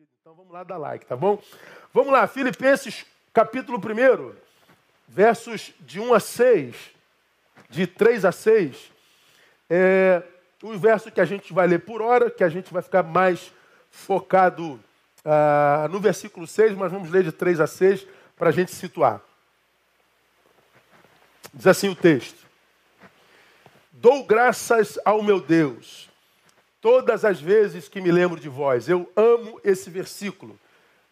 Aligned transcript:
Então 0.00 0.34
vamos 0.34 0.50
lá 0.50 0.64
dar 0.64 0.78
like, 0.78 1.04
tá 1.04 1.14
bom? 1.14 1.42
Vamos 1.92 2.10
lá, 2.10 2.26
Filipenses 2.26 3.04
capítulo 3.34 3.78
1, 3.78 4.34
versos 5.06 5.74
de 5.80 6.00
1 6.00 6.14
a 6.14 6.20
6, 6.20 6.76
de 7.68 7.86
3 7.86 8.24
a 8.24 8.32
6. 8.32 8.90
É 9.68 10.22
o 10.62 10.78
verso 10.78 11.10
que 11.10 11.20
a 11.20 11.24
gente 11.26 11.52
vai 11.52 11.66
ler 11.66 11.80
por 11.80 12.00
hora, 12.00 12.30
que 12.30 12.42
a 12.42 12.48
gente 12.48 12.72
vai 12.72 12.80
ficar 12.80 13.02
mais 13.02 13.52
focado 13.90 14.80
ah, 15.22 15.86
no 15.90 16.00
versículo 16.00 16.46
6, 16.46 16.74
mas 16.76 16.90
vamos 16.90 17.10
ler 17.10 17.24
de 17.24 17.32
3 17.32 17.60
a 17.60 17.66
6 17.66 18.06
para 18.36 18.48
a 18.48 18.52
gente 18.52 18.74
situar. 18.74 19.20
Diz 21.52 21.66
assim 21.66 21.90
o 21.90 21.94
texto: 21.94 22.46
Dou 23.92 24.24
graças 24.24 24.98
ao 25.04 25.22
meu 25.22 25.40
Deus 25.40 26.09
todas 26.80 27.24
as 27.24 27.40
vezes 27.40 27.88
que 27.88 28.00
me 28.00 28.10
lembro 28.10 28.40
de 28.40 28.48
vós. 28.48 28.88
Eu 28.88 29.10
amo 29.14 29.60
esse 29.62 29.90
versículo. 29.90 30.58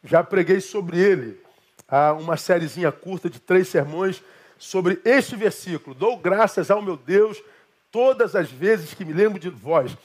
Já 0.03 0.23
preguei 0.25 0.61
sobre 0.61 0.99
ele. 0.99 1.41
Há 1.89 2.13
uma 2.13 2.37
sériezinha 2.37 2.91
curta 2.93 3.29
de 3.29 3.39
três 3.39 3.69
sermões 3.69 4.23
sobre 4.59 5.01
este 5.05 5.37
versículo. 5.37 5.95
Dou 5.95 6.17
graças 6.17 6.71
ao 6.71 6.83
meu 6.83 6.97
Deus 6.97 7.43
todas 7.91 8.35
as 8.35 8.51
vezes 8.51 8.95
que 8.95 9.05
me 9.05 9.13
lembro 9.13 9.39
de 9.39 9.49
vós. 9.49 9.97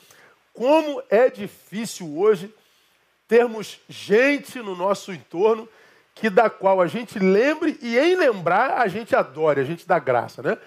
Como 0.53 1.01
é 1.09 1.29
difícil 1.29 2.17
hoje 2.17 2.53
termos 3.27 3.79
gente 3.89 4.59
no 4.59 4.75
nosso 4.75 5.11
entorno 5.11 5.67
que 6.13 6.29
da 6.29 6.49
qual 6.49 6.79
a 6.79 6.87
gente 6.87 7.17
lembre 7.17 7.77
e 7.81 7.97
em 7.97 8.15
lembrar 8.15 8.79
a 8.79 8.87
gente 8.87 9.15
adore, 9.15 9.59
a 9.59 9.63
gente 9.63 9.87
dá 9.87 9.97
graça, 9.97 10.43
né? 10.43 10.57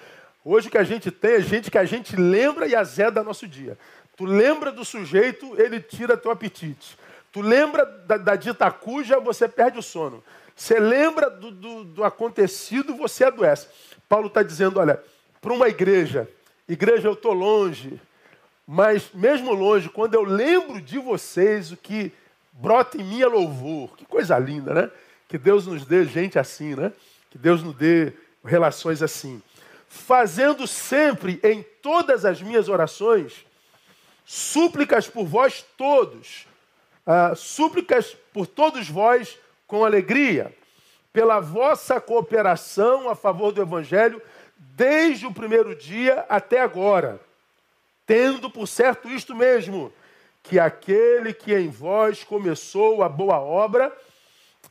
Hoje 0.44 0.68
o 0.68 0.70
que 0.70 0.78
a 0.78 0.84
gente 0.84 1.10
tem 1.10 1.34
é 1.34 1.40
gente 1.40 1.70
que 1.70 1.78
a 1.78 1.84
gente 1.84 2.16
lembra 2.16 2.66
e 2.66 2.74
azeda 2.74 3.22
nosso 3.22 3.46
dia. 3.46 3.78
Tu 4.16 4.24
lembra 4.24 4.72
do 4.72 4.84
sujeito, 4.84 5.54
ele 5.60 5.78
tira 5.80 6.16
teu 6.16 6.30
apetite. 6.30 6.98
Tu 7.30 7.42
lembra 7.42 7.84
da, 7.84 8.16
da 8.16 8.34
dita 8.34 8.70
cuja, 8.70 9.20
você 9.20 9.46
perde 9.46 9.78
o 9.78 9.82
sono. 9.82 10.24
Você 10.54 10.80
lembra 10.80 11.28
do, 11.28 11.50
do, 11.50 11.84
do 11.84 12.04
acontecido, 12.04 12.96
você 12.96 13.24
adoece. 13.24 13.68
Paulo 14.08 14.28
está 14.28 14.42
dizendo, 14.42 14.80
olha, 14.80 15.02
para 15.40 15.52
uma 15.52 15.68
igreja, 15.68 16.26
igreja 16.66 17.08
eu 17.08 17.12
estou 17.12 17.34
longe, 17.34 18.00
mas 18.66 19.10
mesmo 19.12 19.52
longe, 19.52 19.90
quando 19.90 20.14
eu 20.14 20.24
lembro 20.24 20.80
de 20.80 20.98
vocês, 20.98 21.70
o 21.70 21.76
que 21.76 22.10
brota 22.52 22.96
em 22.96 23.04
mim 23.04 23.20
é 23.20 23.26
louvor. 23.26 23.96
Que 23.96 24.06
coisa 24.06 24.38
linda, 24.38 24.72
né? 24.72 24.90
Que 25.28 25.36
Deus 25.36 25.66
nos 25.66 25.84
dê 25.84 26.04
gente 26.06 26.38
assim, 26.38 26.74
né? 26.74 26.90
Que 27.30 27.36
Deus 27.36 27.62
nos 27.62 27.76
dê 27.76 28.14
relações 28.42 29.02
assim. 29.02 29.42
Fazendo 29.88 30.66
sempre 30.66 31.38
em 31.42 31.62
todas 31.82 32.24
as 32.24 32.40
minhas 32.40 32.68
orações 32.68 33.45
súplicas 34.26 35.06
por 35.08 35.24
vós 35.24 35.64
todos, 35.76 36.48
uh, 37.06 37.34
súplicas 37.36 38.16
por 38.32 38.44
todos 38.46 38.88
vós 38.88 39.38
com 39.68 39.84
alegria, 39.84 40.52
pela 41.12 41.38
vossa 41.38 42.00
cooperação 42.00 43.08
a 43.08 43.14
favor 43.14 43.52
do 43.52 43.62
Evangelho, 43.62 44.20
desde 44.58 45.26
o 45.26 45.32
primeiro 45.32 45.74
dia 45.76 46.26
até 46.28 46.60
agora, 46.60 47.20
tendo 48.04 48.50
por 48.50 48.66
certo 48.66 49.08
isto 49.08 49.34
mesmo, 49.34 49.92
que 50.42 50.58
aquele 50.58 51.32
que 51.32 51.54
em 51.54 51.68
vós 51.68 52.24
começou 52.24 53.02
a 53.02 53.08
boa 53.08 53.40
obra, 53.40 53.96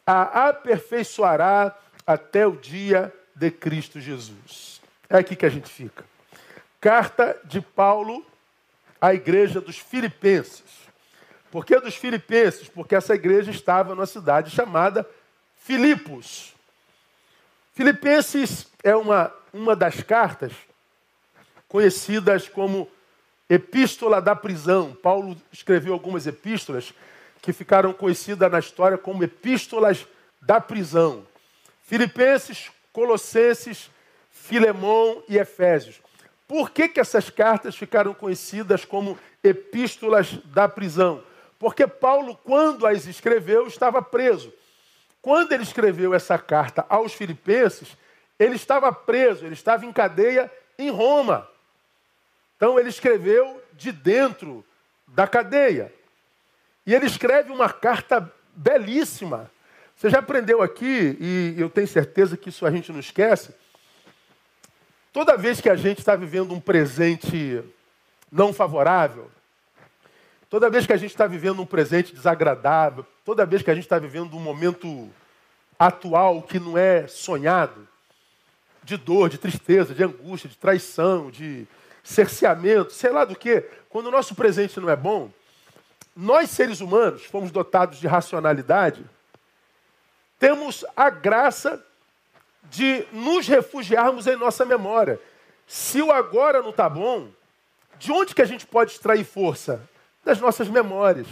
a 0.06 0.50
aperfeiçoará 0.50 1.76
até 2.06 2.46
o 2.46 2.56
dia 2.56 3.14
de 3.34 3.50
Cristo 3.50 4.00
Jesus. 4.00 4.82
É 5.10 5.18
aqui 5.18 5.36
que 5.36 5.46
a 5.46 5.50
gente 5.50 5.70
fica. 5.70 6.06
Carta 6.80 7.40
de 7.44 7.60
Paulo 7.60 8.26
a 9.00 9.14
igreja 9.14 9.62
dos 9.62 9.78
Filipenses. 9.78 10.64
Por 11.52 11.66
que 11.66 11.80
dos 11.80 11.96
Filipenses? 11.96 12.68
Porque 12.68 12.96
essa 12.96 13.16
igreja 13.16 13.52
estava 13.52 13.96
numa 13.96 14.06
cidade 14.06 14.50
chamada 14.50 15.08
Filipos. 15.58 16.54
Filipenses 17.74 18.68
é 18.84 18.96
uma, 18.96 19.34
uma 19.54 19.76
das 19.76 20.02
cartas 20.02 20.54
conhecidas 21.68 22.48
como 22.48 22.90
Epístola 23.50 24.22
da 24.22 24.36
Prisão. 24.36 24.94
Paulo 24.94 25.36
escreveu 25.52 25.94
algumas 25.94 26.26
epístolas 26.26 26.94
que 27.42 27.54
ficaram 27.54 27.94
conhecidas 27.94 28.52
na 28.52 28.60
história 28.60 28.98
como 28.98 29.24
Epístolas 29.24 30.06
da 30.42 30.60
Prisão. 30.60 31.26
Filipenses, 31.84 32.72
Colossenses, 32.92 33.90
Filemão 34.32 35.24
e 35.30 35.38
Efésios. 35.38 36.02
Por 36.48 36.70
que, 36.70 36.88
que 36.88 37.00
essas 37.00 37.30
cartas 37.30 37.76
ficaram 37.76 38.14
conhecidas 38.14 38.86
como 38.86 39.18
epístolas 39.44 40.34
da 40.46 40.68
prisão? 40.70 41.24
Porque 41.58 41.88
Paulo, 41.88 42.38
quando 42.44 42.86
as 42.86 43.08
escreveu, 43.08 43.68
estava 43.68 44.02
preso. 44.02 44.54
Quando 45.22 45.54
ele 45.54 45.64
escreveu 45.64 46.14
essa 46.14 46.38
carta 46.38 46.86
aos 46.88 47.14
Filipenses, 47.14 47.98
ele 48.38 48.56
estava 48.56 48.92
preso, 48.92 49.46
ele 49.46 49.54
estava 49.54 49.86
em 49.86 49.92
cadeia 49.92 50.52
em 50.78 50.92
Roma. 50.92 51.50
Então 52.56 52.78
ele 52.78 52.90
escreveu 52.90 53.62
de 53.74 53.92
dentro 53.92 54.64
da 55.08 55.28
cadeia. 55.28 55.92
E 56.86 56.94
ele 56.94 57.08
escreve 57.08 57.52
uma 57.52 57.70
carta 57.70 58.32
belíssima. 58.56 59.50
Você 59.96 60.10
já 60.10 60.20
aprendeu 60.20 60.62
aqui, 60.62 61.18
e 61.20 61.56
eu 61.58 61.70
tenho 61.70 61.88
certeza 61.88 62.38
que 62.38 62.50
isso 62.50 62.66
a 62.66 62.72
gente 62.72 62.92
não 62.92 63.00
esquece, 63.00 63.56
Toda 65.16 65.38
vez 65.38 65.62
que 65.62 65.70
a 65.70 65.78
gente 65.78 66.00
está 66.00 66.14
vivendo 66.14 66.54
um 66.54 66.60
presente 66.60 67.64
não 68.30 68.52
favorável, 68.52 69.32
toda 70.50 70.70
vez 70.70 70.86
que 70.86 70.92
a 70.92 70.98
gente 70.98 71.12
está 71.12 71.26
vivendo 71.26 71.62
um 71.62 71.66
presente 71.66 72.14
desagradável, 72.14 73.06
toda 73.24 73.46
vez 73.46 73.62
que 73.62 73.72
a 73.72 73.74
gente 73.74 73.86
está 73.86 73.98
vivendo 73.98 74.36
um 74.36 74.42
momento 74.42 75.10
atual 75.80 76.42
que 76.42 76.60
não 76.60 76.78
é 76.78 77.08
sonhado, 77.08 77.88
de 78.84 78.98
dor, 78.98 79.30
de 79.30 79.38
tristeza, 79.38 79.96
de 79.96 80.04
angústia, 80.04 80.50
de 80.50 80.58
traição, 80.58 81.32
de 81.32 81.66
cerceamento, 82.04 82.92
sei 82.92 83.12
lá 83.12 83.24
do 83.24 83.38
que, 83.38 83.62
quando 83.88 84.08
o 84.08 84.12
nosso 84.12 84.36
presente 84.36 84.82
não 84.82 84.90
é 84.90 84.98
bom, 84.98 85.32
nós 86.14 86.50
seres 86.50 86.82
humanos 86.82 87.24
fomos 87.24 87.52
dotados 87.52 88.02
de 88.02 88.08
racionalidade, 88.08 89.02
temos 90.38 90.84
a 90.94 91.10
graça 91.10 91.82
de 92.70 93.06
nos 93.12 93.48
refugiarmos 93.48 94.28
em 94.28 94.36
nossa 94.36 94.66
memória. 94.66 95.20
Se 95.68 96.02
o 96.02 96.12
agora 96.12 96.62
não 96.62 96.70
está 96.70 96.90
bom, 96.90 97.30
de 97.98 98.12
onde 98.12 98.36
que 98.36 98.42
a 98.42 98.46
gente 98.46 98.66
pode 98.66 98.92
extrair 98.92 99.24
força? 99.24 99.82
Das 100.24 100.40
nossas 100.40 100.68
memórias. 100.68 101.28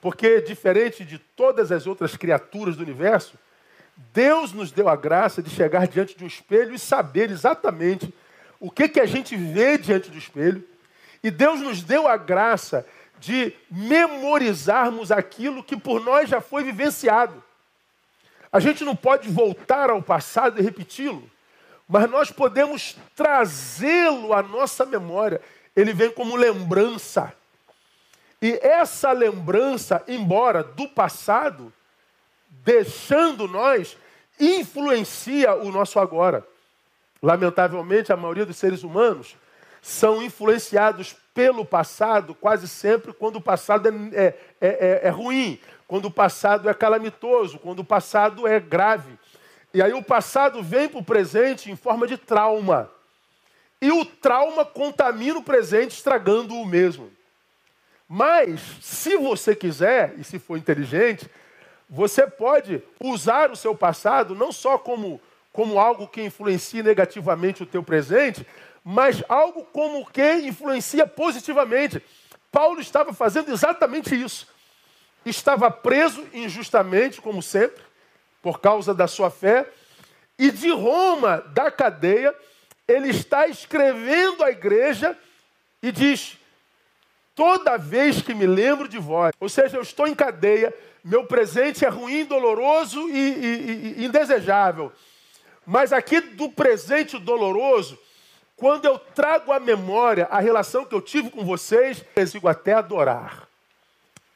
Porque, 0.00 0.40
diferente 0.40 1.04
de 1.04 1.18
todas 1.18 1.72
as 1.72 1.86
outras 1.86 2.16
criaturas 2.16 2.76
do 2.76 2.82
universo, 2.82 3.38
Deus 4.12 4.52
nos 4.52 4.70
deu 4.70 4.88
a 4.88 4.96
graça 4.96 5.42
de 5.42 5.50
chegar 5.50 5.88
diante 5.88 6.16
de 6.16 6.24
um 6.24 6.26
espelho 6.26 6.74
e 6.74 6.78
saber 6.78 7.30
exatamente 7.30 8.12
o 8.60 8.70
que, 8.70 8.88
que 8.88 9.00
a 9.00 9.06
gente 9.06 9.36
vê 9.36 9.78
diante 9.78 10.10
do 10.10 10.18
espelho. 10.18 10.62
E 11.22 11.30
Deus 11.30 11.60
nos 11.60 11.82
deu 11.82 12.06
a 12.06 12.16
graça 12.16 12.86
de 13.18 13.54
memorizarmos 13.70 15.10
aquilo 15.10 15.62
que 15.62 15.76
por 15.76 16.02
nós 16.04 16.28
já 16.28 16.40
foi 16.40 16.62
vivenciado. 16.62 17.42
A 18.52 18.60
gente 18.60 18.84
não 18.84 18.94
pode 18.94 19.28
voltar 19.28 19.90
ao 19.90 20.02
passado 20.02 20.58
e 20.58 20.62
repeti-lo, 20.62 21.28
mas 21.88 22.08
nós 22.10 22.30
podemos 22.30 22.96
trazê-lo 23.14 24.32
à 24.32 24.42
nossa 24.42 24.84
memória. 24.84 25.40
Ele 25.74 25.92
vem 25.92 26.10
como 26.10 26.36
lembrança. 26.36 27.32
E 28.40 28.58
essa 28.62 29.12
lembrança, 29.12 30.02
embora 30.08 30.62
do 30.62 30.88
passado, 30.88 31.72
deixando 32.64 33.48
nós, 33.48 33.96
influencia 34.38 35.54
o 35.54 35.70
nosso 35.70 35.98
agora. 35.98 36.46
Lamentavelmente, 37.22 38.12
a 38.12 38.16
maioria 38.16 38.46
dos 38.46 38.56
seres 38.56 38.82
humanos 38.82 39.36
são 39.80 40.22
influenciados 40.22 41.16
pelo 41.32 41.64
passado 41.64 42.34
quase 42.34 42.66
sempre 42.66 43.12
quando 43.12 43.36
o 43.36 43.40
passado 43.40 43.88
é, 43.88 44.26
é, 44.26 44.34
é, 44.60 45.00
é 45.04 45.08
ruim, 45.10 45.60
quando 45.86 46.06
o 46.06 46.10
passado 46.10 46.68
é 46.68 46.74
calamitoso, 46.74 47.58
quando 47.58 47.80
o 47.80 47.84
passado 47.84 48.46
é 48.46 48.58
grave. 48.58 49.18
E 49.72 49.82
aí 49.82 49.92
o 49.92 50.02
passado 50.02 50.62
vem 50.62 50.88
para 50.88 50.98
o 51.00 51.04
presente 51.04 51.70
em 51.70 51.76
forma 51.76 52.06
de 52.06 52.16
trauma. 52.16 52.90
E 53.80 53.92
o 53.92 54.04
trauma 54.04 54.64
contamina 54.64 55.38
o 55.38 55.42
presente, 55.42 55.92
estragando 55.92 56.54
o 56.54 56.66
mesmo. 56.66 57.10
Mas, 58.08 58.60
se 58.80 59.16
você 59.16 59.54
quiser, 59.54 60.14
e 60.18 60.24
se 60.24 60.38
for 60.38 60.56
inteligente, 60.56 61.28
você 61.88 62.26
pode 62.26 62.82
usar 63.00 63.50
o 63.50 63.56
seu 63.56 63.74
passado 63.74 64.34
não 64.34 64.50
só 64.50 64.78
como, 64.78 65.20
como 65.52 65.78
algo 65.78 66.08
que 66.08 66.22
influencia 66.22 66.82
negativamente 66.82 67.62
o 67.62 67.66
teu 67.66 67.82
presente, 67.82 68.46
mas 68.82 69.22
algo 69.28 69.64
como 69.72 70.06
que 70.06 70.34
influencia 70.36 71.06
positivamente. 71.06 72.02
Paulo 72.50 72.80
estava 72.80 73.12
fazendo 73.12 73.52
exatamente 73.52 74.20
isso 74.20 74.55
estava 75.30 75.70
preso 75.70 76.26
injustamente, 76.32 77.20
como 77.20 77.42
sempre, 77.42 77.82
por 78.40 78.60
causa 78.60 78.94
da 78.94 79.06
sua 79.06 79.30
fé, 79.30 79.68
e 80.38 80.50
de 80.50 80.70
Roma, 80.70 81.38
da 81.48 81.70
cadeia, 81.70 82.34
ele 82.86 83.08
está 83.10 83.48
escrevendo 83.48 84.44
à 84.44 84.50
igreja 84.50 85.16
e 85.82 85.90
diz: 85.90 86.38
toda 87.34 87.76
vez 87.76 88.22
que 88.22 88.34
me 88.34 88.46
lembro 88.46 88.88
de 88.88 88.98
vós. 88.98 89.32
Ou 89.40 89.48
seja, 89.48 89.76
eu 89.76 89.82
estou 89.82 90.06
em 90.06 90.14
cadeia, 90.14 90.74
meu 91.04 91.26
presente 91.26 91.84
é 91.84 91.88
ruim, 91.88 92.24
doloroso 92.24 93.08
e, 93.08 93.12
e, 93.12 93.94
e 93.98 94.04
indesejável. 94.04 94.92
Mas 95.64 95.92
aqui 95.92 96.20
do 96.20 96.48
presente 96.48 97.18
doloroso, 97.18 97.98
quando 98.56 98.86
eu 98.86 98.98
trago 98.98 99.52
à 99.52 99.60
memória 99.60 100.26
a 100.30 100.40
relação 100.40 100.84
que 100.84 100.94
eu 100.94 101.02
tive 101.02 101.30
com 101.30 101.44
vocês, 101.44 102.04
eu 102.14 102.22
consigo 102.22 102.48
até 102.48 102.72
adorar. 102.72 103.45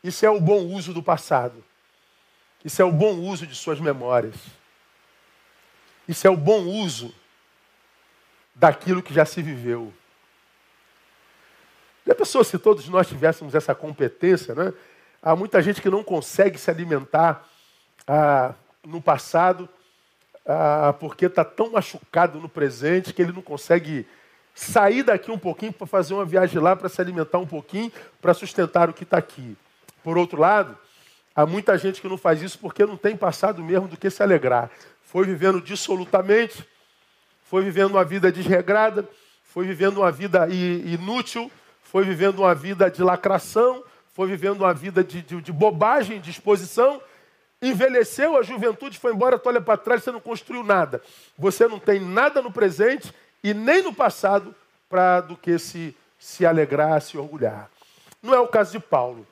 Isso 0.02 0.24
é 0.24 0.30
o 0.30 0.40
bom 0.40 0.64
uso 0.66 0.92
do 0.94 1.02
passado. 1.02 1.64
Isso 2.64 2.80
é 2.80 2.84
o 2.84 2.92
bom 2.92 3.14
uso 3.18 3.46
de 3.46 3.54
suas 3.54 3.80
memórias. 3.80 4.34
Isso 6.08 6.26
é 6.26 6.30
o 6.30 6.36
bom 6.36 6.62
uso 6.62 7.14
daquilo 8.54 9.02
que 9.02 9.14
já 9.14 9.24
se 9.24 9.40
viveu. 9.42 9.92
Já 12.06 12.14
pensou 12.14 12.42
se 12.42 12.58
todos 12.58 12.88
nós 12.88 13.08
tivéssemos 13.08 13.54
essa 13.54 13.74
competência, 13.74 14.54
né? 14.54 14.72
Há 15.22 15.36
muita 15.36 15.60
gente 15.60 15.82
que 15.82 15.90
não 15.90 16.02
consegue 16.02 16.58
se 16.58 16.70
alimentar 16.70 17.46
ah, 18.06 18.54
no 18.84 19.00
passado 19.00 19.68
ah, 20.46 20.94
porque 20.98 21.26
está 21.26 21.44
tão 21.44 21.70
machucado 21.70 22.40
no 22.40 22.48
presente 22.48 23.12
que 23.12 23.20
ele 23.20 23.32
não 23.32 23.42
consegue 23.42 24.06
sair 24.54 25.02
daqui 25.02 25.30
um 25.30 25.38
pouquinho 25.38 25.72
para 25.72 25.86
fazer 25.86 26.14
uma 26.14 26.24
viagem 26.24 26.60
lá, 26.60 26.74
para 26.74 26.88
se 26.88 27.00
alimentar 27.00 27.38
um 27.38 27.46
pouquinho, 27.46 27.92
para 28.20 28.34
sustentar 28.34 28.88
o 28.88 28.92
que 28.92 29.04
está 29.04 29.18
aqui. 29.18 29.56
Por 30.02 30.16
outro 30.16 30.40
lado, 30.40 30.76
há 31.34 31.44
muita 31.46 31.76
gente 31.76 32.00
que 32.00 32.08
não 32.08 32.18
faz 32.18 32.42
isso 32.42 32.58
porque 32.58 32.84
não 32.86 32.96
tem 32.96 33.16
passado 33.16 33.62
mesmo 33.62 33.88
do 33.88 33.96
que 33.96 34.10
se 34.10 34.22
alegrar. 34.22 34.70
Foi 35.02 35.24
vivendo 35.24 35.60
dissolutamente, 35.60 36.66
foi 37.44 37.62
vivendo 37.64 37.92
uma 37.92 38.04
vida 38.04 38.30
desregrada, 38.30 39.08
foi 39.42 39.66
vivendo 39.66 39.98
uma 39.98 40.12
vida 40.12 40.48
inútil, 40.48 41.50
foi 41.82 42.04
vivendo 42.04 42.38
uma 42.38 42.54
vida 42.54 42.88
de 42.90 43.02
lacração, 43.02 43.82
foi 44.12 44.28
vivendo 44.28 44.60
uma 44.60 44.72
vida 44.72 45.02
de, 45.02 45.22
de, 45.22 45.40
de 45.40 45.52
bobagem, 45.52 46.20
de 46.20 46.30
exposição, 46.30 47.00
envelheceu, 47.60 48.36
a 48.36 48.42
juventude 48.42 48.98
foi 48.98 49.12
embora, 49.12 49.38
tu 49.38 49.48
olha 49.48 49.60
para 49.60 49.76
trás, 49.76 50.02
você 50.02 50.10
não 50.10 50.20
construiu 50.20 50.62
nada. 50.62 51.02
Você 51.36 51.66
não 51.66 51.78
tem 51.78 52.00
nada 52.00 52.40
no 52.40 52.52
presente 52.52 53.12
e 53.42 53.52
nem 53.52 53.82
no 53.82 53.92
passado 53.92 54.54
para 54.88 55.20
do 55.20 55.36
que 55.36 55.58
se, 55.58 55.96
se 56.18 56.46
alegrar, 56.46 57.00
se 57.02 57.18
orgulhar. 57.18 57.70
Não 58.22 58.34
é 58.34 58.38
o 58.38 58.48
caso 58.48 58.72
de 58.72 58.80
Paulo. 58.80 59.26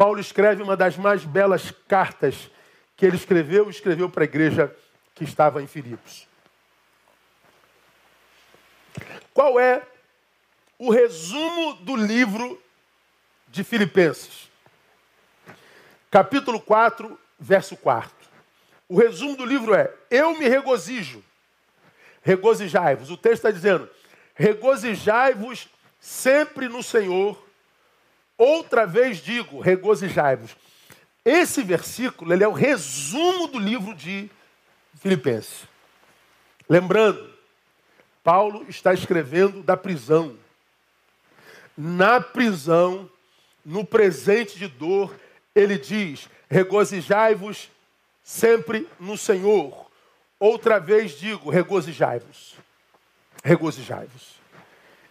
Paulo 0.00 0.18
escreve 0.18 0.62
uma 0.62 0.78
das 0.78 0.96
mais 0.96 1.26
belas 1.26 1.70
cartas 1.86 2.50
que 2.96 3.04
ele 3.04 3.16
escreveu, 3.16 3.68
escreveu 3.68 4.08
para 4.08 4.24
a 4.24 4.24
igreja 4.24 4.74
que 5.14 5.24
estava 5.24 5.62
em 5.62 5.66
Filipos. 5.66 6.26
Qual 9.34 9.60
é 9.60 9.82
o 10.78 10.90
resumo 10.90 11.74
do 11.74 11.94
livro 11.96 12.58
de 13.48 13.62
Filipenses. 13.62 14.48
Capítulo 16.10 16.58
4, 16.58 17.20
verso 17.38 17.76
4. 17.76 18.10
O 18.88 18.96
resumo 18.96 19.36
do 19.36 19.44
livro 19.44 19.74
é: 19.74 19.92
Eu 20.10 20.34
me 20.38 20.48
regozijo. 20.48 21.22
Regozijai-vos. 22.22 23.10
O 23.10 23.18
texto 23.18 23.44
está 23.44 23.50
dizendo: 23.50 23.86
Regozijai-vos 24.34 25.68
sempre 26.00 26.70
no 26.70 26.82
Senhor. 26.82 27.49
Outra 28.40 28.86
vez 28.86 29.18
digo: 29.18 29.60
Regozijai-vos. 29.60 30.56
Esse 31.22 31.62
versículo 31.62 32.32
ele 32.32 32.42
é 32.42 32.48
o 32.48 32.52
resumo 32.52 33.48
do 33.48 33.58
livro 33.58 33.94
de 33.94 34.30
Filipenses. 34.94 35.68
Lembrando, 36.66 37.30
Paulo 38.24 38.64
está 38.66 38.94
escrevendo 38.94 39.62
da 39.62 39.76
prisão. 39.76 40.38
Na 41.76 42.18
prisão, 42.18 43.10
no 43.62 43.84
presente 43.84 44.58
de 44.58 44.68
dor, 44.68 45.14
ele 45.54 45.76
diz: 45.76 46.26
regozijai-vos 46.48 47.68
sempre 48.22 48.88
no 48.98 49.18
Senhor. 49.18 49.90
Outra 50.38 50.80
vez 50.80 51.12
digo: 51.12 51.50
regozijai-vos. 51.50 52.54
Regozijai-vos. 53.44 54.40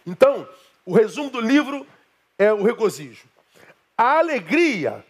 Então, 0.04 0.48
o 0.84 0.92
resumo 0.92 1.30
do 1.30 1.40
livro 1.40 1.86
é 2.40 2.50
o 2.52 2.62
regozijo. 2.62 3.28
A 3.96 4.18
alegria 4.18 5.04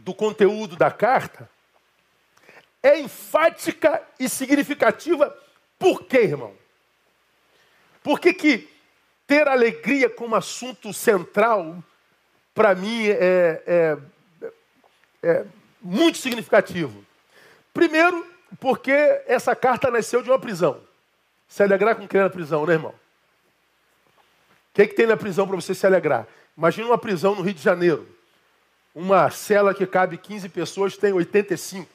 do 0.00 0.14
conteúdo 0.14 0.76
da 0.76 0.90
carta 0.90 1.48
é 2.82 3.00
enfática 3.00 4.02
e 4.18 4.28
significativa. 4.28 5.34
Por 5.78 6.04
quê, 6.04 6.18
irmão? 6.18 6.54
Por 8.02 8.20
que, 8.20 8.34
que 8.34 8.68
ter 9.26 9.48
alegria 9.48 10.10
como 10.10 10.36
assunto 10.36 10.92
central 10.92 11.82
para 12.52 12.74
mim, 12.74 13.08
é, 13.08 13.62
é, 13.66 13.98
é 15.22 15.44
muito 15.80 16.18
significativo. 16.18 17.02
Primeiro, 17.72 18.26
porque 18.58 18.92
essa 19.26 19.56
carta 19.56 19.90
nasceu 19.90 20.22
de 20.22 20.28
uma 20.28 20.38
prisão. 20.38 20.78
Se 21.48 21.62
alegrar 21.62 21.96
com 21.96 22.06
quem 22.06 22.20
é 22.20 22.24
na 22.24 22.28
prisão, 22.28 22.66
né, 22.66 22.74
irmão? 22.74 22.90
O 22.90 24.74
que, 24.74 24.82
é 24.82 24.86
que 24.86 24.94
tem 24.94 25.06
na 25.06 25.16
prisão 25.16 25.46
para 25.46 25.56
você 25.56 25.74
se 25.74 25.86
alegrar? 25.86 26.26
Imagina 26.56 26.88
uma 26.88 26.98
prisão 26.98 27.34
no 27.34 27.42
Rio 27.42 27.54
de 27.54 27.62
Janeiro. 27.62 28.08
Uma 28.94 29.30
cela 29.30 29.72
que 29.72 29.86
cabe 29.86 30.18
15 30.18 30.48
pessoas 30.48 30.96
tem 30.96 31.12
85. 31.12 31.88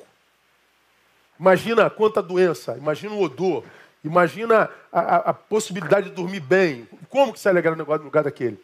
Imagina 1.39 1.89
quanta 1.89 2.21
doença, 2.21 2.77
imagina 2.77 3.13
o 3.13 3.21
odor, 3.21 3.63
imagina 4.03 4.69
a, 4.91 4.99
a, 4.99 5.15
a 5.17 5.33
possibilidade 5.33 6.09
de 6.09 6.15
dormir 6.15 6.39
bem. 6.39 6.87
Como 7.09 7.33
que 7.33 7.39
se 7.39 7.49
alegrar 7.49 7.75
no 7.75 7.83
lugar 7.83 8.23
daquele? 8.23 8.57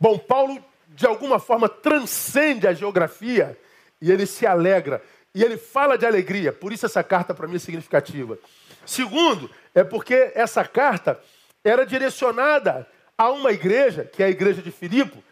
Bom, 0.00 0.18
Paulo 0.18 0.64
de 0.88 1.06
alguma 1.06 1.38
forma 1.38 1.68
transcende 1.68 2.66
a 2.66 2.72
geografia 2.72 3.58
e 4.00 4.10
ele 4.10 4.26
se 4.26 4.46
alegra. 4.46 5.02
E 5.34 5.44
ele 5.44 5.56
fala 5.56 5.98
de 5.98 6.06
alegria, 6.06 6.52
por 6.52 6.72
isso 6.72 6.86
essa 6.86 7.04
carta 7.04 7.34
para 7.34 7.46
mim 7.46 7.56
é 7.56 7.58
significativa. 7.58 8.38
Segundo, 8.84 9.50
é 9.74 9.84
porque 9.84 10.32
essa 10.34 10.64
carta 10.64 11.20
era 11.62 11.84
direcionada 11.84 12.86
a 13.18 13.30
uma 13.30 13.50
igreja, 13.50 14.04
que 14.04 14.22
é 14.22 14.26
a 14.26 14.30
igreja 14.30 14.62
de 14.62 14.70
Filipe, 14.70 15.22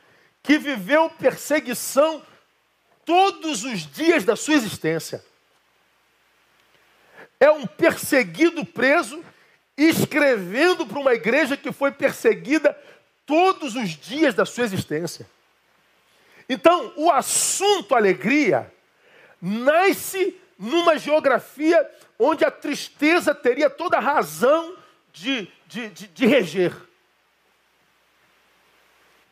que 0.43 0.59
viveu 0.59 1.09
perseguição 1.09 2.21
todos 3.05 3.63
os 3.63 3.87
dias 3.87 4.25
da 4.25 4.35
sua 4.35 4.55
existência. 4.55 5.25
É 7.39 7.49
um 7.49 7.65
perseguido 7.65 8.65
preso 8.65 9.25
escrevendo 9.77 10.85
para 10.85 10.99
uma 10.99 11.15
igreja 11.15 11.57
que 11.57 11.71
foi 11.71 11.93
perseguida 11.93 12.77
todos 13.25 13.77
os 13.77 13.91
dias 13.91 14.35
da 14.35 14.45
sua 14.45 14.65
existência. 14.65 15.29
Então, 16.49 16.93
o 16.97 17.11
assunto 17.11 17.95
alegria 17.95 18.73
nasce 19.41 20.37
numa 20.59 20.99
geografia 20.99 21.89
onde 22.19 22.45
a 22.45 22.51
tristeza 22.51 23.35
teria 23.35 23.69
toda 23.69 23.99
a 23.99 24.01
razão 24.01 24.77
de, 25.13 25.49
de, 25.67 25.89
de, 25.91 26.07
de 26.09 26.27
reger. 26.27 26.86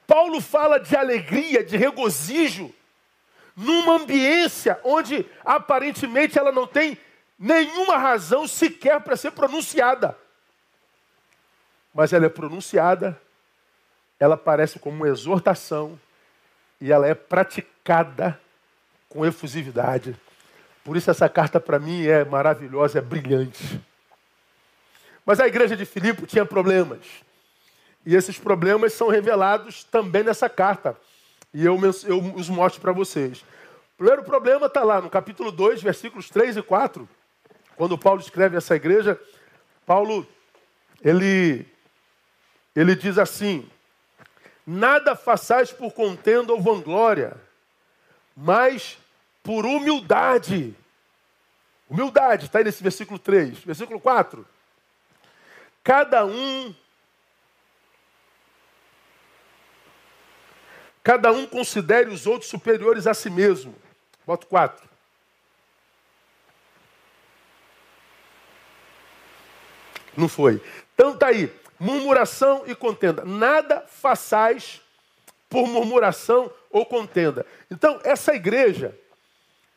Paulo 0.06 0.40
fala 0.40 0.78
de 0.78 0.96
alegria, 0.96 1.64
de 1.64 1.76
regozijo, 1.76 2.73
numa 3.56 3.94
ambiência 3.94 4.78
onde 4.84 5.25
aparentemente 5.44 6.38
ela 6.38 6.50
não 6.50 6.66
tem 6.66 6.99
nenhuma 7.38 7.96
razão 7.96 8.46
sequer 8.46 9.00
para 9.00 9.16
ser 9.16 9.32
pronunciada. 9.32 10.16
Mas 11.92 12.12
ela 12.12 12.26
é 12.26 12.28
pronunciada, 12.28 13.20
ela 14.18 14.37
parece 14.37 14.78
como 14.78 14.96
uma 14.96 15.08
exortação, 15.08 15.99
e 16.80 16.92
ela 16.92 17.06
é 17.06 17.14
praticada 17.14 18.38
com 19.08 19.25
efusividade. 19.25 20.16
Por 20.82 20.96
isso 20.96 21.11
essa 21.11 21.28
carta 21.28 21.61
para 21.61 21.78
mim 21.78 22.06
é 22.06 22.25
maravilhosa, 22.25 22.99
é 22.99 23.02
brilhante. 23.02 23.80
Mas 25.25 25.40
a 25.40 25.46
igreja 25.46 25.76
de 25.76 25.87
Filipe 25.87 26.26
tinha 26.26 26.44
problemas. 26.44 27.00
E 28.04 28.14
esses 28.14 28.38
problemas 28.38 28.92
são 28.92 29.08
revelados 29.08 29.84
também 29.84 30.23
nessa 30.23 30.49
carta. 30.49 30.96
E 31.52 31.64
eu, 31.64 31.78
eu 32.06 32.18
os 32.34 32.49
mostro 32.49 32.80
para 32.80 32.92
vocês. 32.92 33.40
O 33.94 33.99
primeiro 33.99 34.25
problema 34.25 34.66
está 34.66 34.82
lá 34.82 35.00
no 35.00 35.08
capítulo 35.08 35.52
2, 35.52 35.82
versículos 35.82 36.28
3 36.28 36.56
e 36.56 36.62
4. 36.62 37.08
Quando 37.76 37.99
Paulo 37.99 38.20
escreve 38.20 38.56
essa 38.56 38.75
igreja, 38.75 39.20
Paulo 39.87 40.26
ele, 41.02 41.66
ele 42.75 42.94
diz 42.94 43.18
assim: 43.18 43.68
Nada 44.66 45.14
façais 45.14 45.70
por 45.70 45.92
contenda 45.92 46.52
ou 46.52 46.61
vanglória, 46.61 47.37
mas 48.37 48.99
por 49.42 49.66
humildade. 49.66 50.75
Humildade, 51.88 52.46
está 52.46 52.58
aí 52.58 52.64
nesse 52.64 52.82
versículo 52.82 53.18
3. 53.18 53.58
Versículo 53.58 54.00
4. 54.00 54.46
Cada 55.82 56.25
um. 56.25 56.75
Cada 61.04 61.30
um 61.30 61.46
considere 61.46 62.08
os 62.08 62.26
outros 62.26 62.50
superiores 62.50 63.06
a 63.06 63.12
si 63.12 63.28
mesmo. 63.28 63.75
Boto 64.26 64.46
4. 64.46 64.88
Não 70.16 70.28
foi. 70.28 70.62
Então 70.94 71.12
está 71.12 71.26
aí 71.26 71.52
murmuração 71.78 72.62
e 72.66 72.75
contenda. 72.75 73.23
Nada 73.25 73.84
façais 73.87 74.80
por 75.50 75.68
murmuração 75.68 76.50
ou 76.70 76.87
contenda. 76.87 77.44
Então, 77.70 78.00
essa 78.02 78.34
igreja, 78.34 78.99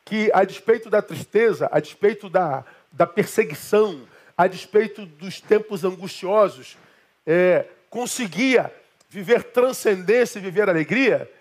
que 0.06 0.32
a 0.34 0.46
despeito 0.46 0.90
da 0.90 1.02
tristeza, 1.02 1.68
a 1.72 1.82
despeito 1.82 2.30
da, 2.30 2.64
da 2.92 3.06
perseguição, 3.06 4.08
a 4.38 4.48
despeito 4.48 5.06
dos 5.06 5.42
tempos 5.42 5.84
angustiosos, 5.84 6.78
é, 7.26 7.66
conseguia 7.90 8.74
viver 9.10 9.44
transcendência 9.44 10.40
e 10.40 10.42
viver 10.42 10.70
alegria, 10.70 11.32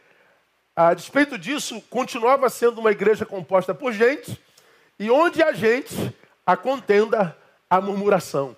a 0.75 0.93
despeito 0.93 1.39
disso, 1.39 1.81
continuava 1.89 2.49
sendo 2.51 2.81
uma 2.81 2.91
igreja 2.91 3.25
composta 3.25 3.75
por 3.75 3.93
gente, 3.93 4.39
e 4.99 5.11
onde 5.11 5.43
há 5.43 5.53
gente, 5.53 6.15
a 6.45 6.57
contenda, 6.57 7.37
a 7.69 7.81
murmuração. 7.81 8.55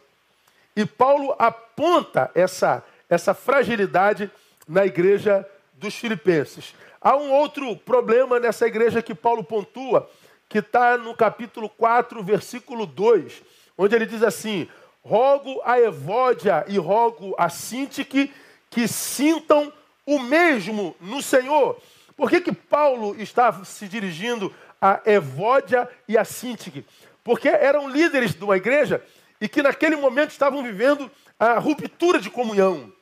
E 0.77 0.85
Paulo 0.85 1.35
aponta 1.38 2.31
essa, 2.35 2.85
essa 3.09 3.35
fragilidade 3.35 4.31
na 4.67 4.85
igreja 4.85 5.49
dos 5.75 5.95
filipenses. 5.95 6.75
Há 7.00 7.17
um 7.17 7.33
outro 7.33 7.77
problema 7.77 8.38
nessa 8.38 8.67
igreja 8.67 9.00
que 9.00 9.15
Paulo 9.15 9.43
pontua, 9.43 10.11
que 10.49 10.59
está 10.59 10.99
no 10.99 11.15
capítulo 11.15 11.69
4, 11.69 12.23
versículo 12.23 12.85
2, 12.85 13.43
onde 13.77 13.95
ele 13.95 14.07
diz 14.07 14.23
assim: 14.23 14.69
Rogo 15.03 15.61
a 15.65 15.81
Evódia 15.81 16.65
e 16.67 16.79
rogo 16.79 17.35
a 17.38 17.49
Sintique 17.49 18.33
que 18.71 18.87
sintam 18.87 19.73
o 20.07 20.19
mesmo 20.19 20.95
no 21.01 21.23
Senhor. 21.23 21.81
Por 22.17 22.29
que, 22.31 22.41
que 22.41 22.53
Paulo 22.53 23.15
está 23.21 23.65
se 23.65 23.87
dirigindo 23.87 24.55
a 24.81 25.01
Evódia 25.05 25.89
e 26.07 26.17
a 26.17 26.25
Sintique? 26.25 26.85
Porque 27.23 27.49
eram 27.49 27.89
líderes 27.89 28.35
de 28.35 28.43
uma 28.43 28.57
igreja 28.57 29.05
e 29.41 29.49
que 29.49 29.63
naquele 29.63 29.97
momento 29.97 30.31
estavam 30.31 30.63
vivendo 30.63 31.11
a 31.39 31.59
ruptura 31.59 32.21
de 32.21 32.31
comunhão. 32.31 32.93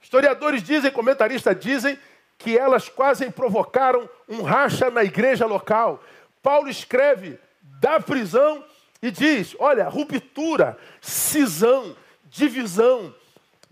Historiadores 0.00 0.62
dizem, 0.62 0.90
comentaristas 0.90 1.58
dizem, 1.58 1.98
que 2.38 2.58
elas 2.58 2.88
quase 2.88 3.30
provocaram 3.30 4.08
um 4.28 4.42
racha 4.42 4.90
na 4.90 5.04
igreja 5.04 5.46
local. 5.46 6.02
Paulo 6.42 6.68
escreve 6.68 7.38
da 7.80 8.00
prisão 8.00 8.64
e 9.00 9.10
diz: 9.10 9.54
olha, 9.58 9.88
ruptura, 9.88 10.76
cisão, 11.00 11.96
divisão, 12.24 13.14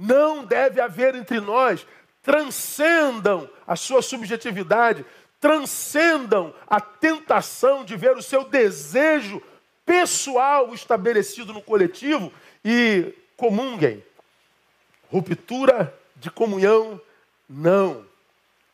não 0.00 0.44
deve 0.46 0.80
haver 0.80 1.14
entre 1.14 1.40
nós. 1.40 1.86
Transcendam 2.22 3.48
a 3.66 3.76
sua 3.76 4.00
subjetividade, 4.00 5.04
transcendam 5.38 6.54
a 6.66 6.80
tentação 6.80 7.84
de 7.84 7.96
ver 7.96 8.16
o 8.16 8.22
seu 8.22 8.44
desejo 8.44 9.42
pessoal 9.84 10.72
estabelecido 10.72 11.52
no 11.52 11.60
coletivo 11.60 12.32
e 12.64 13.14
comunguem. 13.36 14.02
Ruptura 15.10 15.94
de 16.16 16.30
comunhão, 16.30 17.00
não. 17.48 18.06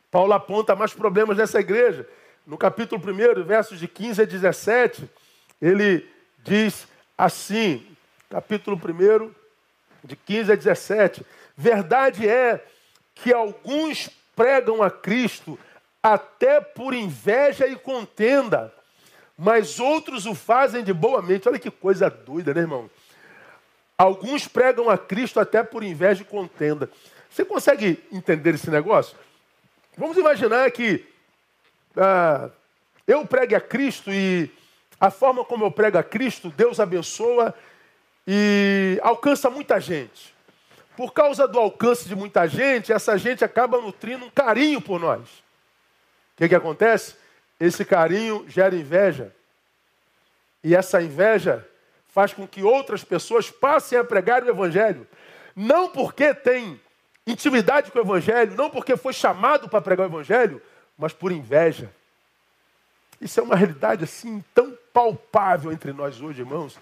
Paulo 0.09 0.33
aponta 0.33 0.75
mais 0.75 0.93
problemas 0.93 1.37
nessa 1.37 1.59
igreja. 1.59 2.07
No 2.45 2.57
capítulo 2.57 3.01
1, 3.01 3.43
versos 3.43 3.79
de 3.79 3.87
15 3.87 4.21
a 4.21 4.25
17, 4.25 5.09
ele 5.61 6.07
diz 6.43 6.87
assim, 7.17 7.85
capítulo 8.29 8.77
1, 8.77 9.31
de 10.07 10.15
15 10.15 10.51
a 10.51 10.55
17: 10.55 11.25
Verdade 11.55 12.27
é 12.27 12.65
que 13.13 13.33
alguns 13.33 14.09
pregam 14.35 14.81
a 14.81 14.89
Cristo 14.89 15.59
até 16.01 16.61
por 16.61 16.93
inveja 16.93 17.67
e 17.67 17.75
contenda 17.75 18.73
mas 19.37 19.79
outros 19.79 20.25
o 20.25 20.33
fazem 20.33 20.83
de 20.83 20.91
boa 20.91 21.21
mente. 21.21 21.47
Olha 21.47 21.59
que 21.59 21.69
coisa 21.69 22.09
doida, 22.09 22.53
né, 22.53 22.61
irmão? 22.61 22.89
Alguns 23.95 24.47
pregam 24.47 24.89
a 24.89 24.97
Cristo 24.97 25.39
até 25.39 25.61
por 25.61 25.83
inveja 25.83 26.23
e 26.23 26.25
contenda. 26.25 26.89
Você 27.29 27.45
consegue 27.45 28.03
entender 28.11 28.55
esse 28.55 28.69
negócio? 28.71 29.15
Vamos 29.95 30.17
imaginar 30.17 30.69
que 30.71 31.05
ah, 31.95 32.49
eu 33.05 33.25
pregue 33.25 33.53
a 33.53 33.61
Cristo 33.61 34.11
e 34.11 34.49
a 34.99 35.11
forma 35.11 35.45
como 35.45 35.65
eu 35.65 35.71
prego 35.71 35.97
a 35.99 36.03
Cristo, 36.03 36.49
Deus 36.49 36.79
abençoa 36.79 37.53
e 38.27 38.99
alcança 39.01 39.49
muita 39.49 39.79
gente. 39.79 40.35
Por 40.97 41.13
causa 41.13 41.47
do 41.47 41.57
alcance 41.57 42.07
de 42.07 42.15
muita 42.15 42.45
gente, 42.47 42.91
essa 42.91 43.17
gente 43.17 43.45
acaba 43.45 43.79
nutrindo 43.79 44.25
um 44.25 44.29
carinho 44.29 44.81
por 44.81 44.99
nós. 44.99 45.21
O 45.21 46.37
que, 46.37 46.49
que 46.49 46.55
acontece? 46.55 47.15
Esse 47.59 47.85
carinho 47.85 48.45
gera 48.49 48.75
inveja. 48.75 49.33
E 50.63 50.75
essa 50.75 51.01
inveja 51.01 51.65
faz 52.09 52.33
com 52.33 52.47
que 52.47 52.63
outras 52.63 53.03
pessoas 53.03 53.49
passem 53.49 53.97
a 53.97 54.03
pregar 54.03 54.43
o 54.43 54.49
Evangelho. 54.49 55.07
Não 55.55 55.89
porque 55.89 56.33
tem 56.33 56.79
intimidade 57.25 57.91
com 57.91 57.99
o 57.99 58.01
Evangelho, 58.01 58.55
não 58.55 58.69
porque 58.69 58.97
foi 58.97 59.13
chamado 59.13 59.69
para 59.69 59.81
pregar 59.81 60.07
o 60.07 60.09
Evangelho, 60.09 60.61
mas 60.97 61.13
por 61.13 61.31
inveja. 61.31 61.91
Isso 63.21 63.39
é 63.39 63.43
uma 63.43 63.55
realidade 63.55 64.03
assim 64.03 64.43
tão 64.53 64.77
palpável 64.91 65.71
entre 65.71 65.93
nós 65.93 66.19
hoje, 66.21 66.41
irmãos, 66.41 66.77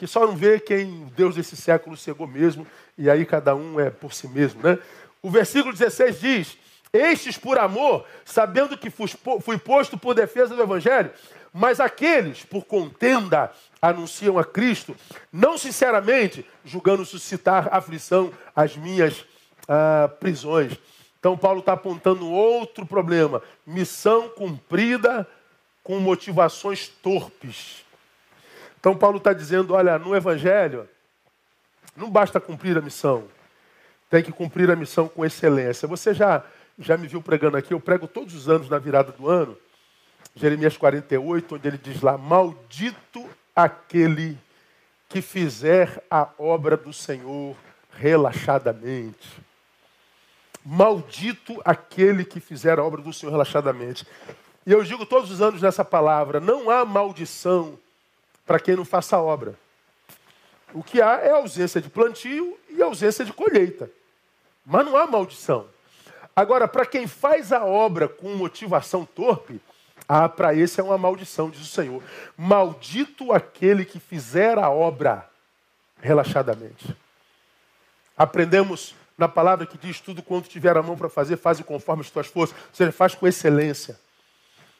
que 0.00 0.06
só 0.06 0.26
não 0.26 0.34
vê 0.34 0.58
quem 0.58 1.12
Deus 1.14 1.34
desse 1.34 1.54
século 1.54 1.94
cegou 1.94 2.26
mesmo, 2.26 2.66
e 2.96 3.10
aí 3.10 3.26
cada 3.26 3.54
um 3.54 3.78
é 3.78 3.90
por 3.90 4.14
si 4.14 4.26
mesmo, 4.26 4.62
né? 4.62 4.78
O 5.20 5.28
versículo 5.28 5.74
16 5.74 6.20
diz: 6.20 6.58
estes 6.90 7.36
por 7.36 7.58
amor, 7.58 8.06
sabendo 8.24 8.78
que 8.78 8.88
fui 8.88 9.58
posto 9.58 9.98
por 9.98 10.14
defesa 10.14 10.56
do 10.56 10.62
Evangelho, 10.62 11.10
mas 11.52 11.80
aqueles 11.80 12.42
por 12.42 12.64
contenda 12.64 13.52
anunciam 13.82 14.38
a 14.38 14.44
Cristo, 14.44 14.96
não 15.30 15.58
sinceramente, 15.58 16.46
julgando 16.64 17.04
suscitar 17.04 17.68
aflição 17.70 18.32
às 18.56 18.74
minhas 18.78 19.22
ah, 19.68 20.10
prisões. 20.18 20.78
Então, 21.18 21.36
Paulo 21.36 21.60
está 21.60 21.74
apontando 21.74 22.26
outro 22.26 22.86
problema: 22.86 23.42
missão 23.66 24.30
cumprida 24.30 25.28
com 25.84 26.00
motivações 26.00 26.88
torpes. 26.88 27.89
Então, 28.80 28.96
Paulo 28.96 29.18
está 29.18 29.32
dizendo: 29.32 29.74
olha, 29.74 29.98
no 29.98 30.16
Evangelho, 30.16 30.88
não 31.96 32.10
basta 32.10 32.40
cumprir 32.40 32.76
a 32.76 32.80
missão, 32.80 33.24
tem 34.08 34.22
que 34.22 34.32
cumprir 34.32 34.70
a 34.70 34.76
missão 34.76 35.06
com 35.06 35.24
excelência. 35.24 35.86
Você 35.86 36.12
já 36.12 36.42
já 36.80 36.96
me 36.96 37.06
viu 37.06 37.20
pregando 37.20 37.58
aqui, 37.58 37.74
eu 37.74 37.80
prego 37.80 38.08
todos 38.08 38.34
os 38.34 38.48
anos 38.48 38.70
na 38.70 38.78
virada 38.78 39.12
do 39.12 39.28
ano, 39.28 39.56
Jeremias 40.34 40.78
48, 40.78 41.54
onde 41.54 41.68
ele 41.68 41.78
diz 41.78 42.00
lá: 42.00 42.16
Maldito 42.16 43.28
aquele 43.54 44.38
que 45.08 45.20
fizer 45.20 46.02
a 46.10 46.28
obra 46.38 46.76
do 46.76 46.92
Senhor 46.92 47.54
relaxadamente. 47.92 49.42
Maldito 50.64 51.60
aquele 51.64 52.24
que 52.24 52.40
fizer 52.40 52.78
a 52.78 52.84
obra 52.84 53.02
do 53.02 53.12
Senhor 53.12 53.32
relaxadamente. 53.32 54.06
E 54.66 54.72
eu 54.72 54.82
digo 54.82 55.04
todos 55.04 55.30
os 55.30 55.42
anos 55.42 55.60
nessa 55.60 55.84
palavra: 55.84 56.40
não 56.40 56.70
há 56.70 56.84
maldição 56.84 57.78
para 58.50 58.58
quem 58.58 58.74
não 58.74 58.84
faça 58.84 59.14
a 59.14 59.22
obra. 59.22 59.54
O 60.74 60.82
que 60.82 61.00
há 61.00 61.20
é 61.20 61.30
ausência 61.30 61.80
de 61.80 61.88
plantio 61.88 62.58
e 62.68 62.82
ausência 62.82 63.24
de 63.24 63.32
colheita. 63.32 63.88
Mas 64.66 64.84
não 64.84 64.96
há 64.96 65.06
maldição. 65.06 65.68
Agora, 66.34 66.66
para 66.66 66.84
quem 66.84 67.06
faz 67.06 67.52
a 67.52 67.64
obra 67.64 68.08
com 68.08 68.34
motivação 68.34 69.04
torpe, 69.04 69.60
ah, 70.08 70.28
para 70.28 70.52
esse 70.52 70.80
é 70.80 70.82
uma 70.82 70.98
maldição, 70.98 71.48
diz 71.48 71.60
o 71.60 71.64
Senhor. 71.64 72.02
Maldito 72.36 73.32
aquele 73.32 73.84
que 73.84 74.00
fizer 74.00 74.58
a 74.58 74.68
obra 74.68 75.30
relaxadamente. 76.00 76.96
Aprendemos 78.18 78.96
na 79.16 79.28
palavra 79.28 79.64
que 79.64 79.78
diz 79.78 80.00
tudo 80.00 80.24
quanto 80.24 80.48
tiver 80.48 80.76
a 80.76 80.82
mão 80.82 80.98
para 80.98 81.08
fazer, 81.08 81.36
faz 81.36 81.60
conforme 81.60 82.02
as 82.02 82.10
tuas 82.10 82.26
forças. 82.26 82.56
Ou 82.56 82.74
seja, 82.74 82.90
faz 82.90 83.14
com 83.14 83.28
excelência. 83.28 83.96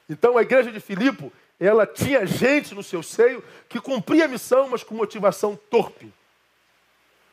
Então 0.09 0.37
a 0.37 0.43
igreja 0.43 0.73
de 0.73 0.81
Filipe, 0.81 1.31
ela 1.61 1.87
tinha 1.87 2.26
gente 2.26 2.75
no 2.75 2.83
seu 2.83 3.02
seio 3.02 3.45
que 3.69 3.79
cumpria 3.79 4.25
a 4.25 4.29
missão, 4.29 4.69
mas 4.69 4.83
com 4.83 4.95
motivação 4.95 5.59
torpe. 5.69 6.11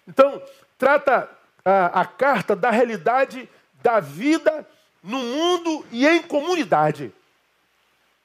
Então, 0.05 0.41
trata 0.77 1.29
a, 1.63 2.01
a 2.01 2.05
carta 2.05 2.53
da 2.53 2.69
realidade 2.69 3.49
da 3.81 4.01
vida 4.01 4.67
no 5.01 5.17
mundo 5.17 5.85
e 5.91 6.05
em 6.05 6.21
comunidade. 6.21 7.11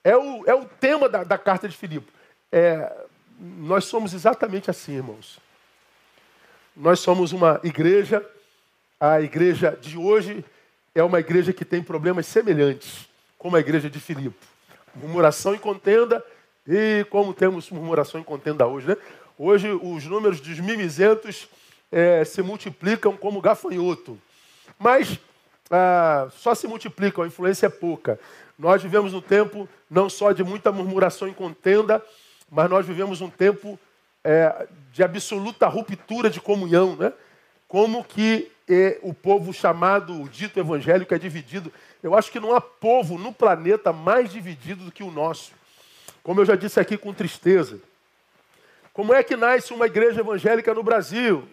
É 0.03 0.17
o, 0.17 0.45
é 0.45 0.55
o 0.55 0.65
tema 0.65 1.09
da, 1.09 1.23
da 1.23 1.39
carta 1.39 1.69
de 1.69 1.77
Filipe. 1.77 2.13
É, 2.51 2.93
nós 3.39 3.85
somos 3.85 4.13
exatamente 4.13 4.71
assim, 4.71 4.97
irmãos. 4.97 5.39
Nós 6.77 6.99
somos 6.99 7.33
uma 7.33 7.61
igreja, 7.63 8.29
a 8.99 9.21
igreja 9.21 9.79
de 9.81 9.97
hoje 9.97 10.45
é 10.95 11.03
uma 11.03 11.21
igreja 11.21 11.53
que 11.53 11.65
tem 11.65 11.83
problemas 11.83 12.27
semelhantes, 12.27 13.09
como 13.39 13.57
a 13.57 13.61
igreja 13.61 13.89
de 13.89 14.01
Filipe. 14.01 14.52
Murmuração 14.95 15.55
e 15.55 15.59
contenda, 15.59 16.25
e 16.67 17.05
como 17.11 17.33
temos 17.33 17.71
murmuração 17.71 18.21
e 18.21 18.25
contenda 18.25 18.67
hoje, 18.67 18.89
né? 18.89 18.97
Hoje 19.39 19.71
os 19.73 20.05
números 20.05 20.41
dos 20.41 20.61
mimizentos 20.61 21.49
é, 21.91 22.25
se 22.25 22.43
multiplicam 22.43 23.17
como 23.17 23.41
gafanhoto. 23.41 24.19
Mas 24.79 25.19
ah, 25.71 26.29
só 26.31 26.55
se 26.55 26.67
multiplicam, 26.67 27.25
a 27.25 27.27
influência 27.27 27.67
é 27.67 27.71
pouca. 27.71 28.21
Nós 28.59 28.83
vivemos 28.83 29.15
um 29.15 29.21
tempo 29.21 29.69
não 29.91 30.09
só 30.09 30.33
de 30.33 30.45
muita 30.45 30.71
murmuração 30.71 31.27
e 31.27 31.33
contenda, 31.35 32.05
mas 32.51 32.69
nós 32.69 32.87
vivemos 32.87 33.21
um 33.21 33.31
tempo 33.31 33.79
é, 34.23 34.67
de 34.93 35.03
absoluta 35.03 35.67
ruptura 35.67 36.29
de 36.29 36.41
comunhão. 36.41 36.95
Né? 36.97 37.13
Como 37.67 38.05
que 38.05 38.53
e 38.69 38.99
o 39.03 39.13
povo 39.13 39.53
chamado, 39.53 40.23
o 40.23 40.29
dito 40.29 40.59
evangélico, 40.59 41.15
é 41.15 41.19
dividido. 41.19 41.73
Eu 42.03 42.15
acho 42.17 42.33
que 42.33 42.41
não 42.41 42.55
há 42.55 42.61
povo 42.61 43.17
no 43.17 43.33
planeta 43.33 43.93
mais 43.93 44.33
dividido 44.33 44.85
do 44.85 44.93
que 44.93 45.05
o 45.05 45.11
nosso. 45.11 45.53
Como 46.23 46.41
eu 46.41 46.45
já 46.45 46.57
disse 46.57 46.81
aqui 46.81 46.99
com 46.99 47.15
tristeza. 47.15 47.81
Como 48.93 49.15
é 49.15 49.23
que 49.23 49.37
nasce 49.37 49.73
uma 49.73 49.87
igreja 49.87 50.21
evangélica 50.21 50.75
no 50.75 50.83
Brasil? 50.83 51.49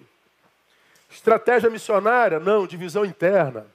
Estratégia 1.10 1.70
missionária? 1.70 2.40
Não, 2.40 2.68
divisão 2.68 3.06
interna. 3.06 3.68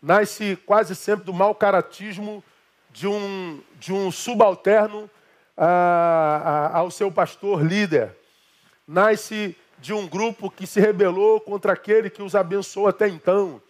Nasce 0.00 0.56
quase 0.66 0.94
sempre 0.94 1.24
do 1.24 1.32
mau 1.32 1.54
caratismo 1.54 2.44
de 2.90 3.06
um, 3.06 3.60
de 3.78 3.92
um 3.92 4.10
subalterno 4.10 5.10
a, 5.56 6.70
a, 6.72 6.78
ao 6.78 6.90
seu 6.90 7.10
pastor 7.10 7.62
líder. 7.62 8.14
Nasce 8.86 9.56
de 9.78 9.92
um 9.92 10.06
grupo 10.06 10.50
que 10.50 10.66
se 10.66 10.80
rebelou 10.80 11.40
contra 11.40 11.72
aquele 11.72 12.10
que 12.10 12.22
os 12.22 12.34
abençoou 12.34 12.88
até 12.88 13.08
então. 13.08 13.60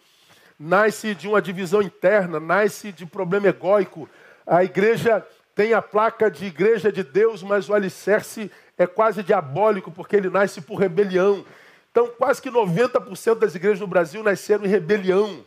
Nasce 0.59 1.15
de 1.15 1.27
uma 1.27 1.41
divisão 1.41 1.81
interna, 1.81 2.39
nasce 2.39 2.91
de 2.91 3.05
problema 3.05 3.47
egóico. 3.47 4.09
A 4.45 4.63
igreja 4.63 5.25
tem 5.55 5.73
a 5.73 5.81
placa 5.81 6.29
de 6.29 6.45
igreja 6.45 6.91
de 6.91 7.03
Deus, 7.03 7.43
mas 7.43 7.69
o 7.69 7.73
alicerce 7.73 8.51
é 8.77 8.87
quase 8.87 9.21
diabólico, 9.23 9.91
porque 9.91 10.15
ele 10.15 10.29
nasce 10.29 10.61
por 10.61 10.75
rebelião. 10.75 11.45
Então, 11.91 12.07
quase 12.17 12.41
que 12.41 12.49
90% 12.49 13.35
das 13.35 13.53
igrejas 13.53 13.79
no 13.79 13.87
Brasil 13.87 14.23
nasceram 14.23 14.65
em 14.65 14.67
rebelião. 14.67 15.45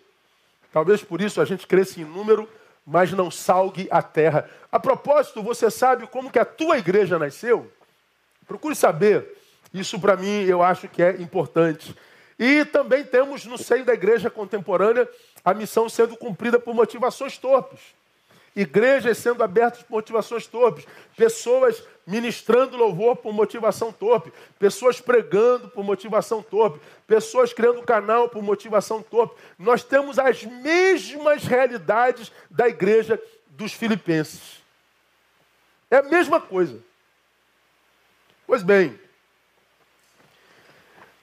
Talvez 0.73 1.03
por 1.03 1.21
isso 1.21 1.41
a 1.41 1.45
gente 1.45 1.67
cresça 1.67 2.01
em 2.01 2.05
número, 2.05 2.49
mas 2.87 3.11
não 3.13 3.31
salgue 3.31 3.89
a 3.91 4.01
terra. 4.01 4.49
A 4.71 4.79
propósito, 4.79 5.43
você 5.43 5.71
sabe 5.71 6.07
como 6.07 6.31
que 6.31 6.39
a 6.39 6.45
tua 6.45 6.79
igreja 6.79 7.19
nasceu? 7.19 7.71
Procure 8.47 8.77
saber. 8.77 9.37
Isso 9.75 9.99
para 9.99 10.17
mim 10.17 10.45
eu 10.45 10.63
acho 10.63 10.87
que 10.87 11.03
é 11.03 11.21
importante. 11.21 11.97
E 12.39 12.65
também 12.65 13.05
temos 13.05 13.45
no 13.47 13.57
seio 13.57 13.85
da 13.85 13.95
igreja 13.95 14.29
contemporânea 14.29 15.09
a 15.45 15.55
missão 15.55 15.89
sendo 15.89 16.17
cumprida 16.17 16.59
por 16.59 16.75
motivações 16.75 17.39
torpes. 17.39 17.81
Igrejas 18.55 19.19
sendo 19.19 19.45
abertas 19.45 19.83
por 19.83 19.97
motivações 19.97 20.47
torpes. 20.47 20.87
Pessoas 21.15 21.83
ministrando 22.07 22.77
louvor 22.77 23.17
por 23.17 23.33
motivação 23.33 23.93
torpe. 23.93 24.33
Pessoas 24.59 24.99
pregando 24.99 25.69
por 25.69 25.85
motivação 25.85 26.43
torpe. 26.43 26.81
Pessoas 27.07 27.53
criando 27.53 27.83
canal 27.83 28.31
por 28.31 28.43
motivação 28.43 29.03
torpe. 29.03 29.35
Nós 29.59 29.85
temos 29.85 30.19
as 30.19 30.43
mesmas 30.45 31.45
realidades 31.45 32.33
da 32.51 32.67
igreja 32.67 33.21
dos 33.51 33.75
filipenses. 33.75 34.63
É 35.91 35.99
a 35.99 36.03
mesma 36.03 36.41
coisa. 36.41 36.79
Pois 38.47 38.63
bem, 38.63 38.99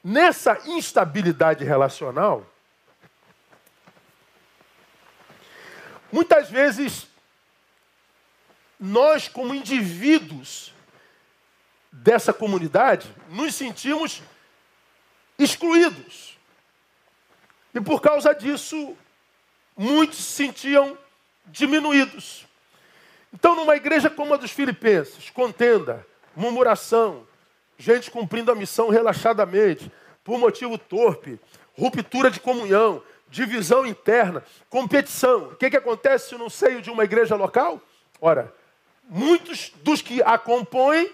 Nessa 0.04 0.60
instabilidade 0.66 1.64
relacional, 1.64 2.46
muitas 6.12 6.50
vezes 6.50 7.08
nós, 8.80 9.30
como 9.30 9.56
indivíduos 9.56 10.74
dessa 11.90 12.34
comunidade, 12.34 13.10
nos 13.30 13.56
sentimos 13.56 14.22
excluídos. 15.40 16.38
E 17.74 17.80
por 17.80 18.02
causa 18.02 18.34
disso, 18.34 18.98
muitos 19.78 20.18
se 20.18 20.32
sentiam 20.34 20.98
diminuídos. 21.46 22.46
Então, 23.34 23.56
numa 23.56 23.76
igreja 23.76 24.10
como 24.10 24.34
a 24.34 24.38
dos 24.38 24.52
Filipenses, 24.52 25.30
contenda, 25.30 26.06
murmuração, 26.36 27.28
gente 27.84 28.10
cumprindo 28.10 28.50
a 28.50 28.56
missão 28.56 28.90
relaxadamente, 28.90 29.92
por 30.24 30.40
motivo 30.40 30.78
torpe, 30.78 31.38
ruptura 31.78 32.32
de 32.32 32.40
comunhão, 32.40 33.04
divisão 33.28 33.86
interna, 33.86 34.42
competição. 34.70 35.50
O 35.50 35.56
que, 35.56 35.70
que 35.70 35.76
acontece 35.76 36.34
no 36.36 36.50
seio 36.50 36.82
de 36.82 36.90
uma 36.90 37.04
igreja 37.04 37.36
local? 37.36 37.82
Ora, 38.22 38.54
muitos 39.10 39.74
dos 39.84 40.02
que 40.02 40.24
a 40.24 40.38
compõem 40.38 41.12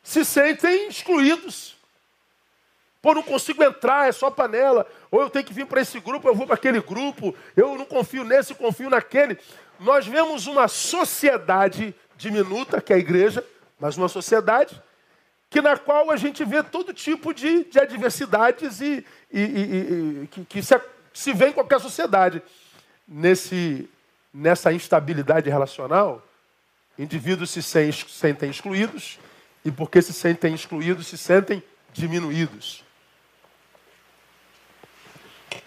se 0.00 0.24
sentem 0.24 0.86
excluídos. 0.86 1.76
Pô, 3.02 3.12
não 3.12 3.22
consigo 3.22 3.64
entrar, 3.64 4.08
é 4.08 4.12
só 4.12 4.30
panela. 4.30 4.86
Ou 5.10 5.22
eu 5.22 5.30
tenho 5.30 5.44
que 5.44 5.52
vir 5.52 5.66
para 5.66 5.80
esse 5.80 5.98
grupo, 5.98 6.28
eu 6.28 6.34
vou 6.34 6.46
para 6.46 6.54
aquele 6.54 6.80
grupo. 6.80 7.34
Eu 7.56 7.76
não 7.76 7.84
confio 7.84 8.22
nesse, 8.22 8.54
confio 8.54 8.88
naquele. 8.88 9.36
Nós 9.80 10.06
vemos 10.06 10.46
uma 10.46 10.68
sociedade 10.68 11.92
diminuta, 12.16 12.80
que 12.80 12.92
é 12.92 12.96
a 12.96 13.00
igreja, 13.00 13.44
mas 13.80 13.96
uma 13.96 14.08
sociedade 14.08 14.80
que 15.50 15.62
na 15.62 15.76
qual 15.76 16.10
a 16.10 16.16
gente 16.16 16.44
vê 16.44 16.62
todo 16.62 16.92
tipo 16.92 17.32
de, 17.32 17.64
de 17.64 17.78
adversidades 17.78 18.80
e, 18.80 19.04
e, 19.32 19.40
e, 19.40 20.22
e 20.22 20.28
que, 20.30 20.44
que 20.44 20.62
se, 20.62 20.78
se 21.12 21.32
vê 21.32 21.48
em 21.48 21.52
qualquer 21.52 21.80
sociedade. 21.80 22.42
Nesse, 23.06 23.88
nessa 24.32 24.70
instabilidade 24.70 25.48
relacional, 25.48 26.22
indivíduos 26.98 27.50
se 27.50 27.62
sentem 27.62 28.50
excluídos 28.50 29.18
e 29.64 29.70
porque 29.70 30.02
se 30.02 30.12
sentem 30.12 30.54
excluídos, 30.54 31.06
se 31.06 31.16
sentem 31.16 31.62
diminuídos. 31.92 32.84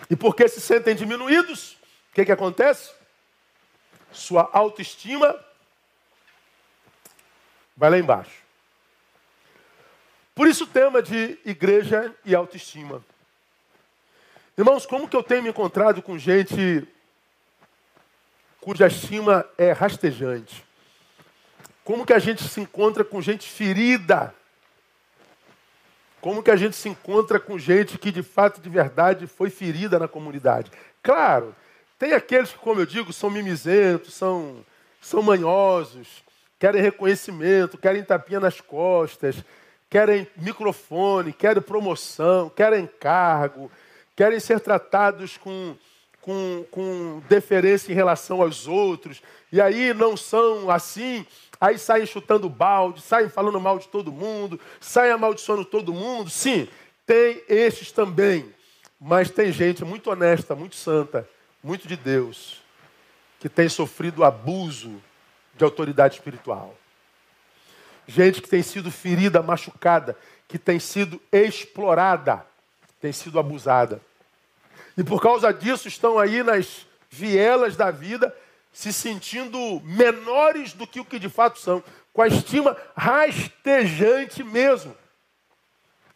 E 0.10 0.16
porque 0.16 0.48
se 0.48 0.62
sentem 0.62 0.96
diminuídos, 0.96 1.74
o 2.12 2.16
que, 2.16 2.26
que 2.26 2.32
acontece? 2.32 2.92
Sua 4.12 4.50
autoestima 4.54 5.34
vai 7.76 7.90
lá 7.90 7.98
embaixo. 7.98 8.41
Por 10.34 10.48
isso 10.48 10.64
o 10.64 10.68
tema 10.68 11.02
de 11.02 11.38
igreja 11.46 12.14
e 12.24 12.34
autoestima. 12.34 13.04
Irmãos, 14.58 14.86
como 14.86 15.08
que 15.08 15.16
eu 15.16 15.24
tenho 15.24 15.44
me 15.44 15.50
encontrado 15.50 16.02
com 16.02 16.18
gente 16.18 16.88
cuja 18.60 18.88
estima 18.88 19.46
é 19.58 19.72
rastejante? 19.72 20.64
Como 21.84 22.06
que 22.06 22.14
a 22.14 22.20
gente 22.20 22.44
se 22.44 22.62
encontra 22.62 23.04
com 23.04 23.22
gente 23.22 23.50
ferida? 23.50 24.34
Como 26.22 26.44
que 26.44 26.52
a 26.52 26.56
gente 26.56 26.76
se 26.76 26.88
encontra 26.88 27.40
com 27.40 27.58
gente 27.58 27.98
que 27.98 28.12
de 28.12 28.22
fato, 28.22 28.62
de 28.62 28.70
verdade, 28.70 29.26
foi 29.26 29.50
ferida 29.50 29.98
na 29.98 30.08
comunidade? 30.08 30.72
Claro, 31.02 31.56
tem 31.98 32.14
aqueles 32.14 32.52
que, 32.52 32.60
como 32.60 32.80
eu 32.80 32.86
digo, 32.86 33.12
são 33.12 33.30
mimizentos, 33.30 34.14
são, 34.14 34.64
são 35.02 35.24
manhosos, 35.24 36.24
querem 36.60 36.82
reconhecimento, 36.82 37.78
querem 37.78 38.04
tapinha 38.04 38.40
nas 38.40 38.62
costas, 38.62 39.36
querem 39.92 40.26
microfone, 40.38 41.34
querem 41.34 41.62
promoção, 41.62 42.50
querem 42.50 42.88
cargo, 42.88 43.70
querem 44.16 44.40
ser 44.40 44.62
tratados 44.62 45.36
com, 45.36 45.76
com, 46.22 46.66
com 46.72 47.22
deferência 47.28 47.92
em 47.92 47.96
relação 47.96 48.42
aos 48.42 48.70
outros, 48.70 49.22
e 49.52 49.60
aí 49.60 49.94
não 49.94 50.16
são 50.16 50.72
assim, 50.72 51.26
aí 51.60 51.78
saem 51.78 52.06
chutando 52.06 52.48
balde, 52.48 53.02
saem 53.02 53.28
falando 53.28 53.60
mal 53.60 53.78
de 53.78 53.90
todo 53.90 54.14
mundo, 54.14 54.58
saem 54.80 55.12
amaldiçoando 55.12 55.66
todo 55.66 55.94
mundo. 55.94 56.30
Sim, 56.30 56.70
tem 57.06 57.44
esses 57.50 57.92
também, 57.92 58.46
mas 58.98 59.30
tem 59.30 59.52
gente 59.52 59.84
muito 59.84 60.10
honesta, 60.10 60.56
muito 60.56 60.78
santa, 60.78 61.28
muito 61.62 61.86
de 61.86 61.98
Deus, 61.98 62.62
que 63.42 63.50
tem 63.50 63.68
sofrido 63.68 64.24
abuso 64.24 65.04
de 65.54 65.66
autoridade 65.66 66.16
espiritual 66.16 66.78
gente 68.08 68.42
que 68.42 68.50
tem 68.50 68.64
sido 68.64 68.92
ferida, 68.92 69.42
machucada, 69.42 70.18
que 70.48 70.58
tem 70.58 70.80
sido 70.80 71.22
explorada, 71.32 72.46
tem 73.00 73.12
sido 73.12 73.40
abusada. 73.40 74.02
E 74.98 75.04
por 75.04 75.22
causa 75.22 75.54
disso 75.54 75.88
estão 75.88 76.20
aí 76.20 76.44
nas 76.44 76.86
vielas 77.10 77.76
da 77.76 77.92
vida, 77.92 78.36
se 78.72 78.92
sentindo 78.94 79.82
menores 79.84 80.74
do 80.74 80.88
que 80.88 81.00
o 81.00 81.06
que 81.06 81.20
de 81.20 81.30
fato 81.30 81.60
são, 81.60 81.84
com 82.14 82.22
a 82.22 82.28
estima 82.28 82.76
rastejante 82.96 84.44
mesmo. 84.44 84.96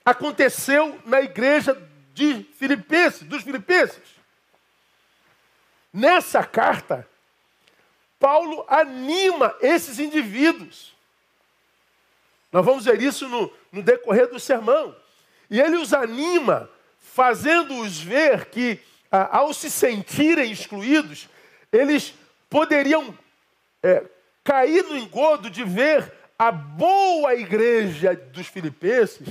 Aconteceu 0.04 1.00
na 1.06 1.22
igreja 1.22 1.76
de 2.14 2.44
Filipenses, 2.58 3.24
dos 3.24 3.44
Filipenses. 3.44 4.16
Nessa 5.94 6.44
carta, 6.44 7.08
Paulo 8.20 8.66
anima 8.68 9.56
esses 9.62 10.00
indivíduos. 10.00 10.95
Nós 12.56 12.64
vamos 12.64 12.86
ver 12.86 13.02
isso 13.02 13.28
no, 13.28 13.52
no 13.70 13.84
decorrer 13.84 14.30
do 14.30 14.40
sermão. 14.40 14.96
E 15.52 15.60
ele 15.60 15.76
os 15.76 15.94
anima, 15.94 16.70
fazendo-os 16.98 18.00
ver 18.00 18.46
que, 18.46 18.80
ah, 19.12 19.40
ao 19.40 19.54
se 19.54 19.70
sentirem 19.70 20.50
excluídos, 20.54 21.28
eles 21.70 22.14
poderiam 22.50 23.14
é, 23.84 24.06
cair 24.42 24.86
no 24.86 24.96
engodo 24.98 25.50
de 25.50 25.66
ver 25.66 26.10
a 26.40 26.50
boa 26.50 27.36
igreja 27.36 28.16
dos 28.16 28.48
filipenses, 28.48 29.28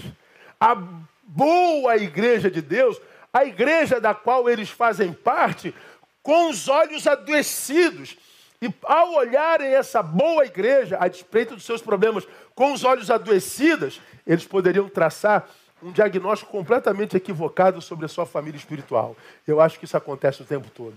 a 0.60 0.74
boa 1.22 1.96
igreja 1.96 2.50
de 2.50 2.60
Deus, 2.60 3.00
a 3.32 3.42
igreja 3.46 3.98
da 3.98 4.12
qual 4.14 4.50
eles 4.50 4.68
fazem 4.68 5.14
parte, 5.14 5.74
com 6.22 6.50
os 6.50 6.68
olhos 6.68 7.06
adoecidos. 7.06 8.18
E 8.64 8.74
ao 8.84 9.12
olharem 9.12 9.74
essa 9.74 10.02
boa 10.02 10.46
igreja, 10.46 10.96
a 10.98 11.06
despeito 11.06 11.54
dos 11.54 11.66
seus 11.66 11.82
problemas, 11.82 12.26
com 12.54 12.72
os 12.72 12.82
olhos 12.82 13.10
adoecidos, 13.10 14.00
eles 14.26 14.46
poderiam 14.46 14.88
traçar 14.88 15.46
um 15.82 15.92
diagnóstico 15.92 16.50
completamente 16.50 17.14
equivocado 17.14 17.82
sobre 17.82 18.06
a 18.06 18.08
sua 18.08 18.24
família 18.24 18.56
espiritual. 18.56 19.14
Eu 19.46 19.60
acho 19.60 19.78
que 19.78 19.84
isso 19.84 19.98
acontece 19.98 20.40
o 20.40 20.46
tempo 20.46 20.70
todo. 20.70 20.96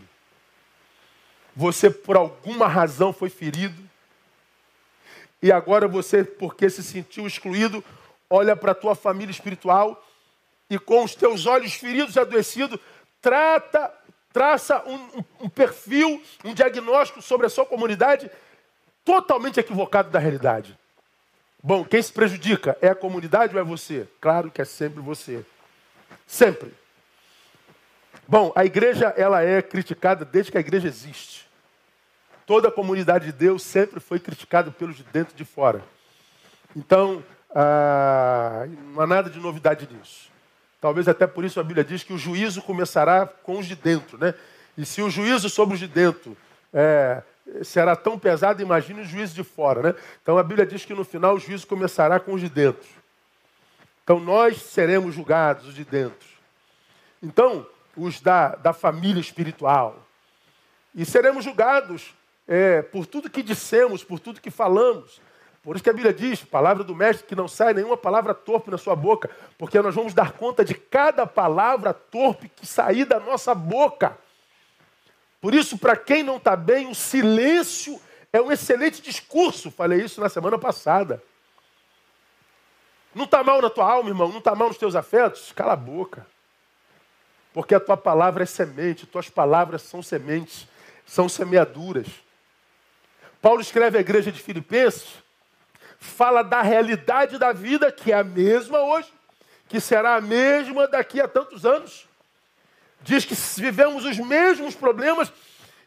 Você, 1.54 1.90
por 1.90 2.16
alguma 2.16 2.70
razão, 2.70 3.12
foi 3.12 3.30
ferido. 3.30 3.84
E 5.44 5.52
agora 5.52 5.90
você, 5.90 6.24
porque 6.24 6.70
se 6.70 6.82
sentiu 6.82 7.28
excluído, 7.28 7.84
olha 8.30 8.56
para 8.56 8.72
a 8.72 8.76
tua 8.76 8.96
família 8.96 9.32
espiritual 9.32 10.02
e 10.70 10.80
com 10.80 11.04
os 11.04 11.14
teus 11.16 11.46
olhos 11.46 11.74
feridos 11.74 12.16
e 12.16 12.20
adoecidos, 12.22 12.80
trata, 13.22 13.94
traça 14.38 14.84
um, 14.86 15.24
um, 15.46 15.50
perfil, 15.50 16.22
um 16.46 16.54
diagnóstico 16.54 17.24
sobre 17.24 17.48
a 17.48 17.50
sua 17.50 17.66
comunidade 17.66 18.30
totalmente 19.04 19.60
equivocado 19.60 20.12
da 20.12 20.20
realidade. 20.20 20.78
Bom, 21.64 21.84
quem 21.84 22.00
se 22.00 22.14
prejudica 22.14 22.78
é 22.80 22.90
a 22.90 22.94
comunidade 22.94 23.56
ou 23.56 23.60
é 23.60 23.64
você? 23.64 24.08
Claro 24.22 24.52
que 24.52 24.62
é 24.62 24.66
sempre 24.66 25.02
você. 25.02 25.44
Sempre. 26.28 26.72
Bom, 28.28 28.54
a 28.56 28.64
igreja 28.64 29.12
ela 29.18 29.42
é 29.42 29.60
criticada 29.60 30.24
desde 30.24 30.52
que 30.52 30.58
a 30.60 30.62
igreja 30.62 30.88
existe. 30.88 31.50
Toda 32.46 32.68
a 32.68 32.72
comunidade 32.72 33.26
de 33.26 33.32
Deus 33.32 33.64
sempre 33.64 34.00
foi 34.00 34.20
criticada 34.20 34.70
pelos 34.70 34.98
de 34.98 35.04
dentro 35.04 35.34
e 35.34 35.38
de 35.38 35.46
fora. 35.46 35.84
Então, 36.76 37.24
ah, 37.56 38.68
não 38.94 39.02
há 39.02 39.08
nada 39.08 39.32
de 39.32 39.40
novidade 39.40 39.90
nisso. 39.92 40.30
Talvez 40.80 41.08
até 41.08 41.26
por 41.26 41.44
isso 41.44 41.60
a 41.60 41.64
Bíblia 41.64 41.84
diz 41.84 42.04
que 42.04 42.14
o 42.14 42.18
juízo 42.18 42.62
começará 42.62 43.26
com 43.26 43.58
os 43.58 43.66
de 43.66 43.76
dentro, 43.76 44.18
né? 44.18 44.34
E 44.78 44.86
se 44.86 45.02
o 45.02 45.10
juízo 45.10 45.50
sobre 45.50 45.74
os 45.74 45.80
de 45.80 45.88
dentro 45.88 46.38
é, 46.72 47.24
será 47.64 47.96
tão 47.96 48.20
pesado, 48.20 48.62
imagine 48.62 49.02
o 49.02 49.06
juízo 49.06 49.34
de 49.34 49.44
fora, 49.44 49.82
né? 49.82 49.96
Então 50.22 50.38
a 50.38 50.44
Bíblia 50.44 50.66
diz 50.66 50.86
que 50.86 50.94
no 50.94 51.04
final 51.04 51.36
o 51.36 51.40
juízo 51.40 51.66
começará 51.66 52.20
com 52.20 52.34
os 52.34 52.42
de 52.42 52.50
dentro. 52.50 52.88
Então 54.04 54.20
nós 54.20 54.62
seremos 54.62 55.16
julgados, 55.16 55.68
os 55.68 55.74
de 55.74 55.84
dentro. 55.84 56.28
Então, 57.22 57.66
os 57.96 58.22
da, 58.22 58.50
da 58.56 58.74
família 58.74 59.20
espiritual. 59.20 60.06
E 60.94 61.06
seremos 61.06 61.44
julgados 61.44 62.14
é, 62.48 62.82
por 62.82 63.06
tudo 63.06 63.30
que 63.30 63.42
dissemos, 63.44 64.04
por 64.04 64.20
tudo 64.20 64.42
que 64.42 64.52
falamos. 64.52 65.20
Por 65.68 65.76
isso 65.76 65.84
que 65.84 65.90
a 65.90 65.94
Bíblia 65.94 66.14
diz, 66.14 66.42
palavra 66.46 66.82
do 66.82 66.96
mestre, 66.96 67.28
que 67.28 67.36
não 67.36 67.46
sai 67.46 67.74
nenhuma 67.74 67.98
palavra 67.98 68.34
torpe 68.34 68.72
na 68.72 68.78
sua 68.78 68.96
boca, 68.96 69.30
porque 69.58 69.78
nós 69.82 69.94
vamos 69.94 70.14
dar 70.14 70.32
conta 70.32 70.64
de 70.64 70.74
cada 70.74 71.28
palavra 71.28 71.94
torpe 71.94 72.48
que 72.48 72.66
sair 72.66 73.04
da 73.04 73.20
nossa 73.20 73.54
boca. 73.54 74.18
Por 75.42 75.54
isso, 75.54 75.78
para 75.78 75.98
quem 75.98 76.24
não 76.24 76.38
está 76.38 76.56
bem, 76.56 76.88
o 76.88 76.96
silêncio 76.96 78.00
é 78.32 78.40
um 78.40 78.50
excelente 78.50 79.02
discurso. 79.02 79.70
Falei 79.70 80.02
isso 80.02 80.22
na 80.22 80.30
semana 80.30 80.58
passada. 80.58 81.22
Não 83.14 83.26
está 83.26 83.44
mal 83.44 83.62
na 83.62 83.70
tua 83.70 83.92
alma, 83.92 84.08
irmão? 84.08 84.30
Não 84.30 84.38
está 84.38 84.56
mal 84.56 84.70
nos 84.70 84.78
teus 84.78 84.96
afetos? 84.96 85.52
Cala 85.52 85.74
a 85.74 85.76
boca. 85.76 86.26
Porque 87.54 87.76
a 87.76 87.80
tua 87.82 87.98
palavra 87.98 88.44
é 88.44 88.46
semente, 88.46 89.06
tuas 89.06 89.30
palavras 89.30 89.82
são 89.82 90.02
sementes, 90.02 90.66
são 91.06 91.28
semeaduras. 91.28 92.08
Paulo 93.42 93.60
escreve 93.60 93.98
à 93.98 94.00
igreja 94.00 94.32
de 94.32 94.42
Filipenses, 94.42 95.27
fala 96.00 96.44
da 96.44 96.62
realidade 96.62 97.38
da 97.38 97.52
vida, 97.52 97.92
que 97.92 98.12
é 98.12 98.16
a 98.16 98.24
mesma 98.24 98.80
hoje, 98.80 99.12
que 99.68 99.80
será 99.80 100.16
a 100.16 100.22
mesma 100.22 100.88
daqui 100.88 101.20
a 101.20 101.28
tantos 101.28 101.66
anos 101.66 102.08
diz 103.08 103.26
que 103.26 103.36
vivemos 103.62 104.06
os 104.06 104.18
mesmos 104.18 104.76
problemas, 104.76 105.32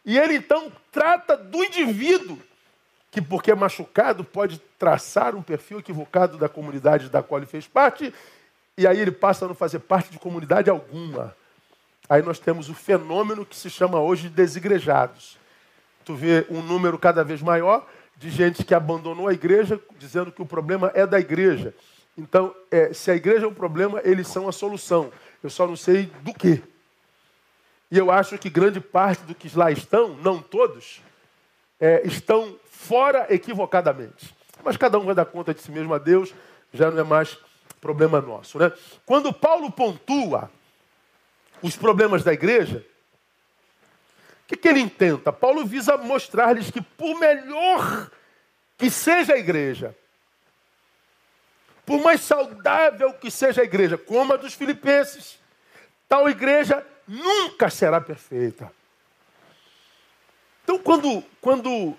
e 0.03 0.17
ele 0.17 0.35
então 0.35 0.71
trata 0.91 1.37
do 1.37 1.63
indivíduo, 1.63 2.39
que 3.11 3.21
porque 3.21 3.51
é 3.51 3.55
machucado 3.55 4.23
pode 4.23 4.59
traçar 4.79 5.35
um 5.35 5.43
perfil 5.43 5.79
equivocado 5.79 6.37
da 6.37 6.49
comunidade 6.49 7.09
da 7.09 7.21
qual 7.21 7.39
ele 7.39 7.45
fez 7.45 7.67
parte, 7.67 8.13
e 8.77 8.87
aí 8.87 8.99
ele 8.99 9.11
passa 9.11 9.45
a 9.45 9.47
não 9.47 9.55
fazer 9.55 9.79
parte 9.79 10.09
de 10.09 10.17
comunidade 10.17 10.69
alguma. 10.69 11.35
Aí 12.09 12.21
nós 12.23 12.39
temos 12.39 12.69
o 12.69 12.73
fenômeno 12.73 13.45
que 13.45 13.55
se 13.55 13.69
chama 13.69 13.99
hoje 13.99 14.23
de 14.23 14.29
desigrejados. 14.29 15.37
Tu 16.03 16.15
vê 16.15 16.45
um 16.49 16.61
número 16.61 16.97
cada 16.97 17.23
vez 17.23 17.41
maior 17.41 17.85
de 18.21 18.29
gente 18.29 18.63
que 18.63 18.75
abandonou 18.75 19.27
a 19.27 19.33
igreja, 19.33 19.81
dizendo 19.97 20.31
que 20.31 20.43
o 20.43 20.45
problema 20.45 20.91
é 20.93 21.07
da 21.07 21.19
igreja. 21.19 21.73
Então, 22.15 22.55
é, 22.69 22.93
se 22.93 23.09
a 23.09 23.15
igreja 23.15 23.45
é 23.45 23.47
o 23.47 23.51
problema, 23.51 23.99
eles 24.03 24.27
são 24.27 24.47
a 24.47 24.51
solução. 24.51 25.11
Eu 25.43 25.49
só 25.49 25.65
não 25.65 25.75
sei 25.75 26.05
do 26.21 26.31
que. 26.31 26.61
E 27.89 27.97
eu 27.97 28.11
acho 28.11 28.37
que 28.37 28.47
grande 28.47 28.79
parte 28.79 29.23
do 29.23 29.33
que 29.33 29.49
lá 29.57 29.71
estão, 29.71 30.09
não 30.17 30.39
todos, 30.39 31.01
é, 31.79 32.03
estão 32.05 32.55
fora 32.69 33.25
equivocadamente. 33.33 34.35
Mas 34.63 34.77
cada 34.77 34.99
um 34.99 35.05
vai 35.05 35.15
dar 35.15 35.25
conta 35.25 35.51
de 35.51 35.59
si 35.59 35.71
mesmo 35.71 35.91
a 35.91 35.97
Deus, 35.97 36.31
já 36.71 36.91
não 36.91 36.99
é 36.99 37.03
mais 37.03 37.39
problema 37.81 38.21
nosso. 38.21 38.59
Né? 38.59 38.71
Quando 39.03 39.33
Paulo 39.33 39.71
pontua 39.71 40.51
os 41.59 41.75
problemas 41.75 42.23
da 42.23 42.31
igreja, 42.31 42.85
que, 44.51 44.57
que 44.57 44.67
ele 44.67 44.81
intenta? 44.81 45.31
Paulo 45.31 45.65
visa 45.65 45.95
mostrar-lhes 45.97 46.69
que, 46.69 46.81
por 46.81 47.17
melhor 47.17 48.11
que 48.77 48.89
seja 48.89 49.33
a 49.33 49.37
igreja, 49.37 49.95
por 51.85 52.01
mais 52.01 52.21
saudável 52.21 53.13
que 53.13 53.31
seja 53.31 53.61
a 53.61 53.63
igreja, 53.63 53.97
como 53.97 54.33
a 54.33 54.37
dos 54.37 54.53
filipenses, 54.53 55.39
tal 56.07 56.29
igreja 56.29 56.85
nunca 57.07 57.69
será 57.69 58.01
perfeita. 58.01 58.71
Então, 60.63 60.77
quando, 60.77 61.23
quando 61.39 61.95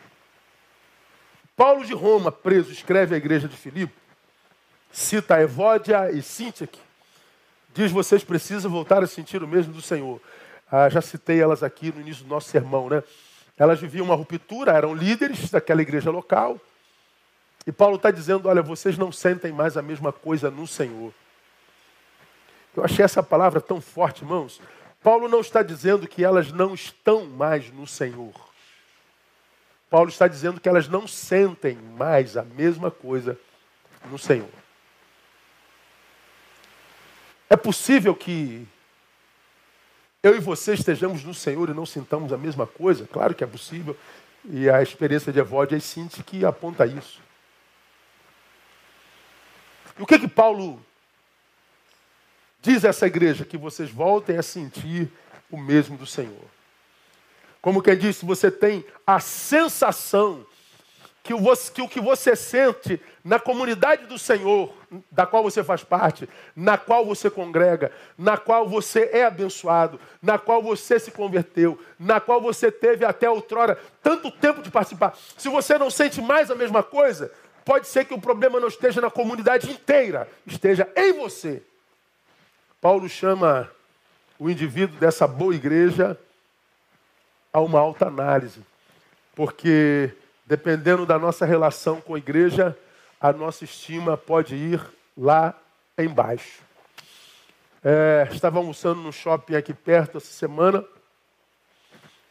Paulo 1.56 1.84
de 1.84 1.94
Roma, 1.94 2.30
preso, 2.30 2.70
escreve 2.70 3.14
à 3.14 3.18
igreja 3.18 3.48
de 3.48 3.56
Filipe, 3.56 3.94
cita 4.90 5.40
Evódia 5.40 6.10
e 6.10 6.22
Sintique, 6.22 6.78
diz: 7.72 7.90
vocês 7.90 8.22
precisam 8.22 8.70
voltar 8.70 9.02
a 9.02 9.06
sentir 9.06 9.42
o 9.42 9.48
mesmo 9.48 9.72
do 9.72 9.82
Senhor. 9.82 10.20
Ah, 10.74 10.88
já 10.88 11.02
citei 11.02 11.38
elas 11.38 11.62
aqui 11.62 11.92
no 11.92 12.00
início 12.00 12.24
do 12.24 12.30
nosso 12.30 12.48
sermão, 12.48 12.88
né? 12.88 13.02
Elas 13.58 13.78
viviam 13.78 14.06
uma 14.06 14.14
ruptura, 14.14 14.72
eram 14.72 14.94
líderes 14.94 15.50
daquela 15.50 15.82
igreja 15.82 16.10
local. 16.10 16.58
E 17.66 17.70
Paulo 17.70 17.96
está 17.96 18.10
dizendo: 18.10 18.48
olha, 18.48 18.62
vocês 18.62 18.96
não 18.96 19.12
sentem 19.12 19.52
mais 19.52 19.76
a 19.76 19.82
mesma 19.82 20.14
coisa 20.14 20.50
no 20.50 20.66
Senhor. 20.66 21.12
Eu 22.74 22.82
achei 22.82 23.04
essa 23.04 23.22
palavra 23.22 23.60
tão 23.60 23.82
forte, 23.82 24.22
irmãos, 24.22 24.62
Paulo 25.02 25.28
não 25.28 25.40
está 25.40 25.62
dizendo 25.62 26.08
que 26.08 26.24
elas 26.24 26.50
não 26.50 26.72
estão 26.72 27.26
mais 27.26 27.70
no 27.70 27.86
Senhor. 27.86 28.32
Paulo 29.90 30.08
está 30.08 30.26
dizendo 30.26 30.58
que 30.58 30.70
elas 30.70 30.88
não 30.88 31.06
sentem 31.06 31.76
mais 31.76 32.34
a 32.34 32.44
mesma 32.44 32.90
coisa 32.90 33.38
no 34.10 34.18
Senhor. 34.18 34.48
É 37.50 37.56
possível 37.56 38.14
que 38.14 38.66
eu 40.22 40.36
e 40.36 40.40
você 40.40 40.74
estejamos 40.74 41.24
no 41.24 41.34
Senhor 41.34 41.68
e 41.68 41.74
não 41.74 41.86
sintamos 41.86 42.32
a 42.32 42.38
mesma 42.38 42.66
coisa? 42.66 43.06
Claro 43.06 43.34
que 43.34 43.42
é 43.42 43.46
possível. 43.46 43.96
E 44.44 44.68
a 44.68 44.82
experiência 44.82 45.32
de 45.32 45.38
Evódia 45.38 45.76
e 45.76 45.80
Sinti 45.80 46.22
que 46.22 46.44
aponta 46.44 46.86
isso. 46.86 47.20
E 49.98 50.02
o 50.02 50.06
que 50.06 50.18
que 50.18 50.28
Paulo 50.28 50.80
Diz 52.62 52.84
essa 52.84 53.08
igreja 53.08 53.44
que 53.44 53.58
vocês 53.58 53.90
voltem 53.90 54.38
a 54.38 54.42
sentir 54.42 55.10
o 55.50 55.58
mesmo 55.58 55.98
do 55.98 56.06
Senhor. 56.06 56.44
Como 57.60 57.82
quem 57.82 57.98
disse, 57.98 58.24
você 58.24 58.52
tem 58.52 58.84
a 59.04 59.18
sensação 59.18 60.46
que 61.22 61.32
o, 61.32 61.88
que 61.88 62.00
você 62.00 62.34
sente 62.34 63.00
na 63.24 63.38
comunidade 63.38 64.06
do 64.06 64.18
Senhor, 64.18 64.74
da 65.10 65.24
qual 65.24 65.42
você 65.42 65.62
faz 65.62 65.84
parte, 65.84 66.28
na 66.56 66.76
qual 66.76 67.06
você 67.06 67.30
congrega, 67.30 67.92
na 68.18 68.36
qual 68.36 68.68
você 68.68 69.08
é 69.12 69.24
abençoado, 69.24 70.00
na 70.20 70.36
qual 70.36 70.60
você 70.60 70.98
se 70.98 71.12
converteu, 71.12 71.78
na 71.98 72.20
qual 72.20 72.40
você 72.40 72.72
teve 72.72 73.04
até 73.04 73.30
outrora 73.30 73.78
tanto 74.02 74.32
tempo 74.32 74.62
de 74.62 74.70
participar. 74.70 75.16
Se 75.38 75.48
você 75.48 75.78
não 75.78 75.90
sente 75.90 76.20
mais 76.20 76.50
a 76.50 76.56
mesma 76.56 76.82
coisa, 76.82 77.30
pode 77.64 77.86
ser 77.86 78.04
que 78.04 78.14
o 78.14 78.20
problema 78.20 78.58
não 78.58 78.68
esteja 78.68 79.00
na 79.00 79.10
comunidade 79.10 79.70
inteira, 79.70 80.28
esteja 80.44 80.90
em 80.96 81.12
você. 81.12 81.62
Paulo 82.80 83.08
chama 83.08 83.70
o 84.40 84.50
indivíduo 84.50 84.98
dessa 84.98 85.28
boa 85.28 85.54
igreja 85.54 86.18
a 87.52 87.60
uma 87.60 87.78
alta 87.78 88.06
análise, 88.08 88.60
porque 89.36 90.12
dependendo 90.52 91.06
da 91.06 91.18
nossa 91.18 91.46
relação 91.46 91.98
com 91.98 92.14
a 92.14 92.18
igreja, 92.18 92.76
a 93.18 93.32
nossa 93.32 93.64
estima 93.64 94.18
pode 94.18 94.54
ir 94.54 94.78
lá 95.16 95.58
embaixo. 95.96 96.60
É, 97.82 98.28
estava 98.30 98.58
almoçando 98.58 99.00
no 99.00 99.10
shopping 99.10 99.54
aqui 99.54 99.72
perto 99.72 100.18
essa 100.18 100.30
semana 100.30 100.84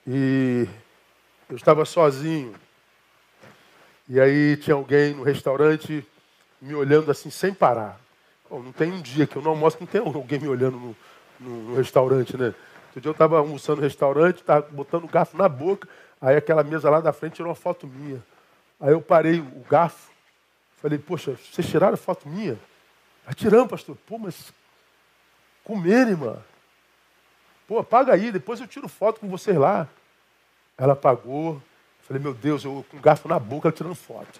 e 0.05 0.67
eu 1.49 1.55
estava 1.55 1.83
sozinho. 1.83 2.53
E 4.07 4.21
aí 4.21 4.55
tinha 4.57 4.75
alguém 4.75 5.15
no 5.15 5.23
restaurante 5.23 6.05
me 6.61 6.75
olhando 6.75 7.09
assim 7.09 7.31
sem 7.31 7.51
parar. 7.51 7.99
Bom, 8.47 8.61
não 8.61 8.71
tem 8.71 8.91
um 8.91 9.01
dia 9.01 9.25
que 9.25 9.35
eu 9.35 9.41
não 9.41 9.49
almoço, 9.49 9.77
não 9.79 9.87
tem 9.87 9.99
alguém 9.99 10.39
me 10.39 10.47
olhando 10.47 10.77
no, 10.77 10.95
no, 11.39 11.69
no 11.69 11.75
restaurante, 11.75 12.37
né? 12.37 12.53
Outro 12.89 13.01
dia 13.01 13.09
eu 13.09 13.13
estava 13.13 13.39
almoçando 13.39 13.77
no 13.77 13.87
restaurante, 13.87 14.41
estava 14.41 14.67
botando 14.69 15.05
o 15.05 15.07
garfo 15.07 15.35
na 15.35 15.49
boca, 15.49 15.89
aí 16.21 16.35
aquela 16.35 16.63
mesa 16.63 16.89
lá 16.89 16.99
da 16.99 17.11
frente 17.11 17.33
tirou 17.33 17.49
uma 17.49 17.55
foto 17.55 17.87
minha. 17.87 18.21
Aí 18.79 18.91
eu 18.91 19.01
parei 19.01 19.39
o 19.39 19.65
garfo, 19.69 20.11
falei, 20.77 20.97
poxa, 20.97 21.35
vocês 21.35 21.67
tiraram 21.67 21.95
a 21.95 21.97
foto 21.97 22.29
minha? 22.29 22.57
Aí 23.25 23.33
tiramos, 23.33 23.69
pastor. 23.69 23.97
Pô, 24.07 24.17
mas 24.17 24.53
Comer, 25.63 26.07
irmã. 26.07 26.37
Pô, 27.67 27.83
paga 27.83 28.13
aí, 28.13 28.31
depois 28.31 28.59
eu 28.59 28.67
tiro 28.67 28.87
foto 28.87 29.19
com 29.19 29.27
vocês 29.29 29.57
lá. 29.57 29.87
Ela 30.77 30.95
pagou. 30.95 31.61
Falei, 32.01 32.21
meu 32.21 32.33
Deus, 32.33 32.65
eu 32.65 32.85
com 32.89 32.99
garfo 32.99 33.27
na 33.27 33.39
boca 33.39 33.67
ela 33.67 33.75
tirando 33.75 33.95
foto. 33.95 34.39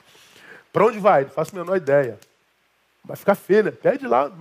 Para 0.74 0.86
onde 0.86 1.00
vai? 1.00 1.24
Não 1.24 1.32
faço 1.32 1.56
a 1.56 1.60
menor 1.60 1.78
ideia. 1.78 2.20
Vai 3.04 3.16
ficar 3.16 3.36
feio, 3.36 3.66
né? 3.66 3.72
Pede 3.72 4.08
lá. 4.08 4.32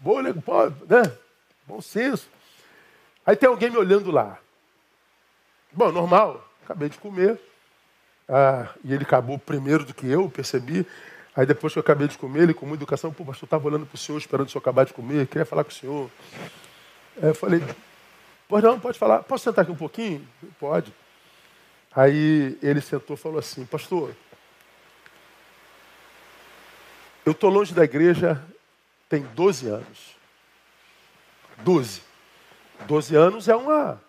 Boa, 0.00 0.22
né? 0.22 0.34
Bom 1.66 1.80
senso. 1.80 2.28
Aí 3.24 3.36
tem 3.36 3.48
alguém 3.48 3.70
me 3.70 3.78
olhando 3.78 4.10
lá. 4.10 4.38
Bom, 5.74 5.90
normal. 5.90 6.48
Acabei 6.64 6.88
de 6.88 6.98
comer. 6.98 7.38
Ah, 8.28 8.68
e 8.82 8.92
ele 8.92 9.04
acabou 9.04 9.38
primeiro 9.38 9.84
do 9.84 9.92
que 9.92 10.06
eu, 10.06 10.30
percebi. 10.30 10.86
Aí 11.36 11.44
depois 11.44 11.72
que 11.72 11.78
eu 11.78 11.82
acabei 11.82 12.06
de 12.06 12.16
comer, 12.16 12.44
ele 12.44 12.54
com 12.54 12.64
muita 12.64 12.84
educação, 12.84 13.12
pô, 13.12 13.24
pastor, 13.24 13.46
estava 13.46 13.66
olhando 13.66 13.84
para 13.84 13.96
o 13.96 13.98
senhor, 13.98 14.18
esperando 14.18 14.46
o 14.46 14.50
senhor 14.50 14.60
acabar 14.60 14.84
de 14.84 14.92
comer, 14.92 15.26
queria 15.26 15.44
falar 15.44 15.64
com 15.64 15.70
o 15.70 15.74
senhor. 15.74 16.10
Aí 17.20 17.28
eu 17.28 17.34
falei, 17.34 17.62
pois 18.48 18.62
não, 18.62 18.78
pode 18.78 18.98
falar. 18.98 19.22
Posso 19.24 19.44
sentar 19.44 19.62
aqui 19.62 19.72
um 19.72 19.76
pouquinho? 19.76 20.26
Pode. 20.60 20.94
Aí 21.94 22.56
ele 22.62 22.80
sentou 22.80 23.14
e 23.14 23.18
falou 23.18 23.38
assim, 23.38 23.66
pastor, 23.66 24.14
eu 27.26 27.32
estou 27.32 27.50
longe 27.50 27.74
da 27.74 27.84
igreja 27.84 28.42
tem 29.08 29.22
12 29.22 29.68
anos. 29.68 30.16
12. 31.58 32.02
12 32.86 33.16
anos 33.16 33.48
é 33.48 33.56
uma 33.56 34.00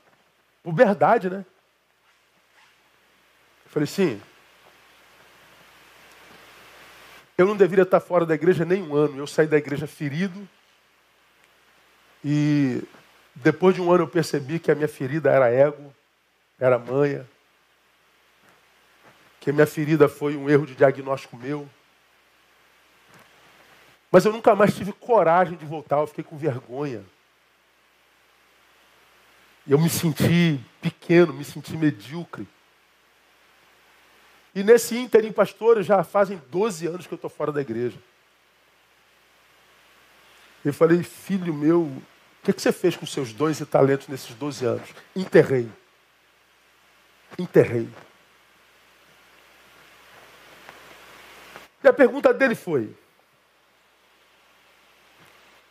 puberdade, 0.64 1.30
né? 1.30 1.46
Falei, 3.76 3.88
sim. 3.88 4.22
Eu 7.38 7.46
não 7.46 7.58
deveria 7.58 7.84
estar 7.84 8.00
fora 8.00 8.26
da 8.26 8.34
igreja 8.34 8.64
nem 8.64 8.82
um 8.82 8.96
ano. 8.96 9.18
Eu 9.18 9.28
saí 9.28 9.48
da 9.48 9.58
igreja 9.58 9.86
ferido. 9.86 10.48
E 12.24 12.82
depois 13.36 13.76
de 13.76 13.82
um 13.82 13.92
ano 13.92 14.04
eu 14.04 14.08
percebi 14.08 14.60
que 14.60 14.72
a 14.72 14.76
minha 14.76 14.88
ferida 14.88 15.30
era 15.30 15.50
ego, 15.50 15.94
era 16.58 16.80
manha. 16.80 17.28
Que 19.42 19.50
a 19.50 19.54
minha 19.54 19.68
ferida 19.68 20.08
foi 20.08 20.38
um 20.38 20.50
erro 20.50 20.66
de 20.66 20.74
diagnóstico 20.74 21.36
meu. 21.36 21.68
Mas 24.10 24.24
eu 24.24 24.32
nunca 24.32 24.56
mais 24.56 24.74
tive 24.74 24.94
coragem 24.94 25.58
de 25.58 25.66
voltar, 25.66 25.98
eu 25.98 26.08
fiquei 26.08 26.24
com 26.24 26.38
vergonha. 26.38 27.04
Eu 29.68 29.78
me 29.78 29.90
senti 29.90 30.62
pequeno, 30.82 31.34
me 31.34 31.44
senti 31.44 31.76
medíocre. 31.76 32.48
E 34.56 34.64
nesse 34.64 34.98
ínterim, 34.98 35.32
pastor, 35.32 35.84
já 35.84 36.04
fazem 36.04 36.42
12 36.50 36.88
anos 36.88 37.06
que 37.06 37.14
eu 37.14 37.18
estou 37.18 37.30
fora 37.30 37.52
da 37.52 37.62
igreja. 37.62 37.98
Eu 40.64 40.74
falei, 40.74 41.04
filho 41.04 41.54
meu, 41.54 41.82
o 41.82 42.02
que, 42.42 42.54
que 42.54 42.62
você 42.62 42.72
fez 42.72 42.96
com 42.96 43.06
seus 43.06 43.34
dons 43.34 43.60
e 43.60 43.66
talentos 43.66 44.08
nesses 44.08 44.34
12 44.34 44.66
anos? 44.66 44.90
Enterrei. 45.16 45.70
Enterrei. 47.38 47.90
E 51.84 51.88
a 51.88 51.94
pergunta 51.94 52.34
dele 52.34 52.56
foi: 52.56 52.96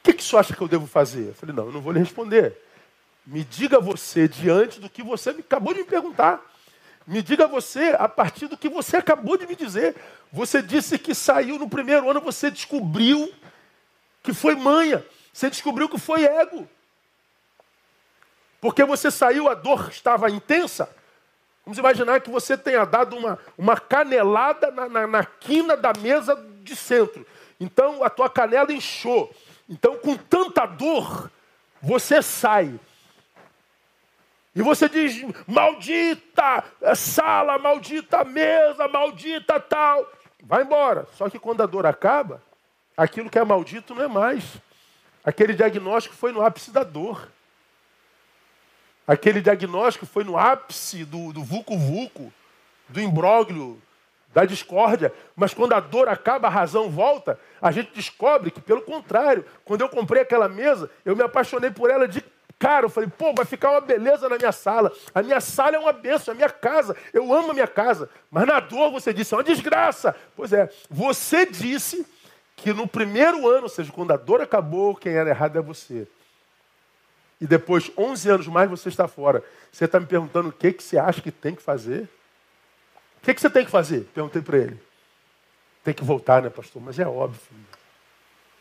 que, 0.05 0.13
que 0.13 0.23
você 0.23 0.37
acha 0.37 0.55
que 0.55 0.61
eu 0.61 0.69
devo 0.69 0.87
fazer? 0.87 1.29
Eu 1.29 1.35
falei, 1.35 1.55
não, 1.55 1.67
eu 1.67 1.73
não 1.73 1.81
vou 1.81 1.91
lhe 1.91 1.99
responder. 1.99 2.61
Me 3.25 3.43
diga 3.43 3.81
você 3.81 4.29
diante 4.29 4.79
do 4.79 4.91
que 4.91 5.03
você 5.03 5.31
acabou 5.31 5.73
de 5.73 5.81
me 5.81 5.87
perguntar. 5.87 6.43
Me 7.07 7.23
diga 7.23 7.47
você 7.47 7.95
a 7.99 8.09
partir 8.09 8.47
do 8.47 8.57
que 8.57 8.69
você 8.69 8.97
acabou 8.97 9.37
de 9.37 9.47
me 9.47 9.55
dizer. 9.55 9.95
Você 10.33 10.63
disse 10.63 10.99
que 10.99 11.15
saiu 11.15 11.59
no 11.59 11.69
primeiro 11.69 12.09
ano, 12.11 12.21
você 12.21 12.51
descobriu 12.51 13.33
que 14.23 14.33
foi 14.33 14.55
manha. 14.55 15.05
Você 15.33 15.51
descobriu 15.51 15.89
que 15.89 15.99
foi 15.99 16.25
ego. 16.25 16.69
Porque 18.61 18.85
você 18.85 19.11
saiu, 19.11 19.49
a 19.49 19.55
dor 19.55 19.91
estava 19.91 20.31
intensa. 20.31 20.89
Vamos 21.65 21.79
imaginar 21.79 22.21
que 22.21 22.31
você 22.31 22.57
tenha 22.57 22.85
dado 22.85 23.17
uma, 23.17 23.39
uma 23.57 23.77
canelada 23.79 24.71
na, 24.71 24.89
na, 24.89 25.07
na 25.07 25.25
quina 25.25 25.77
da 25.77 25.93
mesa 25.99 26.35
de 26.63 26.75
centro. 26.75 27.27
Então 27.61 28.03
a 28.03 28.09
tua 28.09 28.31
canela 28.31 28.73
inchou. 28.73 29.35
Então, 29.69 29.97
com 29.99 30.17
tanta 30.17 30.67
dor, 30.67 31.31
você 31.81 32.21
sai. 32.23 32.79
E 34.55 34.63
você 34.63 34.89
diz: 34.89 35.25
maldita 35.47 36.65
sala, 36.95 37.59
maldita 37.59 38.25
mesa, 38.25 38.87
maldita 38.89 39.59
tal. 39.59 40.11
Vai 40.43 40.63
embora. 40.63 41.07
Só 41.15 41.29
que 41.29 41.39
quando 41.39 41.63
a 41.63 41.67
dor 41.67 41.87
acaba, 41.87 42.43
aquilo 42.97 43.31
que 43.31 43.39
é 43.39 43.45
maldito 43.45 43.95
não 43.95 44.05
é 44.05 44.09
mais. 44.09 44.45
Aquele 45.25 45.55
diagnóstico 45.55 46.15
foi 46.15 46.33
no 46.33 46.43
ápice 46.43 46.71
da 46.71 46.85
dor. 46.85 47.29
Aquele 49.07 49.41
diagnóstico 49.41 50.07
foi 50.07 50.25
no 50.25 50.39
ápice 50.39 51.05
do, 51.05 51.33
do 51.33 51.43
vulco-vulco, 51.43 52.33
do 52.89 53.01
imbróglio, 53.01 53.81
da 54.35 54.45
discórdia, 54.45 55.13
mas 55.37 55.55
quando 55.55 55.75
a 55.75 55.81
dor 55.81 56.09
acaba, 56.09 56.49
a 56.49 56.51
razão 56.51 56.91
volta, 56.91 57.39
a 57.63 57.71
gente 57.71 57.93
descobre 57.95 58.51
que, 58.51 58.61
pelo 58.61 58.83
contrário, 58.83 59.45
quando 59.65 59.83
eu 59.83 59.89
comprei 59.89 60.23
aquela 60.23 60.49
mesa, 60.49 60.91
eu 61.05 61.15
me 61.15 61.23
apaixonei 61.23 61.71
por 61.71 61.89
ela 61.89 62.09
de 62.09 62.21
cara. 62.59 62.87
Eu 62.87 62.91
falei, 62.91 63.09
pô, 63.09 63.33
vai 63.35 63.45
ficar 63.45 63.71
uma 63.71 63.81
beleza 63.81 64.29
na 64.29 64.37
minha 64.37 64.53
sala. 64.53 64.93
A 65.15 65.23
minha 65.23 65.41
sala 65.41 65.77
é 65.77 65.79
uma 65.79 65.93
benção, 65.93 66.33
a 66.33 66.35
minha 66.35 66.51
casa. 66.51 66.97
Eu 67.13 67.33
amo 67.33 67.51
a 67.51 67.55
minha 67.55 67.67
casa. 67.67 68.09
Mas 68.31 68.47
na 68.47 68.61
dor 68.61 68.91
você 68.91 69.13
disse, 69.13 69.35
é 69.35 69.37
uma 69.37 69.45
desgraça. 69.45 70.15
Pois 70.37 70.53
é, 70.53 70.71
você 70.89 71.47
disse 71.47 72.07
que 72.57 72.73
no 72.73 72.87
primeiro 72.87 73.49
ano, 73.49 73.65
ou 73.65 73.69
seja, 73.69 73.93
quando 73.93 74.13
a 74.13 74.17
dor 74.17 74.41
acabou, 74.41 74.95
quem 74.95 75.13
era 75.13 75.31
errado 75.31 75.59
é 75.59 75.63
você. 75.63 76.07
E 77.41 77.47
depois, 77.47 77.91
11 77.97 78.31
anos 78.31 78.47
mais, 78.47 78.71
você 78.71 78.89
está 78.89 79.07
fora. 79.07 79.43
Você 79.71 79.85
está 79.85 79.99
me 79.99 80.07
perguntando 80.07 80.49
o 80.49 80.53
que, 80.53 80.73
que 80.73 80.83
você 80.83 80.97
acha 80.97 81.21
que 81.21 81.31
tem 81.31 81.55
que 81.55 81.63
fazer? 81.63 82.09
O 83.21 83.25
que, 83.25 83.35
que 83.35 83.41
você 83.41 83.51
tem 83.51 83.65
que 83.65 83.71
fazer? 83.71 84.09
Perguntei 84.15 84.41
para 84.41 84.59
ele. 84.59 84.81
Tem 85.83 85.93
que 85.93 86.05
voltar, 86.05 86.43
né, 86.43 86.49
pastor? 86.49 86.81
Mas 86.81 86.99
é 86.99 87.07
óbvio. 87.07 87.41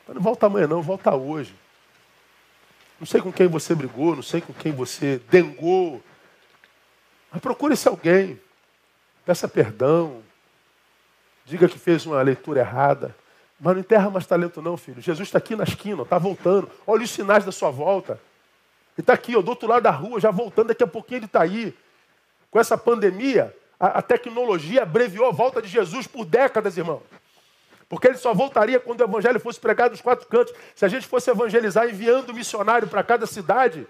Mas 0.07 0.15
não 0.15 0.21
volta 0.21 0.47
amanhã, 0.47 0.67
não, 0.67 0.81
volta 0.81 1.15
hoje. 1.15 1.55
Não 3.03 3.05
sei 3.05 3.19
com 3.19 3.33
quem 3.33 3.47
você 3.47 3.75
brigou, 3.75 4.15
não 4.15 4.23
sei 4.23 4.39
com 4.39 4.53
quem 4.53 4.71
você 4.71 5.21
dengou. 5.29 6.01
Mas 7.29 7.41
procure 7.41 7.73
esse 7.73 7.85
alguém. 7.85 8.39
Peça 9.25 9.45
perdão. 9.45 10.23
Diga 11.43 11.67
que 11.67 11.77
fez 11.77 12.05
uma 12.05 12.21
leitura 12.21 12.61
errada. 12.61 13.13
Mas 13.59 13.73
não 13.73 13.81
enterra 13.81 14.09
mais 14.09 14.25
talento, 14.25 14.61
não, 14.61 14.77
filho. 14.77 15.01
Jesus 15.01 15.27
está 15.27 15.37
aqui 15.37 15.53
na 15.53 15.65
esquina, 15.65 16.03
está 16.03 16.17
voltando. 16.17 16.71
Olha 16.87 17.03
os 17.03 17.11
sinais 17.11 17.43
da 17.43 17.51
sua 17.51 17.69
volta. 17.69 18.13
Ele 18.13 18.21
está 18.99 19.11
aqui, 19.11 19.35
ó, 19.35 19.41
do 19.41 19.49
outro 19.49 19.67
lado 19.67 19.83
da 19.83 19.91
rua, 19.91 20.21
já 20.21 20.31
voltando. 20.31 20.67
Daqui 20.67 20.83
a 20.83 20.87
pouquinho 20.87 21.17
ele 21.17 21.25
está 21.25 21.41
aí. 21.41 21.77
Com 22.49 22.57
essa 22.57 22.77
pandemia, 22.77 23.53
a, 23.77 23.99
a 23.99 24.01
tecnologia 24.01 24.83
abreviou 24.83 25.27
a 25.27 25.31
volta 25.31 25.61
de 25.61 25.67
Jesus 25.67 26.07
por 26.07 26.23
décadas, 26.23 26.77
irmão. 26.77 27.03
Porque 27.93 28.07
ele 28.07 28.17
só 28.17 28.33
voltaria 28.33 28.79
quando 28.79 29.01
o 29.01 29.03
evangelho 29.03 29.39
fosse 29.39 29.59
pregado 29.59 29.91
nos 29.91 30.01
quatro 30.01 30.27
cantos. 30.27 30.51
Se 30.73 30.83
a 30.83 30.87
gente 30.87 31.05
fosse 31.05 31.29
evangelizar 31.29 31.87
enviando 31.87 32.33
missionário 32.33 32.87
para 32.87 33.03
cada 33.03 33.27
cidade, 33.27 33.85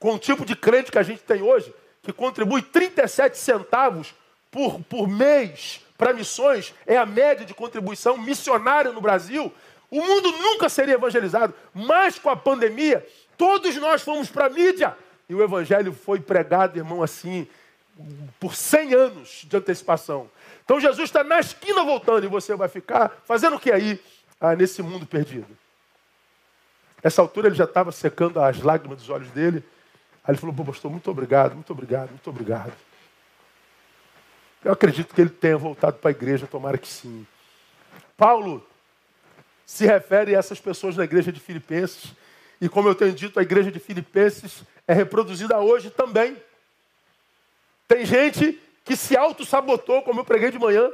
com 0.00 0.14
o 0.14 0.18
tipo 0.18 0.44
de 0.44 0.56
crente 0.56 0.90
que 0.90 0.98
a 0.98 1.02
gente 1.04 1.22
tem 1.22 1.40
hoje, 1.40 1.72
que 2.02 2.12
contribui 2.12 2.60
37 2.60 3.38
centavos 3.38 4.12
por, 4.50 4.80
por 4.80 5.06
mês 5.06 5.80
para 5.96 6.12
missões, 6.12 6.74
é 6.84 6.96
a 6.96 7.06
média 7.06 7.46
de 7.46 7.54
contribuição 7.54 8.18
missionária 8.18 8.90
no 8.90 9.00
Brasil, 9.00 9.54
o 9.88 10.02
mundo 10.02 10.32
nunca 10.32 10.68
seria 10.68 10.94
evangelizado. 10.94 11.54
Mas 11.72 12.18
com 12.18 12.30
a 12.30 12.36
pandemia, 12.36 13.06
todos 13.38 13.76
nós 13.76 14.02
fomos 14.02 14.28
para 14.28 14.46
a 14.46 14.50
mídia. 14.50 14.96
E 15.28 15.36
o 15.36 15.40
evangelho 15.40 15.92
foi 15.92 16.18
pregado, 16.18 16.76
irmão, 16.76 17.00
assim, 17.00 17.46
por 18.40 18.56
100 18.56 18.92
anos 18.92 19.42
de 19.44 19.56
antecipação. 19.56 20.28
Então 20.64 20.80
Jesus 20.80 21.08
está 21.08 21.22
na 21.22 21.40
esquina 21.40 21.84
voltando 21.84 22.24
e 22.24 22.28
você 22.28 22.54
vai 22.56 22.68
ficar 22.68 23.22
fazendo 23.24 23.56
o 23.56 23.60
que 23.60 23.70
aí 23.70 24.00
ah, 24.40 24.56
nesse 24.56 24.82
mundo 24.82 25.06
perdido? 25.06 25.56
Essa 27.02 27.20
altura 27.20 27.48
ele 27.48 27.54
já 27.54 27.64
estava 27.64 27.92
secando 27.92 28.40
as 28.40 28.60
lágrimas 28.62 28.98
dos 28.98 29.10
olhos 29.10 29.28
dele. 29.30 29.62
Aí 30.24 30.32
ele 30.32 30.38
falou: 30.38 30.54
pastor, 30.64 30.90
muito 30.90 31.10
obrigado, 31.10 31.54
muito 31.54 31.70
obrigado, 31.70 32.10
muito 32.10 32.30
obrigado. 32.30 32.72
Eu 34.64 34.72
acredito 34.72 35.14
que 35.14 35.20
ele 35.20 35.30
tenha 35.30 35.58
voltado 35.58 35.98
para 35.98 36.10
a 36.10 36.12
igreja, 36.12 36.46
tomara 36.46 36.78
que 36.78 36.88
sim. 36.88 37.26
Paulo 38.16 38.66
se 39.66 39.84
refere 39.84 40.34
a 40.34 40.38
essas 40.38 40.58
pessoas 40.58 40.96
na 40.96 41.04
igreja 41.04 41.30
de 41.30 41.40
Filipenses. 41.40 42.12
E 42.58 42.68
como 42.68 42.88
eu 42.88 42.94
tenho 42.94 43.12
dito, 43.12 43.38
a 43.38 43.42
igreja 43.42 43.70
de 43.70 43.78
Filipenses 43.78 44.62
é 44.88 44.94
reproduzida 44.94 45.58
hoje 45.58 45.90
também. 45.90 46.36
Tem 47.86 48.06
gente 48.06 48.58
que 48.84 48.94
se 48.94 49.16
auto-sabotou, 49.16 50.02
como 50.02 50.20
eu 50.20 50.24
preguei 50.24 50.50
de 50.50 50.58
manhã. 50.58 50.90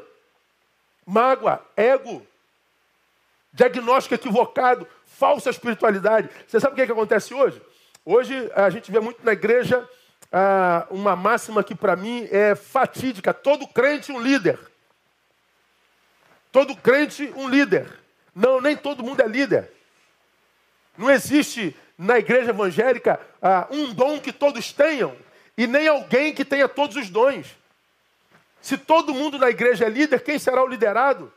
Mágoa, 1.04 1.60
ego, 1.76 2.24
diagnóstico 3.52 4.14
equivocado, 4.14 4.86
falsa 5.04 5.50
espiritualidade. 5.50 6.30
Você 6.46 6.60
sabe 6.60 6.72
o 6.72 6.76
que, 6.76 6.82
é 6.82 6.86
que 6.86 6.92
acontece 6.92 7.34
hoje? 7.34 7.60
Hoje 8.04 8.50
a 8.54 8.70
gente 8.70 8.90
vê 8.90 9.00
muito 9.00 9.24
na 9.24 9.32
igreja 9.32 9.86
ah, 10.32 10.86
uma 10.90 11.16
máxima 11.16 11.64
que 11.64 11.74
para 11.74 11.96
mim 11.96 12.28
é 12.30 12.54
fatídica: 12.54 13.34
todo 13.34 13.66
crente 13.66 14.12
um 14.12 14.20
líder. 14.20 14.58
Todo 16.52 16.76
crente 16.76 17.32
um 17.36 17.48
líder. 17.48 17.98
Não, 18.34 18.60
nem 18.60 18.76
todo 18.76 19.02
mundo 19.02 19.20
é 19.20 19.26
líder. 19.26 19.70
Não 20.96 21.10
existe 21.10 21.76
na 21.98 22.18
igreja 22.18 22.50
evangélica 22.50 23.20
ah, 23.42 23.66
um 23.70 23.92
dom 23.92 24.18
que 24.20 24.32
todos 24.32 24.72
tenham 24.72 25.14
e 25.56 25.66
nem 25.66 25.88
alguém 25.88 26.32
que 26.32 26.44
tenha 26.44 26.68
todos 26.68 26.96
os 26.96 27.10
dons. 27.10 27.59
Se 28.60 28.76
todo 28.76 29.14
mundo 29.14 29.38
na 29.38 29.48
igreja 29.50 29.86
é 29.86 29.88
líder, 29.88 30.22
quem 30.22 30.38
será 30.38 30.62
o 30.62 30.66
liderado? 30.66 31.32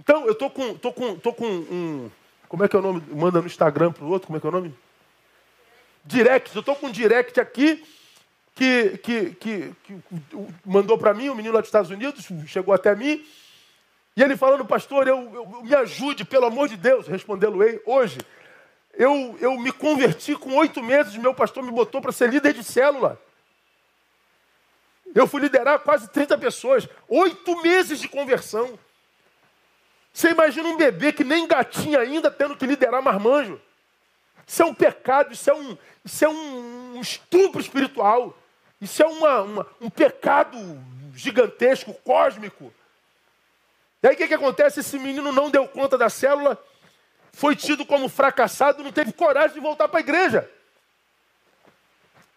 Então, 0.00 0.26
eu 0.26 0.34
tô 0.34 0.48
com, 0.48 0.74
tô 0.74 0.92
com, 0.92 1.16
tô 1.16 1.32
com 1.32 1.46
um. 1.46 2.10
Como 2.48 2.64
é 2.64 2.68
que 2.68 2.76
é 2.76 2.78
o 2.78 2.82
nome? 2.82 3.02
Manda 3.12 3.40
no 3.40 3.46
Instagram 3.46 3.92
para 3.92 4.04
o 4.04 4.08
outro, 4.08 4.26
como 4.26 4.38
é 4.38 4.40
que 4.40 4.46
é 4.46 4.48
o 4.48 4.52
nome? 4.52 4.74
Direct. 6.04 6.54
Eu 6.54 6.60
estou 6.60 6.76
com 6.76 6.86
um 6.86 6.90
direct 6.90 7.38
aqui 7.38 7.84
que, 8.54 8.98
que, 8.98 9.30
que, 9.34 9.74
que 9.84 10.00
mandou 10.64 10.96
para 10.96 11.12
mim, 11.12 11.28
um 11.28 11.34
menino 11.34 11.54
lá 11.54 11.60
dos 11.60 11.68
Estados 11.68 11.90
Unidos, 11.90 12.26
chegou 12.46 12.74
até 12.74 12.94
mim. 12.94 13.24
E 14.16 14.22
ele 14.22 14.36
falando, 14.36 14.64
pastor, 14.64 15.06
eu, 15.06 15.16
eu 15.32 15.62
me 15.62 15.74
ajude, 15.74 16.24
pelo 16.24 16.46
amor 16.46 16.68
de 16.68 16.76
Deus, 16.76 17.06
respondê-lo-ei 17.06 17.80
hoje. 17.86 18.18
Eu, 18.94 19.36
eu 19.40 19.56
me 19.58 19.70
converti 19.70 20.34
com 20.34 20.56
oito 20.56 20.82
meses, 20.82 21.14
meu 21.16 21.32
pastor 21.32 21.62
me 21.62 21.70
botou 21.70 22.00
para 22.00 22.10
ser 22.10 22.30
líder 22.30 22.52
de 22.52 22.64
célula. 22.64 23.20
Eu 25.14 25.26
fui 25.26 25.40
liderar 25.40 25.78
quase 25.80 26.08
30 26.08 26.36
pessoas. 26.38 26.88
Oito 27.08 27.62
meses 27.62 28.00
de 28.00 28.08
conversão. 28.08 28.78
Você 30.12 30.30
imagina 30.30 30.68
um 30.68 30.76
bebê 30.76 31.12
que 31.12 31.24
nem 31.24 31.46
gatinha 31.46 32.00
ainda 32.00 32.30
tendo 32.30 32.56
que 32.56 32.66
liderar 32.66 33.02
marmanjo. 33.02 33.60
Isso 34.46 34.62
é 34.62 34.66
um 34.66 34.74
pecado, 34.74 35.32
isso 35.32 35.50
é 35.50 35.54
um, 35.54 35.76
isso 36.04 36.24
é 36.24 36.28
um 36.28 37.00
estupro 37.00 37.60
espiritual. 37.60 38.36
Isso 38.80 39.02
é 39.02 39.06
uma, 39.06 39.42
uma, 39.42 39.66
um 39.80 39.90
pecado 39.90 40.58
gigantesco, 41.14 41.92
cósmico. 41.94 42.72
E 44.02 44.08
aí 44.08 44.14
o 44.14 44.16
que, 44.16 44.28
que 44.28 44.34
acontece? 44.34 44.80
Esse 44.80 44.98
menino 44.98 45.32
não 45.32 45.50
deu 45.50 45.66
conta 45.66 45.98
da 45.98 46.08
célula, 46.08 46.62
foi 47.32 47.56
tido 47.56 47.84
como 47.84 48.08
fracassado, 48.08 48.82
não 48.82 48.92
teve 48.92 49.12
coragem 49.12 49.54
de 49.54 49.60
voltar 49.60 49.88
para 49.88 49.98
a 49.98 50.00
igreja. 50.00 50.48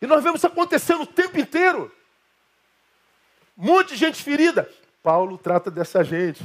E 0.02 0.08
nós 0.08 0.24
vemos 0.24 0.40
isso 0.40 0.48
acontecendo 0.48 1.04
o 1.04 1.08
tempo 1.08 1.40
inteiro. 1.40 1.92
De 3.88 3.96
gente 3.96 4.24
ferida. 4.24 4.70
Paulo 5.04 5.38
trata 5.38 5.70
dessa 5.70 6.04
gente. 6.04 6.44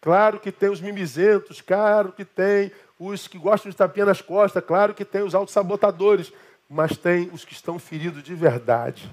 Claro 0.00 0.40
que 0.40 0.52
tem 0.52 0.68
os 0.68 0.80
mimizentos, 0.80 1.60
claro 1.60 2.12
que 2.12 2.24
tem 2.24 2.70
os 2.98 3.28
que 3.28 3.38
gostam 3.38 3.70
de 3.70 3.76
tapinha 3.76 4.06
nas 4.06 4.20
costas, 4.20 4.64
claro 4.64 4.94
que 4.94 5.04
tem 5.04 5.22
os 5.22 5.34
autossabotadores, 5.34 6.32
mas 6.68 6.96
tem 6.96 7.28
os 7.32 7.44
que 7.44 7.52
estão 7.52 7.78
feridos 7.78 8.22
de 8.22 8.34
verdade. 8.34 9.10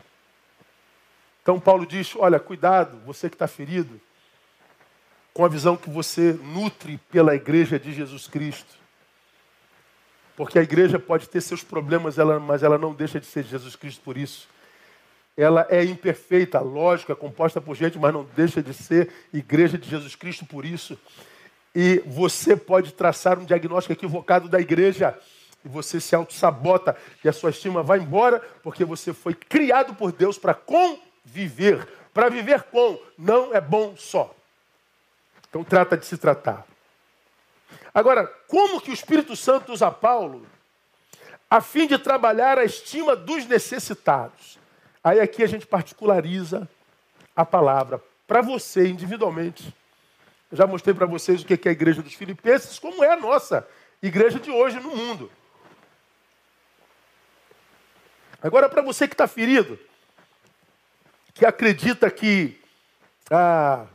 Então 1.42 1.60
Paulo 1.60 1.86
diz: 1.86 2.16
olha, 2.16 2.40
cuidado, 2.40 2.98
você 3.06 3.30
que 3.30 3.36
está 3.36 3.48
ferido, 3.48 4.00
com 5.34 5.44
a 5.44 5.50
visão 5.50 5.76
que 5.76 5.90
você 5.90 6.34
nutre 6.34 6.98
pela 7.12 7.36
igreja 7.36 7.80
de 7.80 7.92
Jesus 7.92 8.28
Cristo. 8.28 8.78
Porque 10.36 10.58
a 10.58 10.64
igreja 10.64 10.98
pode 10.98 11.28
ter 11.28 11.42
seus 11.42 11.64
problemas, 11.64 12.18
mas 12.42 12.64
ela 12.64 12.78
não 12.78 12.94
deixa 12.94 13.20
de 13.20 13.26
ser 13.26 13.44
Jesus 13.44 13.76
Cristo 13.76 14.02
por 14.04 14.18
isso. 14.18 14.48
Ela 15.36 15.66
é 15.70 15.84
imperfeita, 15.84 16.60
lógico, 16.60 17.12
é 17.12 17.16
composta 17.16 17.60
por 17.60 17.76
gente, 17.76 17.98
mas 17.98 18.14
não 18.14 18.24
deixa 18.36 18.62
de 18.62 18.74
ser 18.74 19.12
igreja 19.34 19.78
de 19.78 19.90
Jesus 19.90 20.16
Cristo 20.16 20.46
por 20.46 20.64
isso. 20.64 20.98
E 21.74 22.04
você 22.06 22.56
pode 22.56 22.94
traçar 22.94 23.40
um 23.40 23.46
diagnóstico 23.46 23.94
equivocado 23.94 24.48
da 24.48 24.60
igreja 24.60 25.18
e 25.66 25.68
você 25.68 26.00
se 26.00 26.16
auto-sabota 26.16 26.96
e 27.24 27.30
a 27.30 27.34
sua 27.34 27.50
estima 27.50 27.82
vai 27.82 28.00
embora 28.00 28.40
porque 28.62 28.86
você 28.86 29.14
foi 29.14 29.34
criado 29.34 29.96
por 29.96 30.12
Deus 30.12 30.38
para 30.38 30.54
conviver. 30.54 31.88
Para 32.14 32.30
viver 32.30 32.64
com, 32.64 33.00
não 33.18 33.56
é 33.56 33.62
bom 33.62 33.96
só. 33.98 34.36
Então 35.50 35.64
trata 35.64 35.98
de 35.98 36.06
se 36.06 36.18
tratar. 36.18 36.66
Agora, 37.92 38.28
como 38.48 38.82
que 38.82 38.92
o 38.92 38.94
Espírito 38.94 39.36
Santo 39.36 39.72
usa 39.72 39.90
Paulo 39.90 40.46
a 41.50 41.62
fim 41.62 41.88
de 41.88 41.98
trabalhar 41.98 42.58
a 42.58 42.64
estima 42.64 43.16
dos 43.16 43.46
necessitados? 43.46 44.60
Aí 45.04 45.20
aqui 45.20 45.44
a 45.44 45.48
gente 45.48 45.68
particulariza 45.68 46.70
a 47.36 47.46
palavra 47.46 48.02
para 48.26 48.42
você 48.42 48.88
individualmente. 48.88 49.76
Eu 50.52 50.58
já 50.58 50.66
mostrei 50.66 50.94
para 50.94 51.06
vocês 51.06 51.42
o 51.42 51.46
que 51.46 51.68
é 51.68 51.70
a 51.70 51.74
igreja 51.74 52.02
dos 52.02 52.14
filipenses, 52.14 52.80
como 52.80 53.04
é 53.04 53.12
a 53.12 53.20
nossa 53.20 53.68
igreja 54.02 54.40
de 54.40 54.50
hoje 54.50 54.80
no 54.80 54.96
mundo. 54.96 55.32
Agora, 58.42 58.70
para 58.70 58.82
você 58.82 59.08
que 59.08 59.14
está 59.14 59.28
ferido, 59.28 59.80
que 61.34 61.46
acredita 61.46 62.10
que 62.12 62.60
ah, 63.32 63.88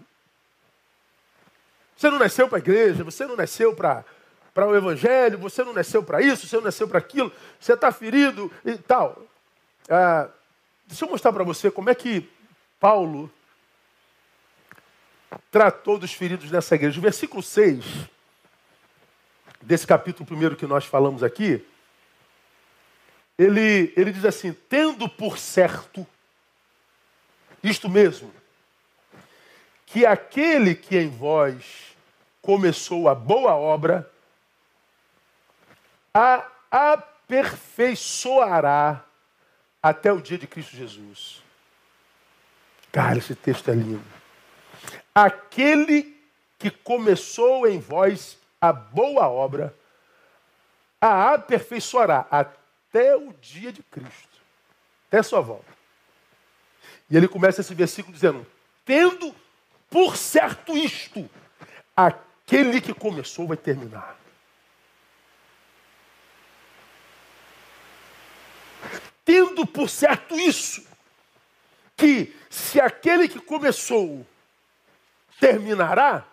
você 1.97 2.11
não 2.11 2.19
nasceu 2.19 2.49
para 2.49 2.59
a 2.59 2.61
igreja, 2.61 3.05
você 3.05 3.27
não 3.27 3.37
nasceu 3.37 3.75
para 3.75 4.05
o 4.57 4.75
evangelho, 4.75 5.39
você 5.39 5.63
não 5.63 5.73
nasceu 5.73 6.03
para 6.03 6.21
isso, 6.23 6.47
você 6.47 6.57
não 6.57 6.65
nasceu 6.65 6.89
para 6.89 6.99
aquilo, 6.99 7.33
você 7.61 7.75
está 7.75 7.93
ferido 7.93 8.51
e 8.65 8.77
tal. 8.77 9.23
Ah, 9.89 10.29
deixa 10.89 11.05
eu 11.05 11.11
mostrar 11.11 11.33
para 11.33 11.45
você 11.45 11.71
como 11.71 11.89
é 11.91 11.95
que 11.95 12.29
Paulo 12.81 13.31
tratou 15.51 15.99
dos 15.99 16.15
feridos 16.15 16.51
nessa 16.51 16.75
igreja. 16.75 16.99
O 16.99 17.03
versículo 17.03 17.43
6 17.43 17.85
desse 19.61 19.87
capítulo 19.87 20.25
primeiro 20.27 20.57
que 20.57 20.67
nós 20.67 20.87
falamos 20.87 21.23
aqui, 21.23 21.63
ele, 23.37 23.93
ele 23.97 24.11
diz 24.11 24.25
assim: 24.25 24.57
tendo 24.69 25.09
por 25.09 25.39
certo, 25.39 26.07
isto 27.63 27.89
mesmo, 27.89 28.35
que 29.85 30.07
aquele 30.07 30.75
que 30.75 30.97
em 30.97 31.11
vós 31.11 31.95
começou 32.41 33.11
a 33.11 33.15
boa 33.15 33.55
obra, 33.55 34.11
a 36.15 36.47
aperfeiçoará 36.71 39.05
até 39.83 40.13
o 40.13 40.21
dia 40.21 40.39
de 40.39 40.47
Cristo 40.47 40.77
Jesus. 40.77 41.43
Cara, 42.93 43.19
esse 43.19 43.35
texto 43.35 43.71
é 43.71 43.75
lindo. 43.75 44.05
Aquele 45.15 46.17
que 46.59 46.71
começou 46.71 47.67
em 47.67 47.79
vós 47.79 48.39
a 48.61 48.73
boa 48.73 49.29
obra, 49.29 49.75
a 51.01 51.35
aperfeiçoará 51.35 52.27
até 52.31 53.17
o 53.17 53.33
dia 53.35 53.73
de 53.73 53.83
Cristo, 53.83 54.39
até 55.07 55.23
sua 55.23 55.41
volta. 55.41 55.77
E 57.11 57.17
ele 57.17 57.29
começa 57.29 57.61
esse 57.61 57.75
versículo 57.75 58.13
dizendo: 58.13 58.47
Tendo 58.85 59.35
por 59.91 60.17
certo 60.17 60.77
isto, 60.77 61.29
Aquele 61.99 62.81
que 62.81 62.95
começou 62.95 63.49
vai 63.49 63.57
terminar. 63.57 64.17
Tendo 69.29 69.67
por 69.67 69.91
certo 69.91 70.41
isso, 70.41 70.83
que 71.95 72.35
se 72.49 72.81
aquele 72.81 73.29
que 73.29 73.39
começou 73.39 74.27
terminará, 75.39 76.25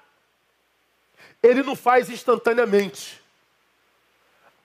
ele 1.44 1.62
não 1.62 1.76
faz 1.76 2.10
instantaneamente. 2.10 3.22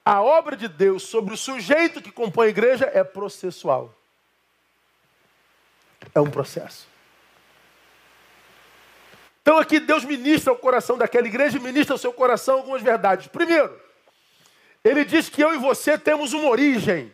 A 0.04 0.22
obra 0.22 0.56
de 0.56 0.68
Deus 0.68 1.02
sobre 1.02 1.34
o 1.34 1.36
sujeito 1.36 2.00
que 2.00 2.12
compõe 2.12 2.46
a 2.46 2.50
igreja 2.50 2.88
é 2.94 3.02
processual. 3.02 3.92
É 6.14 6.20
um 6.20 6.30
processo. 6.30 6.86
Então 9.42 9.58
aqui 9.58 9.80
Deus 9.80 10.04
ministra 10.04 10.52
o 10.52 10.56
coração 10.56 10.96
daquela 10.96 11.26
igreja 11.26 11.58
e 11.58 11.60
ministra 11.60 11.94
ao 11.94 11.98
seu 11.98 12.12
coração 12.12 12.58
algumas 12.58 12.80
verdades. 12.80 13.26
Primeiro, 13.26 13.76
ele 14.84 15.04
diz 15.04 15.28
que 15.28 15.42
eu 15.42 15.52
e 15.52 15.58
você 15.58 15.98
temos 15.98 16.32
uma 16.32 16.48
origem. 16.48 17.12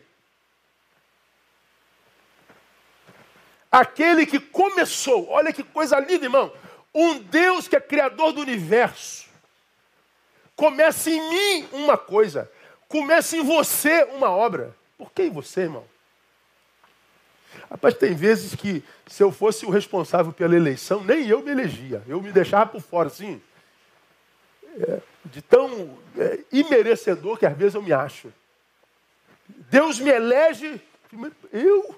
Aquele 3.71 4.25
que 4.25 4.39
começou, 4.39 5.29
olha 5.29 5.51
que 5.51 5.63
coisa 5.63 5.99
linda, 5.99 6.25
irmão. 6.25 6.51
Um 6.93 7.19
Deus 7.19 7.67
que 7.67 7.75
é 7.75 7.81
criador 7.81 8.31
do 8.31 8.41
universo. 8.41 9.27
Começa 10.55 11.09
em 11.09 11.29
mim 11.29 11.67
uma 11.71 11.97
coisa, 11.97 12.51
começa 12.87 13.35
em 13.37 13.43
você 13.43 14.03
uma 14.05 14.29
obra. 14.29 14.75
Por 14.97 15.11
que 15.11 15.23
em 15.23 15.29
você, 15.29 15.61
irmão? 15.61 15.85
Rapaz, 17.69 17.93
tem 17.93 18.15
vezes 18.15 18.55
que 18.55 18.83
se 19.05 19.21
eu 19.21 19.31
fosse 19.31 19.65
o 19.65 19.69
responsável 19.69 20.31
pela 20.31 20.55
eleição, 20.55 21.03
nem 21.03 21.27
eu 21.27 21.41
me 21.41 21.51
elegia. 21.51 22.01
Eu 22.07 22.21
me 22.21 22.31
deixava 22.31 22.65
por 22.71 22.81
fora, 22.81 23.07
assim. 23.07 23.41
É, 24.79 24.99
de 25.25 25.41
tão 25.41 25.97
é, 26.17 26.39
imerecedor 26.51 27.37
que 27.37 27.45
às 27.45 27.57
vezes 27.57 27.75
eu 27.75 27.81
me 27.81 27.91
acho. 27.91 28.31
Deus 29.47 29.99
me 29.99 30.09
elege. 30.09 30.81
Eu? 31.51 31.95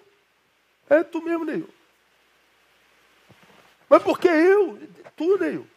É 0.89 1.03
tu 1.03 1.21
mesmo, 1.21 1.45
Neil. 1.45 1.69
Mas 3.89 4.03
por 4.03 4.19
que 4.19 4.27
eu? 4.27 4.79
Tu, 5.15 5.37
Neil. 5.37 5.67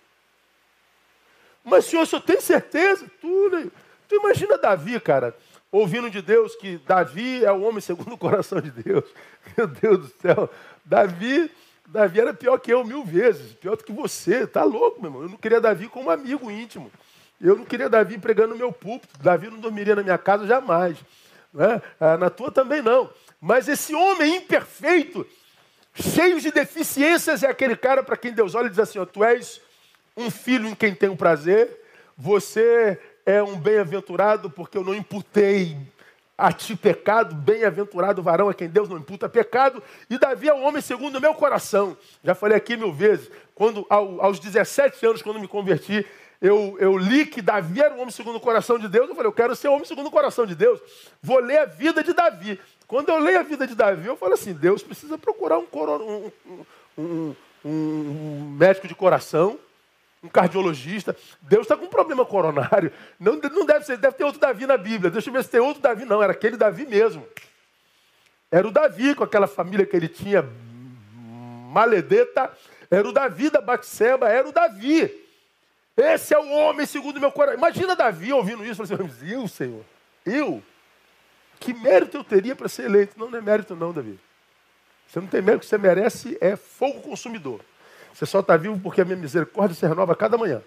Mas, 1.65 1.85
senhor, 1.85 2.09
eu 2.11 2.21
tenho 2.21 2.41
certeza? 2.41 3.07
Tu, 3.21 3.51
Neil. 3.51 3.73
Tu 4.09 4.17
imagina 4.17 4.59
Davi, 4.59 4.99
cara 5.01 5.37
ouvindo 5.73 6.11
de 6.11 6.21
Deus 6.21 6.55
que 6.55 6.77
Davi 6.87 7.43
é 7.43 7.51
o 7.51 7.63
homem 7.63 7.81
segundo 7.81 8.13
o 8.13 8.19
coração 8.19 8.61
de 8.61 8.71
Deus. 8.71 9.05
Meu 9.57 9.67
Deus 9.67 9.99
do 10.01 10.09
céu. 10.21 10.51
Davi, 10.85 11.51
Davi 11.89 12.21
era 12.21 12.35
pior 12.35 12.59
que 12.59 12.71
eu 12.71 12.85
mil 12.85 13.03
vezes, 13.03 13.55
pior 13.55 13.77
do 13.77 13.83
que 13.83 13.93
você. 13.93 14.47
Tá 14.47 14.63
louco, 14.63 15.01
meu 15.01 15.11
irmão. 15.11 15.23
Eu 15.23 15.29
não 15.31 15.37
queria 15.39 15.61
Davi 15.61 15.89
como 15.89 16.11
amigo 16.11 16.51
íntimo. 16.51 16.93
Eu 17.41 17.57
não 17.57 17.65
queria 17.65 17.89
Davi 17.89 18.19
pregando 18.19 18.51
no 18.51 18.57
meu 18.57 18.71
púlpito. 18.71 19.19
Davi 19.21 19.49
não 19.49 19.59
dormiria 19.59 19.97
na 19.97 20.03
minha 20.03 20.19
casa 20.19 20.47
jamais. 20.47 20.99
Né? 21.53 21.81
Ah, 21.99 22.17
na 22.17 22.29
tua 22.29 22.53
também 22.53 22.83
não. 22.83 23.11
Mas 23.45 23.67
esse 23.67 23.93
homem 23.93 24.37
imperfeito, 24.37 25.27
cheio 25.93 26.41
de 26.41 26.53
deficiências, 26.53 27.43
é 27.43 27.49
aquele 27.49 27.75
cara 27.75 28.01
para 28.01 28.17
quem 28.17 28.33
Deus 28.33 28.55
olha 28.55 28.69
e 28.69 28.71
diz 28.71 28.79
assim: 28.79 29.05
Tu 29.07 29.25
és 29.25 29.61
um 30.17 30.31
filho 30.31 30.69
em 30.69 30.77
quem 30.77 30.95
tenho 30.95 31.17
prazer, 31.17 31.69
você 32.17 32.97
é 33.27 33.43
um 33.43 33.59
bem-aventurado 33.59 34.49
porque 34.49 34.79
eu 34.79 34.85
não 34.85 34.95
imputei 34.95 35.77
a 36.39 36.53
ti 36.53 36.77
pecado, 36.77 37.35
bem-aventurado 37.35 38.23
varão 38.23 38.49
a 38.49 38.55
quem 38.55 38.69
Deus 38.69 38.89
não 38.89 38.97
imputa 38.99 39.29
pecado, 39.29 39.83
e 40.09 40.17
Davi 40.19 40.49
é 40.49 40.55
o 40.55 40.63
homem 40.63 40.81
segundo 40.81 41.17
o 41.17 41.21
meu 41.21 41.35
coração. 41.35 41.97
Já 42.23 42.37
falei 42.37 42.57
aqui 42.57 42.77
mil 42.77 42.93
vezes, 42.93 43.29
quando 43.57 43.85
aos 43.89 44.39
17 44.39 45.05
anos, 45.05 45.21
quando 45.21 45.41
me 45.41 45.49
converti, 45.49 46.07
eu, 46.43 46.77
eu 46.81 46.99
li 46.99 47.25
que 47.25 47.41
Davi 47.41 47.81
era 47.81 47.95
um 47.95 48.01
homem 48.01 48.11
segundo 48.11 48.35
o 48.35 48.41
coração 48.41 48.77
de 48.77 48.89
Deus, 48.89 49.09
eu 49.09 49.15
falei, 49.15 49.29
eu 49.29 49.33
quero 49.33 49.55
ser 49.55 49.69
homem 49.69 49.85
segundo 49.85 50.09
o 50.09 50.11
coração 50.11 50.45
de 50.45 50.57
Deus. 50.57 50.81
Vou 51.23 51.39
ler 51.39 51.59
a 51.59 51.65
vida 51.67 52.03
de 52.03 52.13
Davi. 52.13 52.61
Quando 52.89 53.11
eu 53.11 53.19
leio 53.21 53.39
a 53.39 53.45
vida 53.45 53.65
de 53.65 53.77
Davi, 53.77 54.09
eu 54.09 54.17
falo 54.17 54.35
assim, 54.35 54.53
Deus 54.53 54.83
precisa 54.83 55.17
procurar 55.17 55.57
um, 55.61 55.69
um, 55.73 56.33
um, 56.99 57.37
um 57.65 58.57
médico 58.59 58.89
de 58.89 58.95
coração, 58.95 59.57
um 60.21 60.29
cardiologista. 60.29 61.17
Deus 61.41 61.63
está 61.63 61.77
com 61.77 61.85
um 61.85 61.89
problema 61.89 62.27
coronário. 62.27 62.93
Não, 63.21 63.37
não 63.37 63.65
deve 63.65 63.87
ser, 63.87 63.97
deve 63.97 64.17
ter 64.17 64.25
outro 64.25 64.41
Davi 64.41 64.67
na 64.67 64.77
Bíblia. 64.77 65.13
Deixa 65.13 65.31
eu 65.31 65.33
ver 65.33 65.45
se 65.45 65.51
tem 65.51 65.61
outro 65.61 65.81
Davi. 65.81 66.05
Não, 66.05 66.21
era 66.21 66.33
aquele 66.33 66.57
Davi 66.57 66.85
mesmo. 66.85 67.25
Era 68.51 68.67
o 68.67 68.73
Davi 68.73 69.15
com 69.15 69.23
aquela 69.23 69.47
família 69.47 69.87
que 69.87 69.95
ele 69.95 70.09
tinha 70.09 70.45
maledeta. 71.73 72.53
Era 72.91 73.09
o 73.09 73.13
Davi 73.13 73.49
da 73.49 73.61
Batseba, 73.61 74.29
era 74.29 74.49
o 74.49 74.53
Davi. 74.53 75.22
Esse 75.97 76.35
é 76.35 76.39
o 76.39 76.51
homem 76.51 76.87
segundo 76.87 77.21
meu 77.21 77.31
coração. 77.31 77.59
Imagina 77.59 77.95
Davi 77.95 78.33
ouvindo 78.33 78.65
isso, 78.65 78.87
falando 78.87 79.11
assim, 79.11 79.31
eu, 79.31 79.47
Senhor, 79.47 79.85
eu? 80.25 80.63
Que 81.61 81.75
mérito 81.75 82.17
eu 82.17 82.25
teria 82.25 82.57
para 82.57 82.69
ser 82.69 82.85
eleito? 82.85 83.19
Não, 83.19 83.31
não 83.31 83.39
é 83.39 83.43
mérito 83.43 83.77
não, 83.77 83.93
Davi. 83.93 84.19
Você 85.07 85.21
não 85.21 85.27
tem 85.27 85.43
mérito, 85.43 85.59
o 85.59 85.61
que 85.61 85.67
você 85.67 85.79
merece 85.79 86.39
é 86.41 86.57
fogo 86.57 87.03
consumidor. 87.03 87.61
Você 88.13 88.27
só 88.27 88.41
está 88.41 88.57
vivo 88.57 88.79
porque 88.81 89.01
a 89.01 89.05
minha 89.05 89.17
misericórdia 89.17 89.75
se 89.75 89.87
renova 89.87 90.17
cada 90.17 90.39
manhã. 90.39 90.63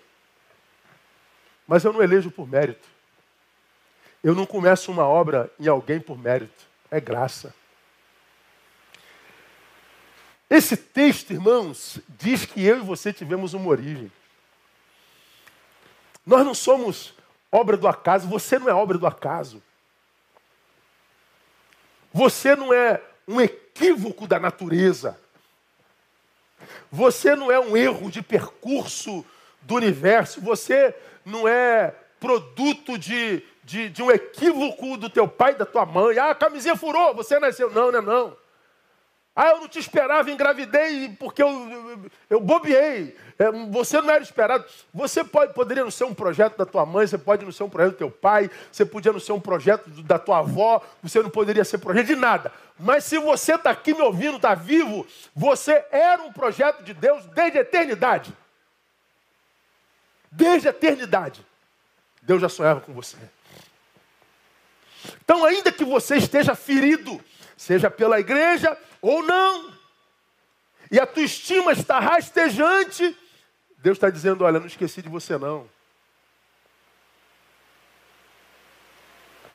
Mas 1.68 1.84
eu 1.84 1.92
não 1.92 2.02
elejo 2.02 2.30
por 2.30 2.48
mérito. 2.48 2.88
Eu 4.24 4.36
não 4.36 4.46
começo 4.46 4.92
uma 4.92 5.06
obra 5.06 5.52
em 5.60 5.68
alguém 5.68 6.00
por 6.00 6.18
mérito. 6.18 6.66
É 6.92 7.00
graça. 7.00 7.54
Esse 10.50 10.78
texto, 10.78 11.32
irmãos, 11.32 12.00
diz 12.08 12.46
que 12.46 12.64
eu 12.64 12.78
e 12.78 12.82
você 12.82 13.12
tivemos 13.12 13.54
uma 13.54 13.68
origem. 13.68 14.12
Nós 16.26 16.46
não 16.46 16.54
somos 16.54 17.14
obra 17.52 17.78
do 17.78 17.88
acaso, 17.88 18.28
você 18.28 18.58
não 18.58 18.68
é 18.68 18.74
obra 18.74 18.98
do 18.98 19.06
acaso. 19.06 19.62
Você 22.12 22.56
não 22.56 22.74
é 22.74 23.02
um 23.28 23.42
equívoco 23.42 24.28
da 24.28 24.40
natureza. 24.40 25.20
Você 26.92 27.36
não 27.36 27.52
é 27.52 27.60
um 27.60 27.76
erro 27.76 28.10
de 28.10 28.22
percurso 28.22 29.26
do 29.62 29.76
universo, 29.76 30.40
você 30.42 30.96
não 31.26 31.48
é 31.48 31.94
produto 32.20 32.98
de, 32.98 33.44
de, 33.64 33.90
de 33.90 34.02
um 34.02 34.12
equívoco 34.12 34.98
do 34.98 35.10
teu 35.10 35.28
pai 35.28 35.56
da 35.56 35.66
tua 35.66 35.86
mãe. 35.86 36.18
Ah, 36.18 36.32
a 36.32 36.36
camisinha 36.36 36.76
furou, 36.76 37.14
você 37.14 37.40
nasceu. 37.40 37.70
Não, 37.70 37.92
não 37.92 38.00
é 38.00 38.02
não. 38.02 38.38
Ah, 39.36 39.50
eu 39.50 39.60
não 39.60 39.68
te 39.68 39.78
esperava, 39.78 40.32
engravidei 40.32 41.10
porque 41.20 41.44
eu, 41.44 41.50
eu, 41.50 42.12
eu 42.30 42.40
bobeei. 42.40 43.18
É, 43.38 43.52
você 43.70 44.00
não 44.00 44.10
era 44.10 44.24
esperado. 44.24 44.64
Você 44.94 45.26
pode, 45.26 45.54
poderia 45.54 45.84
não 45.84 45.92
ser 45.92 46.06
um 46.06 46.14
projeto 46.14 46.58
da 46.58 46.66
tua 46.66 46.86
mãe, 46.86 47.06
você 47.06 47.18
pode 47.18 47.44
não 47.44 47.52
ser 47.52 47.64
um 47.64 47.70
projeto 47.70 47.96
do 47.96 47.98
teu 47.98 48.10
pai, 48.10 48.50
você 48.72 48.86
podia 48.86 49.12
não 49.12 49.20
ser 49.20 49.34
um 49.34 49.40
projeto 49.40 49.90
da 50.04 50.18
tua 50.18 50.40
avó, 50.40 50.82
você 51.04 51.22
não 51.22 51.30
poderia 51.30 51.66
ser 51.66 51.80
projeto 51.80 52.08
de 52.08 52.16
nada. 52.16 52.50
Mas 52.80 53.04
se 53.04 53.18
você 53.20 53.56
está 53.56 53.72
aqui 53.72 53.94
me 53.94 54.02
ouvindo, 54.02 54.38
está 54.38 54.56
vivo, 54.56 55.06
você 55.36 55.84
era 55.92 56.24
um 56.24 56.32
projeto 56.32 56.82
de 56.82 56.94
Deus 56.94 57.26
desde 57.26 57.58
a 57.58 57.62
eternidade. 57.62 58.34
Desde 60.32 60.70
a 60.70 60.72
eternidade. 60.72 61.46
Deus 62.22 62.42
já 62.42 62.48
sonhava 62.48 62.80
com 62.80 62.94
você. 62.94 63.18
Então, 65.24 65.44
ainda 65.44 65.72
que 65.72 65.84
você 65.84 66.16
esteja 66.16 66.56
ferido, 66.56 67.22
seja 67.58 67.90
pela 67.90 68.20
igreja 68.20 68.78
ou 69.02 69.24
não, 69.24 69.74
e 70.92 71.00
a 71.00 71.06
tua 71.06 71.24
estima 71.24 71.72
está 71.72 72.00
rastejante, 72.00 73.16
Deus 73.78 73.98
está 73.98 74.10
dizendo: 74.10 74.44
olha, 74.44 74.60
não 74.60 74.68
esqueci 74.68 75.02
de 75.02 75.10
você 75.10 75.38
não. 75.38 75.68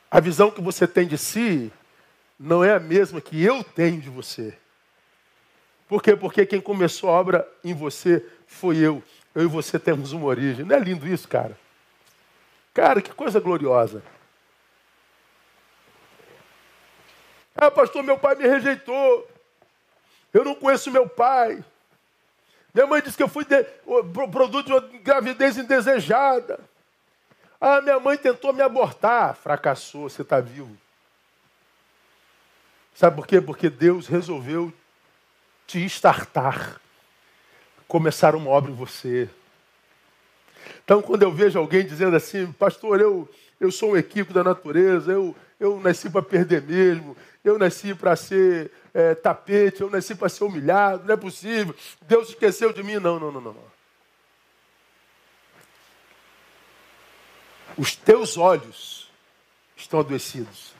A 0.09 0.19
visão 0.19 0.51
que 0.51 0.61
você 0.61 0.85
tem 0.87 1.07
de 1.07 1.17
si 1.17 1.71
não 2.37 2.63
é 2.63 2.75
a 2.75 2.79
mesma 2.79 3.21
que 3.21 3.41
eu 3.41 3.63
tenho 3.63 4.01
de 4.01 4.09
você. 4.09 4.57
Por 5.87 6.01
quê? 6.01 6.15
Porque 6.15 6.45
quem 6.45 6.59
começou 6.59 7.09
a 7.09 7.13
obra 7.13 7.47
em 7.63 7.73
você 7.73 8.25
foi 8.45 8.77
eu. 8.77 9.01
Eu 9.33 9.43
e 9.43 9.47
você 9.47 9.79
temos 9.79 10.11
uma 10.11 10.25
origem. 10.25 10.65
Não 10.65 10.75
é 10.75 10.79
lindo 10.79 11.07
isso, 11.07 11.27
cara? 11.27 11.57
Cara, 12.73 13.01
que 13.01 13.13
coisa 13.13 13.39
gloriosa. 13.39 14.03
Ah, 17.61 17.69
pastor, 17.69 18.01
meu 18.01 18.17
pai 18.17 18.33
me 18.33 18.47
rejeitou. 18.47 19.29
Eu 20.33 20.43
não 20.43 20.55
conheço 20.55 20.89
meu 20.89 21.07
pai. 21.07 21.63
Minha 22.73 22.87
mãe 22.87 23.03
disse 23.03 23.15
que 23.15 23.21
eu 23.21 23.27
fui 23.27 23.45
de, 23.45 23.63
produto 24.31 24.65
de 24.65 24.71
uma 24.71 24.81
gravidez 24.81 25.59
indesejada. 25.59 26.59
Ah, 27.59 27.79
minha 27.79 27.99
mãe 27.99 28.17
tentou 28.17 28.51
me 28.51 28.63
abortar. 28.63 29.35
Fracassou, 29.35 30.09
você 30.09 30.23
está 30.23 30.41
vivo. 30.41 30.75
Sabe 32.95 33.15
por 33.15 33.27
quê? 33.27 33.39
Porque 33.39 33.69
Deus 33.69 34.07
resolveu 34.07 34.73
te 35.67 35.85
estartar. 35.85 36.81
Começar 37.87 38.33
uma 38.33 38.49
obra 38.49 38.71
em 38.71 38.75
você. 38.75 39.29
Então, 40.83 40.99
quando 40.99 41.21
eu 41.21 41.31
vejo 41.31 41.59
alguém 41.59 41.85
dizendo 41.85 42.15
assim, 42.15 42.51
pastor, 42.53 42.99
eu, 42.99 43.29
eu 43.59 43.71
sou 43.71 43.91
um 43.91 43.97
equívoco 43.97 44.33
da 44.33 44.43
natureza, 44.43 45.11
eu, 45.11 45.35
eu 45.59 45.79
nasci 45.79 46.09
para 46.09 46.23
perder 46.23 46.63
mesmo, 46.63 47.15
eu 47.43 47.57
nasci 47.57 47.95
para 47.95 48.15
ser 48.15 48.71
é, 48.93 49.15
tapete, 49.15 49.81
eu 49.81 49.89
nasci 49.89 50.15
para 50.15 50.29
ser 50.29 50.43
humilhado, 50.43 51.05
não 51.05 51.13
é 51.13 51.17
possível, 51.17 51.75
Deus 52.01 52.29
esqueceu 52.29 52.71
de 52.71 52.83
mim. 52.83 52.95
Não, 52.95 53.19
não, 53.19 53.31
não, 53.31 53.41
não. 53.41 53.71
Os 57.77 57.95
teus 57.95 58.37
olhos 58.37 59.09
estão 59.75 59.99
adoecidos. 59.99 60.73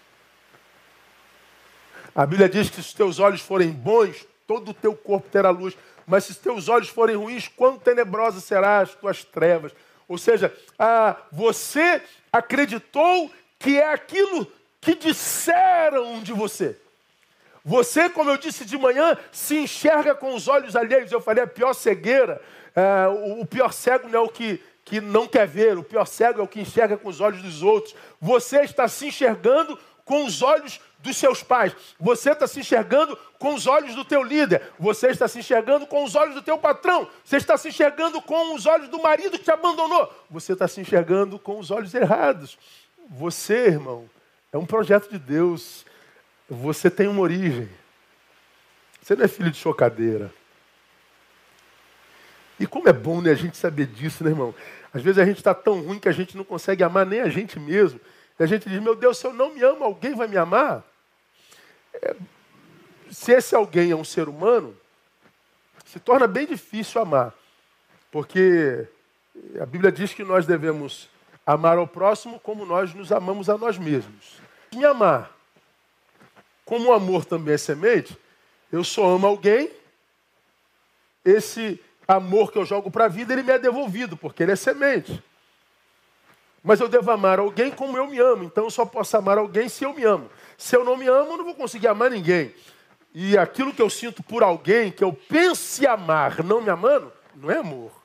A 2.13 2.25
Bíblia 2.25 2.49
diz 2.49 2.69
que 2.69 2.75
se 2.75 2.81
os 2.81 2.93
teus 2.93 3.19
olhos 3.19 3.41
forem 3.41 3.71
bons, 3.71 4.25
todo 4.45 4.71
o 4.71 4.73
teu 4.73 4.93
corpo 4.93 5.29
terá 5.29 5.49
luz. 5.49 5.75
Mas 6.05 6.25
se 6.25 6.31
os 6.31 6.37
teus 6.37 6.67
olhos 6.67 6.89
forem 6.89 7.15
ruins, 7.15 7.47
quão 7.47 7.79
tenebrosas 7.79 8.43
serão 8.43 8.81
as 8.81 8.93
tuas 8.93 9.23
trevas. 9.23 9.71
Ou 10.07 10.17
seja, 10.17 10.53
ah, 10.77 11.15
você 11.31 12.01
acreditou 12.31 13.31
que 13.57 13.77
é 13.77 13.93
aquilo 13.93 14.51
que 14.81 14.95
disseram 14.95 16.19
de 16.21 16.33
você. 16.33 16.75
Você, 17.63 18.09
como 18.09 18.31
eu 18.31 18.37
disse 18.37 18.65
de 18.65 18.75
manhã, 18.77 19.15
se 19.31 19.55
enxerga 19.55 20.15
com 20.15 20.33
os 20.33 20.47
olhos 20.47 20.75
alheios. 20.75 21.11
Eu 21.11 21.21
falei, 21.21 21.43
a 21.43 21.47
pior 21.47 21.73
cegueira, 21.73 22.41
é, 22.75 23.07
o, 23.39 23.45
pior 23.45 23.71
cego 23.71 24.09
não 24.09 24.19
é 24.19 24.23
o 24.23 24.29
que, 24.29 24.59
que 24.83 24.99
não 24.99 25.27
quer 25.27 25.47
ver, 25.47 25.77
o 25.77 25.83
pior 25.83 26.05
cego 26.05 26.41
é 26.41 26.43
o 26.43 26.47
que 26.47 26.59
enxerga 26.59 26.97
com 26.97 27.07
os 27.07 27.21
olhos 27.21 27.43
dos 27.43 27.61
outros. 27.61 27.95
Você 28.19 28.61
está 28.61 28.87
se 28.87 29.05
enxergando 29.05 29.77
com 30.03 30.25
os 30.25 30.41
olhos 30.41 30.81
dos 30.97 31.15
seus 31.17 31.43
pais. 31.43 31.75
Você 31.99 32.31
está 32.31 32.47
se 32.47 32.59
enxergando 32.59 33.15
com 33.37 33.53
os 33.53 33.67
olhos 33.67 33.93
do 33.93 34.03
teu 34.03 34.23
líder. 34.23 34.61
Você 34.79 35.07
está 35.07 35.27
se 35.27 35.37
enxergando 35.39 35.85
com 35.85 36.03
os 36.03 36.15
olhos 36.15 36.33
do 36.33 36.41
teu 36.41 36.57
patrão. 36.57 37.07
Você 37.23 37.37
está 37.37 37.57
se 37.57 37.69
enxergando 37.69 38.19
com 38.21 38.55
os 38.55 38.65
olhos 38.65 38.87
do 38.87 38.99
marido 39.01 39.37
que 39.37 39.43
te 39.43 39.51
abandonou. 39.51 40.11
Você 40.31 40.53
está 40.53 40.67
se 40.67 40.81
enxergando 40.81 41.37
com 41.37 41.59
os 41.59 41.69
olhos 41.69 41.93
errados. 41.93 42.57
Você, 43.09 43.67
irmão, 43.67 44.09
é 44.51 44.57
um 44.57 44.65
projeto 44.65 45.09
de 45.09 45.17
Deus. 45.17 45.85
Você 46.49 46.89
tem 46.89 47.07
uma 47.07 47.21
origem. 47.21 47.69
Você 49.01 49.15
não 49.15 49.25
é 49.25 49.27
filho 49.27 49.51
de 49.51 49.57
chocadeira. 49.57 50.31
E 52.59 52.67
como 52.67 52.87
é 52.87 52.93
bom 52.93 53.21
né, 53.21 53.31
a 53.31 53.35
gente 53.35 53.57
saber 53.57 53.87
disso, 53.87 54.23
né, 54.23 54.29
irmão? 54.29 54.53
Às 54.93 55.01
vezes 55.01 55.17
a 55.17 55.25
gente 55.25 55.37
está 55.37 55.53
tão 55.53 55.81
ruim 55.81 55.99
que 55.99 56.09
a 56.09 56.11
gente 56.11 56.37
não 56.37 56.43
consegue 56.43 56.83
amar 56.83 57.05
nem 57.05 57.21
a 57.21 57.29
gente 57.29 57.59
mesmo. 57.59 57.99
E 58.39 58.43
a 58.43 58.45
gente 58.45 58.69
diz, 58.69 58.79
meu 58.81 58.95
Deus, 58.95 59.17
se 59.17 59.25
eu 59.25 59.33
não 59.33 59.53
me 59.53 59.63
amo, 59.63 59.83
alguém 59.83 60.13
vai 60.13 60.27
me 60.27 60.37
amar? 60.37 60.83
É, 61.93 62.15
se 63.09 63.31
esse 63.31 63.55
alguém 63.55 63.91
é 63.91 63.95
um 63.95 64.03
ser 64.03 64.29
humano, 64.29 64.77
se 65.85 65.99
torna 65.99 66.27
bem 66.27 66.45
difícil 66.45 67.01
amar. 67.01 67.33
Porque 68.11 68.87
a 69.59 69.65
Bíblia 69.65 69.91
diz 69.91 70.13
que 70.13 70.23
nós 70.23 70.45
devemos 70.45 71.09
amar 71.53 71.77
ao 71.77 71.87
próximo 71.87 72.39
como 72.39 72.65
nós 72.65 72.93
nos 72.93 73.11
amamos 73.11 73.49
a 73.49 73.57
nós 73.57 73.77
mesmos. 73.77 74.39
Me 74.73 74.85
amar, 74.85 75.31
como 76.63 76.89
o 76.89 76.93
amor 76.93 77.25
também 77.25 77.55
é 77.55 77.57
semente, 77.57 78.17
eu 78.71 78.83
só 78.83 79.05
amo 79.05 79.27
alguém, 79.27 79.69
esse 81.25 81.79
amor 82.07 82.51
que 82.51 82.57
eu 82.57 82.65
jogo 82.65 82.89
para 82.89 83.05
a 83.05 83.09
vida, 83.09 83.33
ele 83.33 83.43
me 83.43 83.51
é 83.51 83.59
devolvido, 83.59 84.15
porque 84.15 84.43
ele 84.43 84.53
é 84.53 84.55
semente. 84.55 85.21
Mas 86.63 86.79
eu 86.79 86.87
devo 86.87 87.11
amar 87.11 87.39
alguém 87.39 87.71
como 87.71 87.97
eu 87.97 88.07
me 88.07 88.19
amo. 88.19 88.43
Então 88.43 88.65
eu 88.65 88.71
só 88.71 88.85
posso 88.85 89.17
amar 89.17 89.37
alguém 89.37 89.67
se 89.67 89.83
eu 89.83 89.93
me 89.93 90.03
amo. 90.03 90.29
Se 90.57 90.75
eu 90.75 90.85
não 90.85 90.95
me 90.95 91.07
amo, 91.07 91.31
eu 91.31 91.37
não 91.37 91.45
vou 91.45 91.55
conseguir 91.55 91.87
amar 91.87 92.11
ninguém. 92.11 92.53
E 93.13 93.37
aquilo 93.37 93.73
que 93.73 93.81
eu 93.81 93.89
sinto 93.89 94.23
por 94.23 94.43
alguém 94.43 94.91
que 94.91 95.03
eu 95.03 95.11
pense 95.11 95.85
amar, 95.85 96.43
não 96.43 96.61
me 96.61 96.69
amando, 96.69 97.11
não 97.35 97.51
é 97.51 97.57
amor. 97.57 98.00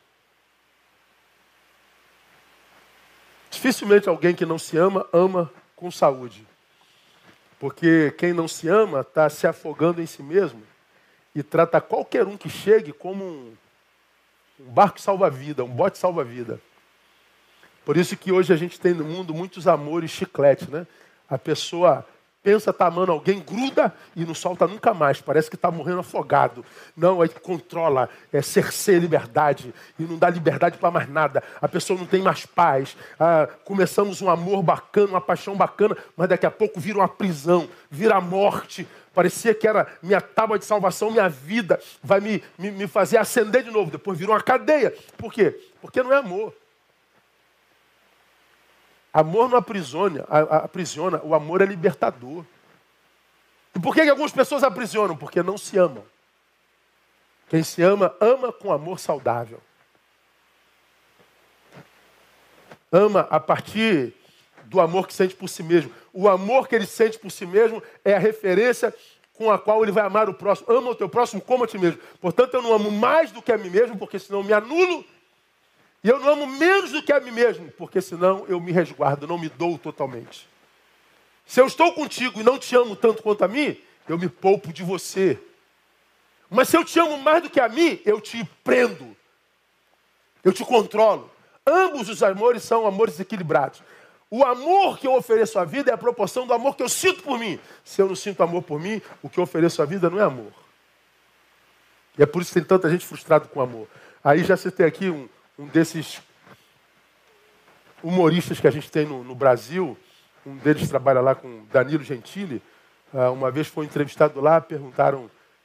Dificilmente 3.56 4.06
alguém 4.06 4.34
que 4.34 4.44
não 4.44 4.58
se 4.58 4.76
ama, 4.76 5.08
ama 5.14 5.50
com 5.74 5.90
saúde. 5.90 6.46
Porque 7.58 8.14
quem 8.18 8.34
não 8.34 8.46
se 8.46 8.68
ama 8.68 9.00
está 9.00 9.30
se 9.30 9.46
afogando 9.46 10.02
em 10.02 10.06
si 10.06 10.22
mesmo 10.22 10.62
e 11.34 11.42
trata 11.42 11.80
qualquer 11.80 12.26
um 12.26 12.36
que 12.36 12.50
chegue 12.50 12.92
como 12.92 13.24
um, 13.24 13.54
um 14.60 14.64
barco 14.64 15.00
salva-vida, 15.00 15.64
um 15.64 15.70
bote 15.70 15.96
salva-vida. 15.96 16.60
Por 17.82 17.96
isso 17.96 18.14
que 18.14 18.30
hoje 18.30 18.52
a 18.52 18.56
gente 18.56 18.78
tem 18.78 18.92
no 18.92 19.04
mundo 19.04 19.32
muitos 19.32 19.66
amores 19.66 20.10
chiclete, 20.10 20.70
né? 20.70 20.86
A 21.26 21.38
pessoa 21.38 22.06
pensa 22.46 22.72
tá 22.72 22.86
amando 22.86 23.10
alguém, 23.10 23.40
gruda 23.40 23.92
e 24.14 24.24
não 24.24 24.32
solta 24.32 24.68
nunca 24.68 24.94
mais. 24.94 25.20
Parece 25.20 25.50
que 25.50 25.56
está 25.56 25.68
morrendo 25.68 25.98
afogado. 25.98 26.64
Não, 26.96 27.20
aí 27.20 27.28
controla, 27.28 28.08
é 28.32 28.40
cerceia 28.40 29.00
liberdade 29.00 29.74
e 29.98 30.04
não 30.04 30.16
dá 30.16 30.30
liberdade 30.30 30.78
para 30.78 30.92
mais 30.92 31.08
nada. 31.08 31.42
A 31.60 31.66
pessoa 31.66 31.98
não 31.98 32.06
tem 32.06 32.22
mais 32.22 32.46
paz. 32.46 32.96
Ah, 33.18 33.48
começamos 33.64 34.22
um 34.22 34.30
amor 34.30 34.62
bacana, 34.62 35.08
uma 35.08 35.20
paixão 35.20 35.56
bacana, 35.56 35.96
mas 36.16 36.28
daqui 36.28 36.46
a 36.46 36.50
pouco 36.50 36.78
vira 36.78 36.98
uma 36.98 37.08
prisão, 37.08 37.68
vira 37.90 38.20
morte. 38.20 38.86
Parecia 39.12 39.52
que 39.52 39.66
era 39.66 39.84
minha 40.00 40.20
tábua 40.20 40.56
de 40.56 40.64
salvação, 40.64 41.10
minha 41.10 41.28
vida 41.28 41.80
vai 42.00 42.20
me, 42.20 42.44
me, 42.56 42.70
me 42.70 42.86
fazer 42.86 43.18
acender 43.18 43.64
de 43.64 43.72
novo. 43.72 43.90
Depois 43.90 44.16
virou 44.16 44.36
uma 44.36 44.40
cadeia. 44.40 44.94
Por 45.18 45.32
quê? 45.32 45.58
Porque 45.80 46.00
não 46.00 46.12
é 46.12 46.18
amor. 46.18 46.54
Amor 49.16 49.48
não 49.48 49.56
aprisiona, 49.56 50.26
aprisiona, 50.28 51.22
o 51.24 51.34
amor 51.34 51.62
é 51.62 51.64
libertador. 51.64 52.44
E 53.74 53.80
por 53.80 53.94
que, 53.94 54.02
que 54.02 54.10
algumas 54.10 54.30
pessoas 54.30 54.62
aprisionam? 54.62 55.16
Porque 55.16 55.42
não 55.42 55.56
se 55.56 55.78
amam. 55.78 56.04
Quem 57.48 57.62
se 57.62 57.80
ama, 57.80 58.14
ama 58.20 58.52
com 58.52 58.70
amor 58.70 58.98
saudável. 58.98 59.58
Ama 62.92 63.26
a 63.30 63.40
partir 63.40 64.12
do 64.64 64.82
amor 64.82 65.06
que 65.06 65.14
sente 65.14 65.34
por 65.34 65.48
si 65.48 65.62
mesmo. 65.62 65.90
O 66.12 66.28
amor 66.28 66.68
que 66.68 66.74
ele 66.74 66.86
sente 66.86 67.18
por 67.18 67.30
si 67.30 67.46
mesmo 67.46 67.82
é 68.04 68.14
a 68.14 68.18
referência 68.18 68.94
com 69.32 69.50
a 69.50 69.58
qual 69.58 69.82
ele 69.82 69.92
vai 69.92 70.04
amar 70.04 70.28
o 70.28 70.34
próximo. 70.34 70.70
Ama 70.70 70.90
o 70.90 70.94
teu 70.94 71.08
próximo 71.08 71.40
como 71.40 71.64
a 71.64 71.66
ti 71.66 71.78
mesmo. 71.78 71.98
Portanto, 72.20 72.52
eu 72.52 72.60
não 72.60 72.74
amo 72.74 72.90
mais 72.90 73.32
do 73.32 73.40
que 73.40 73.50
a 73.50 73.56
mim 73.56 73.70
mesmo, 73.70 73.96
porque 73.96 74.18
senão 74.18 74.42
me 74.42 74.52
anulo 74.52 75.06
e 76.06 76.08
eu 76.08 76.20
não 76.20 76.34
amo 76.34 76.46
menos 76.46 76.92
do 76.92 77.02
que 77.02 77.12
a 77.12 77.18
mim 77.18 77.32
mesmo, 77.32 77.68
porque 77.72 78.00
senão 78.00 78.46
eu 78.46 78.60
me 78.60 78.70
resguardo, 78.70 79.26
não 79.26 79.36
me 79.36 79.48
dou 79.48 79.76
totalmente. 79.76 80.48
Se 81.44 81.60
eu 81.60 81.66
estou 81.66 81.92
contigo 81.94 82.38
e 82.38 82.44
não 82.44 82.60
te 82.60 82.76
amo 82.76 82.94
tanto 82.94 83.24
quanto 83.24 83.42
a 83.42 83.48
mim, 83.48 83.76
eu 84.08 84.16
me 84.16 84.28
poupo 84.28 84.72
de 84.72 84.84
você. 84.84 85.36
Mas 86.48 86.68
se 86.68 86.76
eu 86.76 86.84
te 86.84 86.96
amo 87.00 87.18
mais 87.18 87.42
do 87.42 87.50
que 87.50 87.58
a 87.58 87.68
mim, 87.68 88.00
eu 88.04 88.20
te 88.20 88.48
prendo. 88.62 89.16
Eu 90.44 90.52
te 90.52 90.64
controlo. 90.64 91.28
Ambos 91.66 92.08
os 92.08 92.22
amores 92.22 92.62
são 92.62 92.86
amores 92.86 93.18
equilibrados. 93.18 93.82
O 94.30 94.44
amor 94.44 95.00
que 95.00 95.08
eu 95.08 95.14
ofereço 95.16 95.58
à 95.58 95.64
vida 95.64 95.90
é 95.90 95.94
a 95.94 95.98
proporção 95.98 96.46
do 96.46 96.52
amor 96.52 96.76
que 96.76 96.84
eu 96.84 96.88
sinto 96.88 97.20
por 97.24 97.36
mim. 97.36 97.58
Se 97.82 98.00
eu 98.00 98.06
não 98.06 98.14
sinto 98.14 98.44
amor 98.44 98.62
por 98.62 98.78
mim, 98.78 99.02
o 99.24 99.28
que 99.28 99.38
eu 99.38 99.42
ofereço 99.42 99.82
à 99.82 99.84
vida 99.84 100.08
não 100.08 100.20
é 100.20 100.22
amor. 100.22 100.52
E 102.16 102.22
é 102.22 102.26
por 102.26 102.42
isso 102.42 102.52
que 102.52 102.60
tem 102.60 102.64
tanta 102.64 102.88
gente 102.88 103.04
frustrada 103.04 103.48
com 103.48 103.60
amor. 103.60 103.88
Aí 104.22 104.44
já 104.44 104.56
citei 104.56 104.86
aqui 104.86 105.10
um, 105.10 105.28
um 105.58 105.66
desses 105.66 106.20
humoristas 108.02 108.60
que 108.60 108.68
a 108.68 108.70
gente 108.70 108.90
tem 108.90 109.06
no, 109.06 109.24
no 109.24 109.34
Brasil, 109.34 109.96
um 110.44 110.56
deles 110.56 110.88
trabalha 110.88 111.20
lá 111.20 111.34
com 111.34 111.64
Danilo 111.72 112.04
Gentili, 112.04 112.62
uh, 113.12 113.32
uma 113.32 113.50
vez 113.50 113.66
foi 113.66 113.84
entrevistado 113.84 114.40
lá, 114.40 114.60
perguntaram 114.60 115.24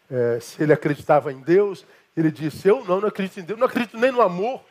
uh, 0.10 0.42
se 0.42 0.64
ele 0.64 0.74
acreditava 0.74 1.32
em 1.32 1.42
Deus, 1.42 1.86
ele 2.16 2.32
disse, 2.32 2.68
eu 2.68 2.84
não, 2.86 3.02
não 3.02 3.08
acredito 3.08 3.40
em 3.40 3.44
Deus, 3.44 3.60
não 3.60 3.68
acredito 3.68 3.98
nem 3.98 4.12
no 4.12 4.22
amor. 4.22 4.64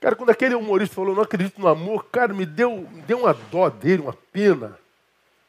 Cara, 0.00 0.16
quando 0.16 0.30
aquele 0.30 0.54
humorista 0.54 0.96
falou, 0.96 1.14
não 1.14 1.22
acredito 1.22 1.60
no 1.60 1.68
amor, 1.68 2.06
cara, 2.06 2.34
me 2.34 2.44
deu, 2.44 2.88
me 2.90 3.02
deu 3.02 3.20
uma 3.20 3.32
dó 3.32 3.70
dele, 3.70 4.02
uma 4.02 4.16
pena. 4.32 4.78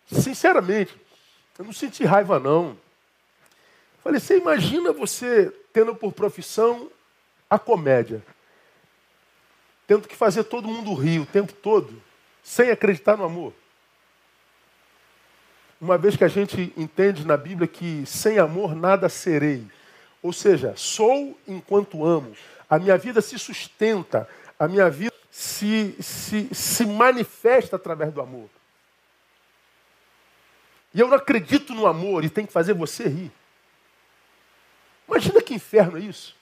Sinceramente, 0.06 0.96
eu 1.58 1.66
não 1.66 1.74
senti 1.74 2.06
raiva, 2.06 2.40
não. 2.40 2.78
Falei, 4.04 4.20
você 4.20 4.38
imagina 4.38 4.92
você 4.92 5.52
tendo 5.72 5.96
por 5.96 6.12
profissão 6.12 6.90
a 7.54 7.60
comédia. 7.60 8.24
Tendo 9.86 10.08
que 10.08 10.16
fazer 10.16 10.44
todo 10.46 10.68
mundo 10.68 10.96
rir 10.96 11.20
o 11.20 11.26
tempo 11.26 11.54
todo, 11.54 12.02
sem 12.42 12.72
acreditar 12.72 13.16
no 13.16 13.24
amor. 13.24 13.54
Uma 15.80 15.96
vez 15.96 16.16
que 16.16 16.24
a 16.24 16.28
gente 16.28 16.74
entende 16.76 17.28
na 17.28 17.38
Bíblia 17.38 17.68
que 17.68 18.06
sem 18.08 18.40
amor 18.40 18.74
nada 18.74 19.08
serei. 19.08 19.68
Ou 20.22 20.34
seja, 20.34 20.74
sou 20.76 21.38
enquanto 21.48 22.04
amo. 22.04 22.36
A 22.68 22.80
minha 22.80 22.98
vida 22.98 23.22
se 23.22 23.38
sustenta, 23.38 24.28
a 24.58 24.68
minha 24.68 24.90
vida 24.90 25.14
se, 25.30 25.96
se, 26.02 26.50
se 26.56 26.86
manifesta 26.88 27.76
através 27.76 28.12
do 28.12 28.22
amor. 28.22 28.50
E 30.92 31.00
eu 31.00 31.08
não 31.08 31.18
acredito 31.18 31.74
no 31.76 31.86
amor 31.86 32.24
e 32.24 32.30
tem 32.32 32.48
que 32.48 32.54
fazer 32.54 32.74
você 32.74 33.08
rir. 33.08 33.32
Imagina 35.08 35.40
que 35.40 35.54
inferno 35.54 35.98
é 35.98 36.02
isso. 36.02 36.36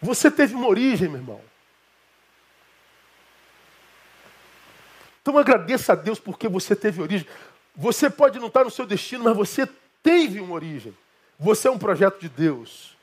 Você 0.00 0.30
teve 0.30 0.54
uma 0.54 0.68
origem, 0.68 1.08
meu 1.08 1.20
irmão. 1.20 1.40
Então 5.22 5.36
agradeça 5.38 5.92
a 5.92 5.96
Deus 5.96 6.20
porque 6.20 6.48
você 6.48 6.76
teve 6.76 7.02
origem. 7.02 7.26
Você 7.74 8.08
pode 8.08 8.38
não 8.38 8.46
estar 8.46 8.64
no 8.64 8.70
seu 8.70 8.86
destino, 8.86 9.24
mas 9.24 9.36
você 9.36 9.68
teve 10.02 10.40
uma 10.40 10.54
origem. 10.54 10.96
Você 11.38 11.68
é 11.68 11.70
um 11.70 11.78
projeto 11.78 12.20
de 12.20 12.28
Deus. 12.28 12.96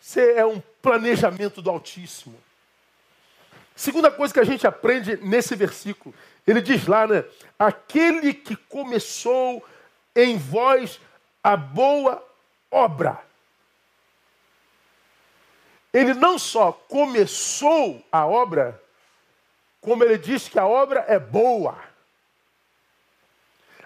Você 0.00 0.32
é 0.32 0.44
um 0.44 0.62
planejamento 0.80 1.60
do 1.60 1.68
Altíssimo. 1.68 2.38
Segunda 3.76 4.10
coisa 4.10 4.32
que 4.32 4.40
a 4.40 4.44
gente 4.44 4.66
aprende 4.66 5.16
nesse 5.18 5.54
versículo, 5.54 6.14
ele 6.46 6.60
diz 6.60 6.86
lá, 6.86 7.06
né? 7.06 7.24
Aquele 7.58 8.34
que 8.34 8.56
começou 8.56 9.64
em 10.14 10.36
vós 10.36 11.00
a 11.42 11.56
boa 11.56 12.26
obra 12.70 13.29
ele 15.92 16.14
não 16.14 16.38
só 16.38 16.72
começou 16.72 18.04
a 18.12 18.26
obra, 18.26 18.80
como 19.80 20.04
ele 20.04 20.18
diz 20.18 20.48
que 20.48 20.58
a 20.58 20.66
obra 20.66 21.04
é 21.08 21.18
boa. 21.18 21.76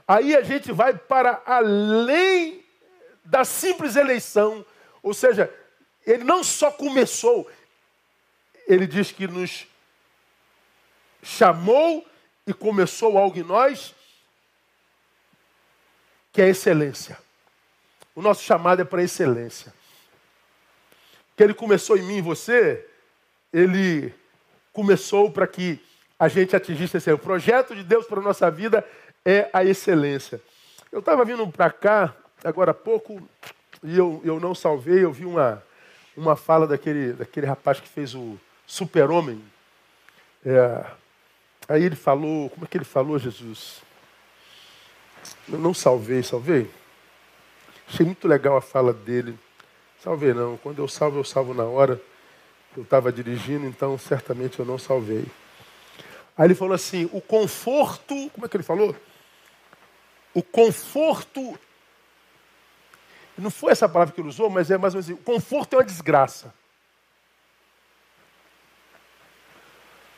Aí 0.07 0.37
a 0.37 0.43
gente 0.43 0.71
vai 0.71 0.95
para 0.95 1.43
além 1.47 2.63
da 3.25 3.45
simples 3.45 3.97
eleição, 3.97 4.65
ou 5.03 5.15
seja, 5.15 5.53
ele 6.07 6.25
não 6.25 6.45
só 6.45 6.71
começou, 6.71 7.51
ele 8.67 8.87
diz 8.87 9.11
que 9.11 9.27
nos 9.27 9.67
chamou 11.23 12.07
e 12.47 12.53
começou 12.53 13.17
algo 13.17 13.39
em 13.39 13.43
nós, 13.43 13.95
que 16.31 16.43
é 16.43 16.49
excelência. 16.49 17.19
O 18.15 18.21
nosso 18.21 18.43
chamado 18.43 18.83
é 18.83 18.85
para 18.85 19.03
excelência 19.03 19.73
que 21.37 21.43
ele 21.43 21.55
começou 21.55 21.97
em 21.97 22.03
mim 22.03 22.19
e 22.19 22.23
você, 22.23 22.87
ele 23.53 24.13
começou 24.73 25.31
para 25.31 25.47
que 25.47 25.81
a 26.19 26.29
gente 26.29 26.55
atingisse 26.55 26.97
esse. 26.97 27.13
O 27.13 27.19
projeto 27.19 27.75
de 27.75 27.83
Deus 27.83 28.07
para 28.07 28.21
a 28.21 28.23
nossa 28.23 28.51
vida 28.51 28.87
é 29.25 29.49
a 29.53 29.65
excelência. 29.65 30.41
Eu 30.91 31.01
estava 31.01 31.25
vindo 31.25 31.47
para 31.49 31.71
cá, 31.71 32.15
agora 32.43 32.71
há 32.71 32.75
pouco, 32.75 33.21
e 33.83 33.97
eu, 33.97 34.21
eu 34.25 34.39
não 34.39 34.55
salvei, 34.55 35.05
eu 35.05 35.13
vi 35.13 35.25
uma, 35.25 35.63
uma 36.17 36.37
fala 36.37 36.67
daquele, 36.67 37.13
daquele 37.13 37.47
rapaz 37.47 37.81
que 37.81 37.89
fez 37.89 38.15
o 38.15 38.39
Super-Homem. 38.67 39.43
É, 40.45 40.87
aí 41.69 41.83
ele 41.83 41.97
falou, 41.97 42.51
como 42.51 42.65
é 42.65 42.69
que 42.69 42.77
ele 42.77 42.85
falou, 42.85 43.19
Jesus? 43.19 43.83
Eu 45.49 45.59
não 45.59 45.75
salvei, 45.75 46.23
salvei? 46.23 46.71
Achei 47.89 48.05
muito 48.05 48.29
legal 48.29 48.57
a 48.57 48.63
fala 48.63 48.93
dele. 48.93 49.39
Salvei 50.05 50.35
não. 50.35 50.59
Quando 50.59 50.81
eu 50.81 50.87
salvo, 50.87 51.19
eu 51.19 51.25
salvo 51.25 51.55
na 51.55 51.65
hora. 51.65 51.99
Eu 52.77 52.83
estava 52.83 53.11
dirigindo, 53.11 53.65
então 53.65 53.97
certamente 53.97 54.59
eu 54.59 54.67
não 54.67 54.77
salvei. 54.77 55.25
Aí 56.37 56.47
ele 56.47 56.55
falou 56.55 56.75
assim: 56.75 57.09
o 57.11 57.23
conforto. 57.23 58.15
Como 58.35 58.45
é 58.45 58.49
que 58.49 58.55
ele 58.55 58.63
falou? 58.63 58.95
O 60.35 60.43
conforto. 60.43 61.59
Não 63.39 63.51
foi 63.51 63.73
essa 63.73 63.89
palavra 63.89 64.15
que 64.15 64.21
ele 64.21 64.29
usou, 64.29 64.51
mas 64.51 64.71
é 64.71 64.77
mais 64.77 64.95
ou 64.95 64.99
menos 64.99 65.11
assim: 65.11 65.19
o 65.19 65.25
conforto 65.25 65.73
é 65.73 65.79
uma 65.79 65.85
desgraça. 65.85 66.53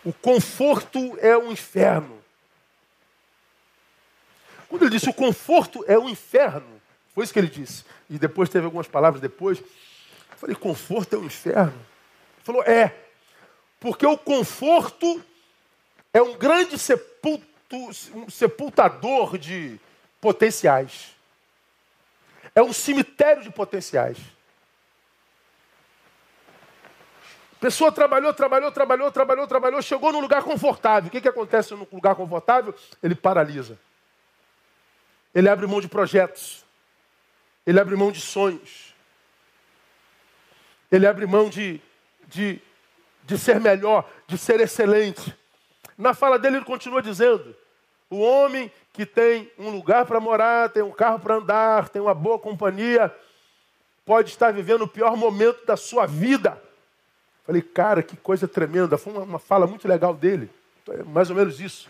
O 0.05 0.13
conforto 0.13 1.17
é 1.21 1.39
um 1.39 1.53
inferno. 1.53 2.19
Quando 4.69 4.83
ele 4.83 4.91
disse 4.91 5.09
o 5.09 5.15
conforto 5.15 5.85
é 5.87 5.97
um 5.97 6.09
inferno, 6.09 6.76
foi 7.17 7.25
isso 7.25 7.33
que 7.33 7.39
ele 7.39 7.49
disse. 7.49 7.83
E 8.11 8.19
depois 8.19 8.51
teve 8.51 8.67
algumas 8.67 8.87
palavras 8.87 9.23
depois. 9.23 9.59
Eu 9.59 10.37
falei, 10.37 10.55
conforto 10.55 11.15
é 11.15 11.19
o 11.19 11.23
um 11.23 11.25
inferno. 11.25 11.73
Ele 11.73 12.45
falou, 12.45 12.63
é. 12.65 12.95
Porque 13.81 14.07
o 14.07 14.19
conforto 14.19 15.25
é 16.13 16.21
um 16.21 16.37
grande 16.37 16.79
sepulto, 16.79 17.47
um 17.73 18.29
sepultador 18.29 19.39
de 19.39 19.81
potenciais. 20.21 21.17
É 22.55 22.61
um 22.61 22.75
cemitério 22.75 23.43
de 23.43 23.49
potenciais. 23.49 24.19
Pessoa 27.59 27.91
trabalhou, 27.91 28.35
trabalhou, 28.35 28.71
trabalhou, 28.71 29.11
trabalhou, 29.11 29.47
trabalhou, 29.47 29.81
chegou 29.81 30.13
num 30.13 30.21
lugar 30.21 30.43
confortável. 30.43 31.09
O 31.09 31.11
que, 31.11 31.23
que 31.23 31.29
acontece 31.29 31.73
num 31.73 31.87
lugar 31.91 32.15
confortável? 32.15 32.75
Ele 33.03 33.15
paralisa. 33.15 33.79
Ele 35.35 35.49
abre 35.49 35.67
mão 35.67 35.81
de 35.81 35.89
projetos. 35.89 36.66
Ele 37.67 37.81
abre 37.81 37.97
mão 37.97 38.13
de 38.13 38.21
sonhos. 38.21 38.95
Ele 40.91 41.07
abre 41.07 41.27
mão 41.27 41.49
de, 41.49 41.81
de, 42.29 42.61
de 43.25 43.37
ser 43.37 43.61
melhor, 43.61 44.09
de 44.27 44.39
ser 44.39 44.61
excelente. 44.61 45.35
Na 45.99 46.15
fala 46.15 46.39
dele, 46.39 46.59
ele 46.59 46.65
continua 46.65 47.03
dizendo: 47.03 47.57
o 48.09 48.21
homem 48.21 48.71
que 48.93 49.05
tem 49.05 49.51
um 49.59 49.71
lugar 49.71 50.07
para 50.07 50.21
morar, 50.21 50.71
tem 50.71 50.83
um 50.83 50.93
carro 50.93 51.19
para 51.19 51.35
andar, 51.35 51.89
tem 51.89 52.01
uma 52.01 52.15
boa 52.15 52.39
companhia, 52.39 53.15
pode 54.05 54.31
estar 54.31 54.53
vivendo 54.53 54.83
o 54.83 54.89
pior 54.89 55.17
momento 55.17 55.67
da 55.67 55.77
sua 55.77 56.07
vida. 56.07 56.63
Falei, 57.45 57.63
cara, 57.63 58.03
que 58.03 58.17
coisa 58.17 58.47
tremenda. 58.49 58.97
Foi 58.97 59.13
uma, 59.13 59.23
uma 59.23 59.39
fala 59.39 59.67
muito 59.67 59.87
legal 59.87 60.15
dele. 60.15 60.51
É 60.89 61.03
mais 61.03 61.31
ou 61.31 61.37
menos 61.37 61.61
isso. 61.61 61.89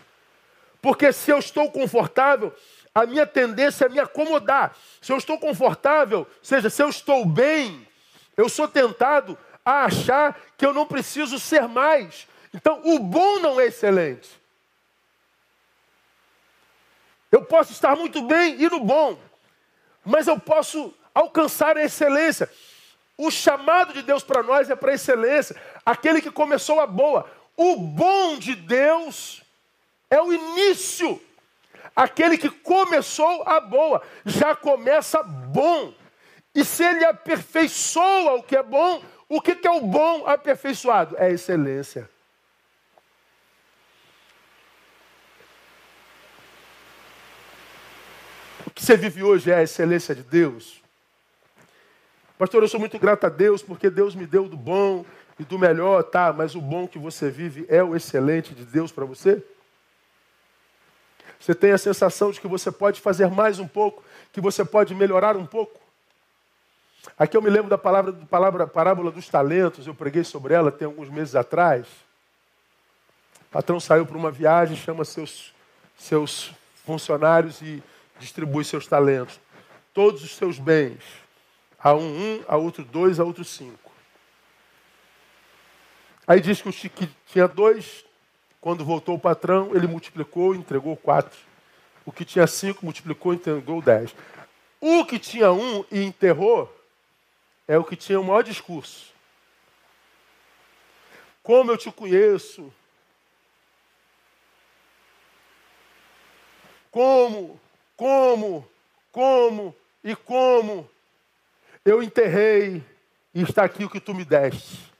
Porque 0.81 1.11
se 1.11 1.31
eu 1.31 1.39
estou 1.39 1.71
confortável, 1.71 2.53
a 2.97 3.05
minha 3.05 3.27
tendência 3.27 3.85
é 3.85 3.89
me 3.89 3.99
acomodar. 3.99 4.75
Se 4.99 5.11
eu 5.11 5.17
estou 5.17 5.37
confortável, 5.37 6.25
seja, 6.41 6.67
se 6.67 6.81
eu 6.81 6.89
estou 6.89 7.23
bem, 7.27 7.87
eu 8.35 8.49
sou 8.49 8.67
tentado 8.67 9.37
a 9.63 9.85
achar 9.85 10.35
que 10.57 10.65
eu 10.65 10.73
não 10.73 10.83
preciso 10.83 11.37
ser 11.37 11.67
mais. 11.67 12.27
Então, 12.51 12.81
o 12.83 12.97
bom 12.97 13.37
não 13.37 13.61
é 13.61 13.67
excelente. 13.67 14.27
Eu 17.31 17.45
posso 17.45 17.71
estar 17.71 17.95
muito 17.95 18.23
bem 18.23 18.59
e 18.59 18.67
no 18.67 18.79
bom, 18.79 19.19
mas 20.03 20.25
eu 20.25 20.39
posso 20.39 20.91
alcançar 21.13 21.77
a 21.77 21.83
excelência. 21.83 22.49
O 23.15 23.29
chamado 23.29 23.93
de 23.93 24.01
Deus 24.01 24.23
para 24.23 24.41
nós 24.41 24.71
é 24.71 24.75
para 24.75 24.95
excelência. 24.95 25.55
Aquele 25.85 26.19
que 26.19 26.31
começou 26.31 26.79
a 26.79 26.87
boa. 26.87 27.29
O 27.55 27.75
bom 27.75 28.39
de 28.39 28.55
Deus 28.55 29.43
é 30.09 30.19
o 30.19 30.33
início. 30.33 31.21
Aquele 31.97 32.37
que 32.37 32.51
começou 32.51 33.41
a 33.41 33.59
boa 33.59 34.03
já 34.23 34.55
começa 34.55 35.23
bom. 35.23 35.91
E 36.53 36.63
se 36.63 36.83
ele 36.83 37.03
aperfeiçoa 37.03 38.35
o 38.35 38.43
que 38.43 38.55
é 38.55 38.61
bom, 38.61 39.03
o 39.27 39.41
que 39.41 39.57
é 39.67 39.71
o 39.71 39.81
bom 39.81 40.27
aperfeiçoado? 40.27 41.15
É 41.17 41.31
excelência. 41.31 42.07
O 48.67 48.69
que 48.69 48.85
você 48.85 48.95
vive 48.95 49.23
hoje 49.23 49.49
é 49.49 49.55
a 49.55 49.63
excelência 49.63 50.13
de 50.13 50.21
Deus. 50.21 50.79
Pastor, 52.37 52.61
eu 52.61 52.67
sou 52.67 52.79
muito 52.79 52.99
grato 52.99 53.25
a 53.25 53.29
Deus 53.29 53.63
porque 53.63 53.89
Deus 53.89 54.13
me 54.13 54.27
deu 54.27 54.47
do 54.47 54.55
bom 54.55 55.03
e 55.39 55.43
do 55.43 55.57
melhor, 55.57 56.03
tá? 56.03 56.31
Mas 56.31 56.53
o 56.53 56.61
bom 56.61 56.87
que 56.87 56.99
você 56.99 57.31
vive 57.31 57.65
é 57.67 57.83
o 57.83 57.95
excelente 57.95 58.53
de 58.53 58.63
Deus 58.63 58.91
para 58.91 59.03
você? 59.03 59.43
Você 61.39 61.53
tem 61.53 61.71
a 61.71 61.77
sensação 61.77 62.31
de 62.31 62.41
que 62.41 62.47
você 62.47 62.71
pode 62.71 62.99
fazer 62.99 63.29
mais 63.29 63.59
um 63.59 63.67
pouco, 63.67 64.03
que 64.33 64.41
você 64.41 64.65
pode 64.65 64.93
melhorar 64.95 65.37
um 65.37 65.45
pouco? 65.45 65.79
Aqui 67.17 67.37
eu 67.37 67.41
me 67.41 67.49
lembro 67.49 67.69
da 67.69 67.77
palavra, 67.77 68.13
palavra 68.29 68.67
parábola 68.67 69.11
dos 69.11 69.29
talentos, 69.29 69.87
eu 69.87 69.95
preguei 69.95 70.23
sobre 70.23 70.53
ela 70.53 70.71
tem 70.71 70.85
alguns 70.85 71.09
meses 71.09 71.35
atrás. 71.35 71.87
O 73.41 73.51
patrão 73.51 73.79
saiu 73.79 74.05
para 74.05 74.17
uma 74.17 74.31
viagem, 74.31 74.75
chama 74.75 75.05
seus, 75.05 75.53
seus 75.97 76.51
funcionários 76.85 77.61
e 77.61 77.81
distribui 78.19 78.65
seus 78.65 78.87
talentos. 78.87 79.39
Todos 79.93 80.23
os 80.23 80.35
seus 80.35 80.59
bens 80.59 81.01
a 81.79 81.93
um, 81.93 81.99
um, 81.99 82.43
a 82.47 82.57
outro 82.57 82.83
dois, 82.83 83.19
a 83.19 83.23
outro 83.23 83.45
cinco. 83.45 83.91
Aí 86.27 86.41
diz 86.41 86.61
que 86.61 86.67
o 86.67 86.73
que 86.73 87.09
tinha 87.27 87.47
dois, 87.47 88.03
quando 88.67 88.83
voltou 88.83 89.15
o 89.15 89.19
patrão, 89.19 89.73
ele 89.73 89.87
multiplicou 89.87 90.53
e 90.53 90.57
entregou 90.57 90.97
quatro. 90.97 91.39
O 92.05 92.11
que 92.11 92.25
tinha 92.25 92.45
cinco 92.45 92.83
multiplicou 92.83 93.31
e 93.31 93.37
entregou 93.37 93.81
dez. 93.81 94.13
O 94.81 95.05
que 95.05 95.17
tinha 95.17 95.53
um 95.53 95.85
e 95.89 96.03
enterrou 96.03 96.69
é 97.65 97.77
o 97.77 97.83
que 97.85 97.95
tinha 97.95 98.19
o 98.19 98.25
maior 98.25 98.43
discurso. 98.43 99.13
Como 101.41 101.71
eu 101.71 101.77
te 101.77 101.89
conheço. 101.89 102.69
Como, 106.91 107.57
como, 107.95 108.67
como 109.13 109.73
e 110.03 110.13
como 110.13 110.89
eu 111.85 112.03
enterrei 112.03 112.83
e 113.33 113.43
está 113.43 113.63
aqui 113.63 113.85
o 113.85 113.89
que 113.89 114.01
tu 114.01 114.13
me 114.13 114.25
deste. 114.25 114.91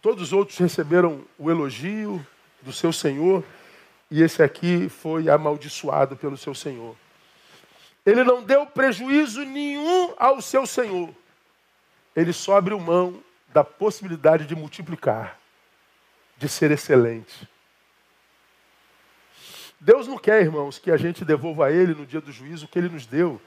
Todos 0.00 0.22
os 0.22 0.32
outros 0.32 0.56
receberam 0.58 1.24
o 1.36 1.50
elogio 1.50 2.24
do 2.66 2.72
seu 2.72 2.92
Senhor 2.92 3.42
e 4.10 4.22
esse 4.22 4.42
aqui 4.42 4.88
foi 4.88 5.28
amaldiçoado 5.28 6.16
pelo 6.16 6.36
seu 6.36 6.54
Senhor. 6.54 6.94
Ele 8.04 8.22
não 8.22 8.42
deu 8.42 8.66
prejuízo 8.66 9.44
nenhum 9.44 10.14
ao 10.16 10.40
seu 10.40 10.66
Senhor. 10.66 11.14
Ele 12.14 12.32
só 12.32 12.56
abriu 12.56 12.78
mão 12.78 13.22
da 13.52 13.64
possibilidade 13.64 14.46
de 14.46 14.54
multiplicar, 14.54 15.38
de 16.36 16.48
ser 16.48 16.70
excelente. 16.70 17.48
Deus 19.80 20.06
não 20.06 20.18
quer, 20.18 20.42
irmãos, 20.42 20.78
que 20.78 20.90
a 20.90 20.96
gente 20.96 21.24
devolva 21.24 21.66
a 21.66 21.72
Ele 21.72 21.94
no 21.94 22.06
dia 22.06 22.20
do 22.20 22.32
juízo 22.32 22.66
o 22.66 22.68
que 22.68 22.78
Ele 22.78 22.88
nos 22.88 23.06
deu. 23.06 23.40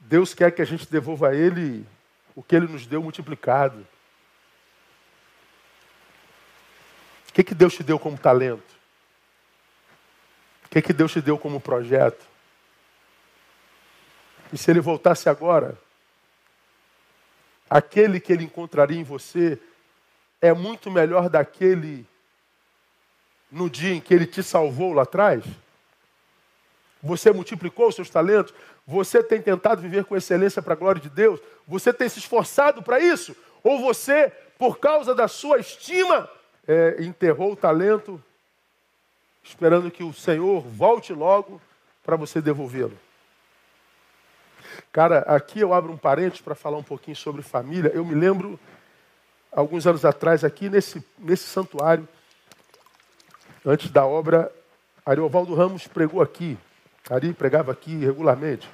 Deus 0.00 0.34
quer 0.34 0.50
que 0.50 0.62
a 0.62 0.66
gente 0.66 0.90
devolva 0.90 1.28
a 1.28 1.34
Ele 1.34 1.86
o 2.34 2.42
que 2.42 2.56
Ele 2.56 2.66
nos 2.66 2.86
deu 2.86 3.02
multiplicado. 3.02 3.86
O 7.25 7.25
que, 7.36 7.44
que 7.44 7.54
Deus 7.54 7.74
te 7.74 7.82
deu 7.82 7.98
como 7.98 8.16
talento? 8.16 8.74
O 10.64 10.68
que, 10.70 10.80
que 10.80 10.94
Deus 10.94 11.12
te 11.12 11.20
deu 11.20 11.36
como 11.38 11.60
projeto? 11.60 12.24
E 14.50 14.56
se 14.56 14.70
Ele 14.70 14.80
voltasse 14.80 15.28
agora, 15.28 15.76
aquele 17.68 18.20
que 18.20 18.32
Ele 18.32 18.44
encontraria 18.44 18.98
em 18.98 19.04
você 19.04 19.58
é 20.40 20.54
muito 20.54 20.90
melhor 20.90 21.28
daquele 21.28 22.06
no 23.52 23.68
dia 23.68 23.92
em 23.92 24.00
que 24.00 24.14
Ele 24.14 24.26
te 24.26 24.42
salvou 24.42 24.94
lá 24.94 25.02
atrás? 25.02 25.44
Você 27.02 27.32
multiplicou 27.32 27.88
os 27.88 27.94
seus 27.94 28.08
talentos? 28.08 28.54
Você 28.86 29.22
tem 29.22 29.42
tentado 29.42 29.82
viver 29.82 30.06
com 30.06 30.16
excelência 30.16 30.62
para 30.62 30.72
a 30.72 30.76
glória 30.76 31.02
de 31.02 31.10
Deus? 31.10 31.38
Você 31.68 31.92
tem 31.92 32.08
se 32.08 32.18
esforçado 32.18 32.82
para 32.82 32.98
isso? 32.98 33.36
Ou 33.62 33.78
você, 33.78 34.32
por 34.56 34.78
causa 34.78 35.14
da 35.14 35.28
sua 35.28 35.58
estima, 35.58 36.30
é, 36.66 36.96
enterrou 37.00 37.52
o 37.52 37.56
talento, 37.56 38.22
esperando 39.42 39.90
que 39.90 40.02
o 40.02 40.12
Senhor 40.12 40.60
volte 40.60 41.12
logo 41.12 41.60
para 42.02 42.16
você 42.16 42.40
devolvê-lo? 42.40 42.98
Cara, 44.92 45.20
aqui 45.20 45.60
eu 45.60 45.72
abro 45.72 45.92
um 45.92 45.96
parênteses 45.96 46.40
para 46.40 46.54
falar 46.54 46.78
um 46.78 46.82
pouquinho 46.82 47.16
sobre 47.16 47.42
família. 47.42 47.90
Eu 47.94 48.04
me 48.04 48.14
lembro, 48.14 48.58
alguns 49.52 49.86
anos 49.86 50.04
atrás, 50.04 50.42
aqui 50.42 50.68
nesse, 50.68 51.04
nesse 51.18 51.44
santuário, 51.44 52.08
antes 53.64 53.90
da 53.90 54.04
obra, 54.04 54.52
Ariovaldo 55.04 55.54
Ramos 55.54 55.86
pregou 55.86 56.20
aqui. 56.20 56.58
Ari 57.08 57.32
pregava 57.32 57.70
aqui 57.70 57.96
regularmente. 57.96 58.68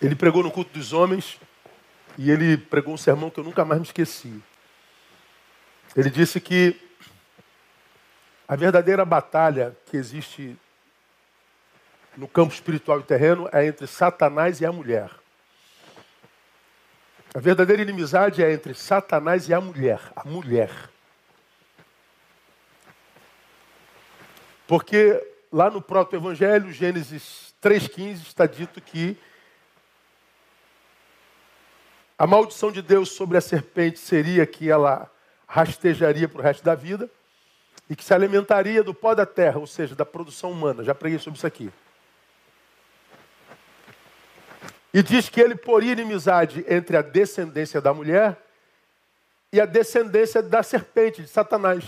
Ele 0.00 0.14
pregou 0.14 0.42
no 0.42 0.50
culto 0.50 0.70
dos 0.72 0.92
homens 0.92 1.40
e 2.16 2.30
ele 2.30 2.56
pregou 2.56 2.94
um 2.94 2.98
sermão 2.98 3.30
que 3.30 3.38
eu 3.38 3.44
nunca 3.44 3.64
mais 3.64 3.80
me 3.80 3.86
esqueci. 3.86 4.42
Ele 5.96 6.10
disse 6.10 6.40
que 6.40 6.80
a 8.46 8.56
verdadeira 8.56 9.04
batalha 9.04 9.76
que 9.86 9.96
existe 9.96 10.56
no 12.16 12.28
campo 12.28 12.52
espiritual 12.52 13.00
e 13.00 13.02
terreno 13.02 13.48
é 13.52 13.66
entre 13.66 13.86
Satanás 13.86 14.60
e 14.60 14.66
a 14.66 14.72
mulher. 14.72 15.10
A 17.34 17.40
verdadeira 17.40 17.82
inimizade 17.82 18.44
é 18.44 18.52
entre 18.52 18.74
Satanás 18.74 19.48
e 19.48 19.54
a 19.54 19.60
mulher. 19.60 20.00
A 20.14 20.24
mulher. 20.24 20.70
Porque 24.66 25.20
lá 25.52 25.68
no 25.68 25.82
proto-evangelho, 25.82 26.72
Gênesis 26.72 27.54
3,15, 27.62 28.22
está 28.22 28.46
dito 28.46 28.80
que 28.80 29.16
a 32.24 32.26
maldição 32.26 32.72
de 32.72 32.80
Deus 32.80 33.10
sobre 33.10 33.36
a 33.36 33.40
serpente 33.42 33.98
seria 33.98 34.46
que 34.46 34.70
ela 34.70 35.12
rastejaria 35.46 36.26
para 36.26 36.38
o 36.38 36.42
resto 36.42 36.64
da 36.64 36.74
vida 36.74 37.10
e 37.86 37.94
que 37.94 38.02
se 38.02 38.14
alimentaria 38.14 38.82
do 38.82 38.94
pó 38.94 39.14
da 39.14 39.26
terra, 39.26 39.58
ou 39.58 39.66
seja, 39.66 39.94
da 39.94 40.06
produção 40.06 40.50
humana. 40.50 40.82
Já 40.82 40.94
preguei 40.94 41.18
sobre 41.18 41.36
isso 41.36 41.46
aqui. 41.46 41.70
E 44.90 45.02
diz 45.02 45.28
que 45.28 45.38
ele 45.38 45.54
poria 45.54 45.92
inimizade 45.92 46.64
entre 46.66 46.96
a 46.96 47.02
descendência 47.02 47.78
da 47.78 47.92
mulher 47.92 48.38
e 49.52 49.60
a 49.60 49.66
descendência 49.66 50.42
da 50.42 50.62
serpente, 50.62 51.20
de 51.20 51.28
Satanás. 51.28 51.84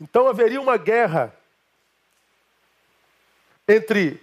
Então 0.00 0.28
haveria 0.28 0.60
uma 0.60 0.76
guerra 0.76 1.34
entre 3.66 4.22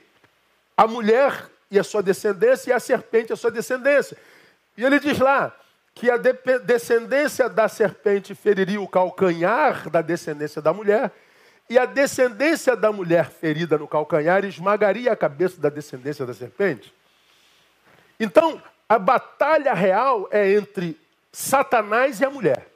a 0.78 0.88
mulher 0.88 1.51
e 1.69 1.78
a 1.78 1.84
sua 1.84 2.01
descendência 2.01 2.69
e 2.69 2.74
a 2.74 2.80
serpente 2.80 3.32
e 3.32 3.34
a 3.34 3.38
sua 3.38 3.51
descendência. 3.51 4.17
E 4.82 4.84
ele 4.84 5.00
diz 5.00 5.20
lá 5.20 5.56
que 5.94 6.10
a 6.10 6.18
de 6.18 6.34
descendência 6.66 7.48
da 7.48 7.70
serpente 7.70 8.34
feriria 8.34 8.82
o 8.82 8.88
calcanhar 8.88 9.88
da 9.92 10.02
descendência 10.02 10.60
da 10.60 10.74
mulher 10.74 11.12
e 11.70 11.78
a 11.78 11.86
descendência 11.86 12.76
da 12.76 12.92
mulher 12.92 13.30
ferida 13.30 13.78
no 13.78 13.88
calcanhar 13.88 14.44
esmagaria 14.44 15.12
a 15.12 15.16
cabeça 15.16 15.62
da 15.62 15.70
descendência 15.70 16.26
da 16.26 16.34
serpente. 16.34 16.92
Então, 18.20 18.60
a 18.90 18.98
batalha 18.98 19.72
real 19.76 20.28
é 20.32 20.52
entre 20.52 21.00
Satanás 21.32 22.20
e 22.20 22.26
a 22.26 22.32
mulher. 22.32 22.68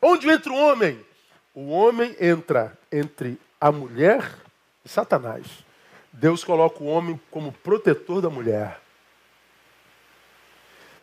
Onde 0.00 0.30
entra 0.30 0.52
o 0.52 0.56
homem? 0.56 1.04
O 1.52 1.70
homem 1.70 2.14
entra 2.20 2.78
entre 2.92 3.36
a 3.60 3.72
mulher 3.72 4.32
e 4.84 4.88
Satanás. 4.88 5.44
Deus 6.12 6.44
coloca 6.44 6.84
o 6.84 6.86
homem 6.86 7.20
como 7.32 7.50
protetor 7.50 8.22
da 8.22 8.30
mulher. 8.30 8.80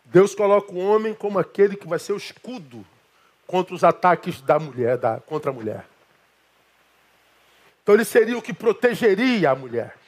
Deus 0.08 0.34
coloca 0.34 0.72
o 0.72 0.78
homem 0.78 1.14
como 1.14 1.38
aquele 1.38 1.76
que 1.76 1.86
vai 1.86 1.98
ser 1.98 2.12
o 2.12 2.16
escudo 2.16 2.84
contra 3.46 3.74
os 3.74 3.84
ataques 3.84 4.40
da 4.40 4.58
mulher, 4.58 4.98
da, 4.98 5.20
contra 5.20 5.50
a 5.50 5.54
mulher. 5.54 5.86
Então 7.82 7.94
ele 7.94 8.04
seria 8.04 8.36
o 8.36 8.42
que 8.42 8.52
protegeria 8.52 9.50
a 9.50 9.54
mulher 9.54 9.98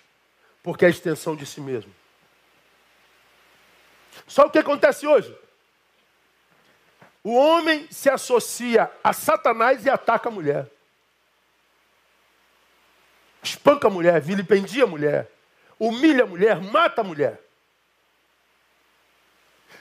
porque 0.62 0.84
é 0.84 0.88
a 0.88 0.90
extensão 0.90 1.34
de 1.34 1.46
si 1.46 1.60
mesmo. 1.60 1.92
Só 4.26 4.46
o 4.46 4.50
que 4.50 4.58
acontece 4.58 5.06
hoje? 5.06 5.36
O 7.22 7.34
homem 7.34 7.86
se 7.90 8.08
associa 8.08 8.90
a 9.02 9.12
Satanás 9.12 9.84
e 9.84 9.90
ataca 9.90 10.28
a 10.28 10.32
mulher. 10.32 10.70
Espanca 13.42 13.88
a 13.88 13.90
mulher, 13.90 14.20
vilipendia 14.20 14.84
a 14.84 14.86
mulher, 14.86 15.30
humilha 15.78 16.24
a 16.24 16.26
mulher, 16.26 16.60
mata 16.60 17.00
a 17.00 17.04
mulher. 17.04 17.40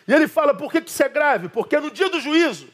E 0.09 0.13
ele 0.13 0.27
fala: 0.27 0.53
por 0.53 0.69
que 0.69 0.79
isso 0.79 1.01
é 1.01 1.07
grave? 1.07 1.47
Porque 1.47 1.79
no 1.79 1.89
dia 1.89 2.09
do 2.09 2.19
juízo, 2.19 2.67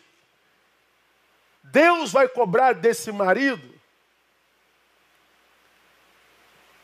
Deus 1.62 2.12
vai 2.12 2.28
cobrar 2.28 2.74
desse 2.74 3.12
marido 3.12 3.76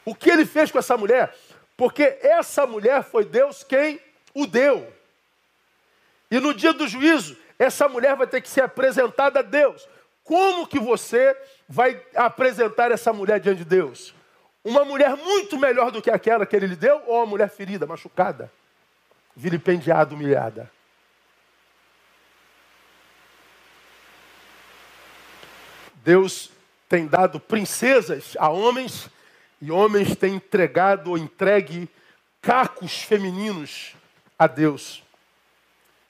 O 0.06 0.16
que 0.16 0.30
ele 0.30 0.46
fez 0.46 0.72
com 0.72 0.80
essa 0.80 0.98
mulher? 0.98 1.36
Porque 1.78 2.18
essa 2.22 2.66
mulher 2.66 3.04
foi 3.04 3.26
Deus 3.26 3.64
quem 3.64 4.00
o 4.34 4.46
deu. 4.46 4.92
E 6.30 6.40
no 6.40 6.54
dia 6.54 6.74
do 6.74 6.88
juízo, 6.88 7.38
essa 7.60 7.88
mulher 7.88 8.16
vai 8.16 8.28
ter 8.28 8.42
que 8.42 8.50
ser 8.50 8.62
apresentada 8.62 9.40
a 9.40 9.44
Deus. 9.44 9.88
Como 10.24 10.68
que 10.68 10.80
você 10.80 11.36
vai 11.68 12.02
apresentar 12.16 12.92
essa 12.92 13.12
mulher 13.12 13.40
diante 13.40 13.60
de 13.60 13.66
Deus? 13.66 14.14
Uma 14.64 14.86
mulher 14.86 15.16
muito 15.16 15.58
melhor 15.58 15.92
do 15.92 16.02
que 16.02 16.10
aquela 16.10 16.46
que 16.46 16.56
ele 16.56 16.68
lhe 16.68 16.76
deu 16.76 17.02
ou 17.08 17.18
uma 17.18 17.26
mulher 17.26 17.50
ferida, 17.50 17.86
machucada, 17.88 18.52
vilipendiada, 19.36 20.14
humilhada? 20.14 20.72
Deus 26.04 26.50
tem 26.90 27.08
dado 27.08 27.40
princesas 27.40 28.36
a 28.38 28.50
homens 28.50 29.10
e 29.62 29.72
homens 29.72 30.16
têm 30.16 30.36
entregado 30.36 31.12
ou 31.12 31.18
entregue 31.18 31.88
cacos 32.42 33.04
femininos 33.04 33.96
a 34.38 34.48
Deus. 34.48 35.04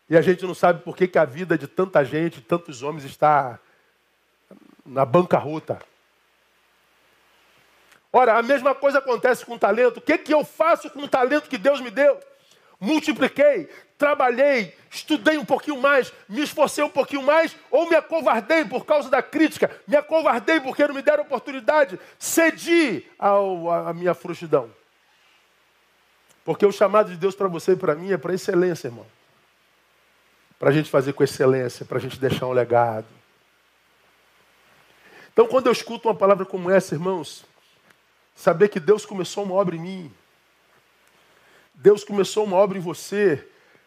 E 0.09 0.17
a 0.17 0.21
gente 0.21 0.45
não 0.45 0.53
sabe 0.53 0.81
por 0.83 0.95
que, 0.95 1.07
que 1.07 1.17
a 1.17 1.25
vida 1.25 1.57
de 1.57 1.67
tanta 1.67 2.03
gente, 2.03 2.41
tantos 2.41 2.81
homens, 2.81 3.03
está 3.03 3.59
na 4.85 5.05
bancarrota. 5.05 5.79
Ora, 8.11 8.37
a 8.37 8.41
mesma 8.41 8.75
coisa 8.75 8.99
acontece 8.99 9.45
com 9.45 9.55
o 9.55 9.59
talento. 9.59 9.97
O 9.97 10.01
que, 10.01 10.17
que 10.17 10.33
eu 10.33 10.43
faço 10.43 10.89
com 10.89 11.03
o 11.03 11.07
talento 11.07 11.49
que 11.49 11.57
Deus 11.57 11.79
me 11.79 11.89
deu? 11.89 12.19
Multipliquei, 12.81 13.69
trabalhei, 13.95 14.75
estudei 14.89 15.37
um 15.37 15.45
pouquinho 15.45 15.79
mais, 15.79 16.11
me 16.27 16.41
esforcei 16.41 16.83
um 16.83 16.89
pouquinho 16.89 17.21
mais, 17.21 17.55
ou 17.69 17.87
me 17.87 17.95
acovardei 17.95 18.65
por 18.65 18.83
causa 18.83 19.07
da 19.07 19.21
crítica, 19.21 19.69
me 19.87 19.95
acovardei 19.95 20.59
porque 20.59 20.87
não 20.87 20.95
me 20.95 21.03
deram 21.03 21.23
oportunidade, 21.23 21.99
cedi 22.17 23.05
à 23.19 23.93
minha 23.93 24.15
frouxidão. 24.15 24.71
Porque 26.43 26.65
o 26.65 26.71
chamado 26.71 27.11
de 27.11 27.17
Deus 27.17 27.35
para 27.35 27.47
você 27.47 27.73
e 27.73 27.75
para 27.75 27.93
mim 27.93 28.11
é 28.11 28.17
para 28.17 28.33
excelência, 28.33 28.87
irmão. 28.87 29.05
Para 30.57 30.69
a 30.69 30.73
gente 30.73 30.89
fazer 30.89 31.13
com 31.13 31.23
excelência, 31.23 31.85
para 31.85 31.99
a 31.99 32.01
gente 32.01 32.19
deixar 32.19 32.47
um 32.47 32.51
legado. 32.51 33.05
Então, 35.31 35.47
quando 35.47 35.67
eu 35.67 35.71
escuto 35.71 36.07
uma 36.07 36.15
palavra 36.15 36.45
como 36.45 36.69
essa, 36.69 36.95
irmãos, 36.95 37.45
saber 38.35 38.69
que 38.69 38.79
Deus 38.79 39.05
começou 39.05 39.43
uma 39.43 39.53
obra 39.53 39.75
em 39.75 39.79
mim, 39.79 40.13
Deus 41.81 42.03
começou 42.03 42.43
uma 42.43 42.57
obra 42.57 42.77
em 42.77 42.81
você 42.81 43.43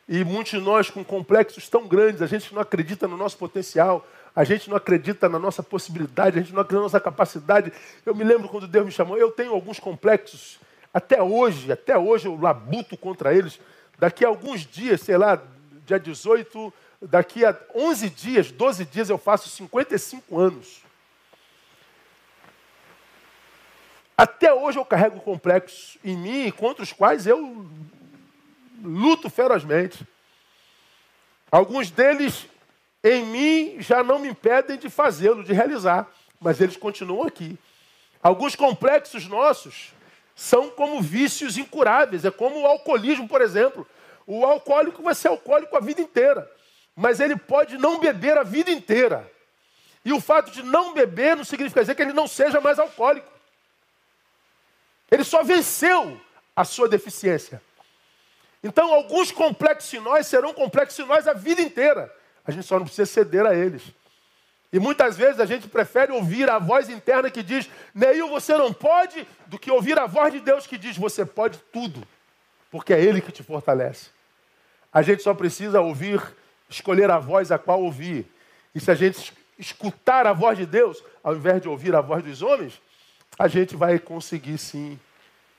e 0.09 0.25
muitos 0.25 0.51
de 0.51 0.59
nós 0.59 0.91
com 0.91 1.05
complexos 1.05 1.69
tão 1.69 1.87
grandes, 1.87 2.23
a 2.23 2.27
gente 2.27 2.53
não 2.53 2.61
acredita 2.61 3.07
no 3.07 3.17
nosso 3.17 3.39
potencial, 3.39 4.05
a 4.35 4.43
gente 4.43 4.69
não 4.69 4.77
acredita 4.77 5.29
na 5.29 5.39
nossa 5.39 5.63
possibilidade, 5.63 6.37
a 6.37 6.43
gente 6.43 6.53
não 6.53 6.63
acredita 6.63 6.81
na 6.81 6.83
nossa 6.83 7.01
capacidade. 7.01 7.73
Eu 8.05 8.13
me 8.13 8.25
lembro 8.25 8.49
quando 8.49 8.67
Deus 8.67 8.85
me 8.85 8.91
chamou, 8.91 9.17
eu 9.17 9.31
tenho 9.31 9.53
alguns 9.53 9.79
complexos, 9.79 10.59
até 10.93 11.23
hoje, 11.23 11.71
até 11.71 11.97
hoje 11.97 12.27
eu 12.27 12.37
labuto 12.37 12.97
contra 12.97 13.33
eles. 13.33 13.61
Daqui 13.97 14.25
a 14.25 14.29
alguns 14.29 14.67
dias, 14.67 15.01
sei 15.01 15.17
lá, 15.17 15.41
dia 15.87 16.01
18, 16.01 16.75
daqui 17.01 17.45
a 17.45 17.57
11 17.77 18.11
dias, 18.11 18.51
12 18.51 18.85
dias 18.87 19.09
eu 19.09 19.19
faço 19.19 19.49
55 19.49 20.37
anos. 20.37 20.84
Até 24.17 24.53
hoje 24.55 24.79
eu 24.79 24.85
carrego 24.85 25.21
complexos 25.21 25.99
em 26.05 26.17
mim 26.17 26.51
contra 26.53 26.83
os 26.83 26.93
quais 26.93 27.27
eu 27.27 27.67
luto 28.83 29.29
ferozmente. 29.29 30.07
Alguns 31.51 31.91
deles 31.91 32.47
em 33.03 33.25
mim 33.25 33.77
já 33.81 34.03
não 34.03 34.19
me 34.19 34.29
impedem 34.29 34.79
de 34.79 34.89
fazê-lo, 34.89 35.43
de 35.43 35.53
realizar, 35.53 36.09
mas 36.41 36.61
eles 36.61 36.77
continuam 36.77 37.27
aqui. 37.27 37.59
Alguns 38.23 38.55
complexos 38.55 39.27
nossos 39.27 39.93
são 40.35 40.71
como 40.71 41.03
vícios 41.03 41.59
incuráveis, 41.59 42.25
é 42.25 42.31
como 42.31 42.61
o 42.61 42.67
alcoolismo, 42.67 43.29
por 43.29 43.41
exemplo. 43.41 43.87
O 44.27 44.45
alcoólico 44.45 45.03
vai 45.03 45.15
ser 45.15 45.29
alcoólico 45.29 45.77
a 45.77 45.81
vida 45.81 46.01
inteira, 46.01 46.51
mas 46.97 47.21
ele 47.21 47.37
pode 47.37 47.77
não 47.77 47.99
beber 47.99 48.39
a 48.39 48.43
vida 48.43 48.71
inteira. 48.71 49.31
E 50.05 50.13
o 50.13 50.21
fato 50.21 50.51
de 50.51 50.63
não 50.63 50.95
beber 50.95 51.37
não 51.37 51.45
significa 51.45 51.81
dizer 51.81 51.95
que 51.95 52.03
ele 52.03 52.13
não 52.13 52.29
seja 52.29 52.61
mais 52.61 52.79
alcoólico. 52.79 53.34
Ele 55.11 55.25
só 55.25 55.43
venceu 55.43 56.21
a 56.55 56.65
sua 56.65 56.89
deficiência. 56.89 57.61
Então, 58.63 58.93
alguns 58.95 59.31
complexos 59.31 59.93
em 59.93 60.01
nós 60.01 60.27
serão 60.27 60.55
complexos 60.55 60.99
em 60.99 61.09
nós 61.09 61.29
a 61.29 61.35
vida 61.35 61.61
inteira. 61.61 62.13
A 62.47 62.51
gente 62.51 62.67
só 62.67 62.79
não 62.79 62.87
precisa 62.87 63.07
ceder 63.07 63.45
a 63.45 63.55
eles. 63.55 63.83
E 64.73 64.79
muitas 64.81 65.17
vezes 65.17 65.39
a 65.39 65.47
gente 65.47 65.69
prefere 65.69 66.11
ouvir 66.11 66.51
a 66.51 66.59
voz 66.59 66.89
interna 66.89 67.31
que 67.31 67.43
diz, 67.43 67.71
Neil, 67.95 68.29
você 68.29 68.57
não 68.57 68.73
pode, 68.73 69.27
do 69.47 69.59
que 69.59 69.71
ouvir 69.71 69.99
a 69.99 70.07
voz 70.07 70.33
de 70.33 70.41
Deus 70.41 70.67
que 70.67 70.77
diz, 70.77 70.97
você 70.97 71.25
pode 71.25 71.59
tudo, 71.73 72.03
porque 72.71 72.93
é 72.93 73.01
Ele 73.01 73.21
que 73.21 73.31
te 73.31 73.43
fortalece. 73.43 74.11
A 74.93 75.01
gente 75.01 75.23
só 75.23 75.33
precisa 75.33 75.81
ouvir, 75.81 76.21
escolher 76.69 77.11
a 77.11 77.19
voz 77.19 77.53
a 77.53 77.59
qual 77.59 77.83
ouvir. 77.83 78.27
E 78.75 78.81
se 78.81 78.91
a 78.91 78.95
gente 78.95 79.33
escutar 79.59 80.27
a 80.27 80.33
voz 80.33 80.59
de 80.59 80.67
Deus, 80.67 81.03
ao 81.23 81.37
invés 81.37 81.63
de 81.63 81.69
ouvir 81.69 81.95
a 81.95 82.01
voz 82.01 82.25
dos 82.25 82.43
homens, 82.43 82.81
a 83.39 83.49
gente 83.49 83.77
vai 83.77 83.99
conseguir 83.99 84.59
sim 84.59 84.99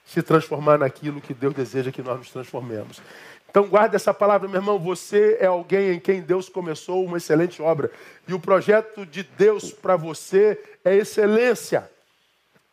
se 0.05 0.21
transformar 0.21 0.77
naquilo 0.77 1.19
que 1.19 1.33
Deus 1.33 1.53
deseja 1.53 1.91
que 1.91 2.01
nós 2.01 2.17
nos 2.17 2.29
transformemos. 2.29 3.01
Então 3.49 3.67
guarde 3.67 3.95
essa 3.95 4.13
palavra, 4.13 4.47
meu 4.47 4.59
irmão, 4.59 4.77
você 4.77 5.37
é 5.39 5.45
alguém 5.45 5.93
em 5.93 5.99
quem 5.99 6.21
Deus 6.21 6.49
começou 6.49 7.05
uma 7.05 7.17
excelente 7.17 7.61
obra. 7.61 7.89
E 8.27 8.33
o 8.33 8.39
projeto 8.39 9.05
de 9.05 9.23
Deus 9.23 9.71
para 9.71 9.95
você 9.95 10.61
é 10.83 10.95
excelência. 10.95 11.89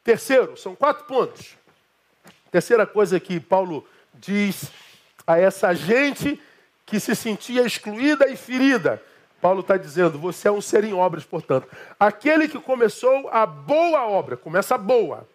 Terceiro, 0.05 0.57
são 0.57 0.75
quatro 0.75 1.05
pontos. 1.05 1.57
Terceira 2.51 2.85
coisa 2.85 3.19
que 3.21 3.39
Paulo 3.39 3.87
diz 4.15 4.73
a 5.27 5.39
essa 5.39 5.73
gente 5.73 6.41
que 6.85 6.99
se 6.99 7.15
sentia 7.15 7.63
excluída 7.63 8.29
e 8.29 8.37
ferida. 8.37 9.01
Paulo 9.43 9.61
está 9.61 9.77
dizendo: 9.77 10.21
você 10.21 10.47
é 10.47 10.53
um 10.53 10.61
ser 10.61 10.85
em 10.85 10.95
obras, 10.95 11.25
portanto. 11.25 11.67
Aquele 11.99 12.47
que 12.47 12.61
começou 12.61 13.29
a 13.29 13.45
boa 13.45 14.07
obra, 14.07 14.37
começa 14.37 14.77
a 14.77 14.79
boa, 14.79 15.29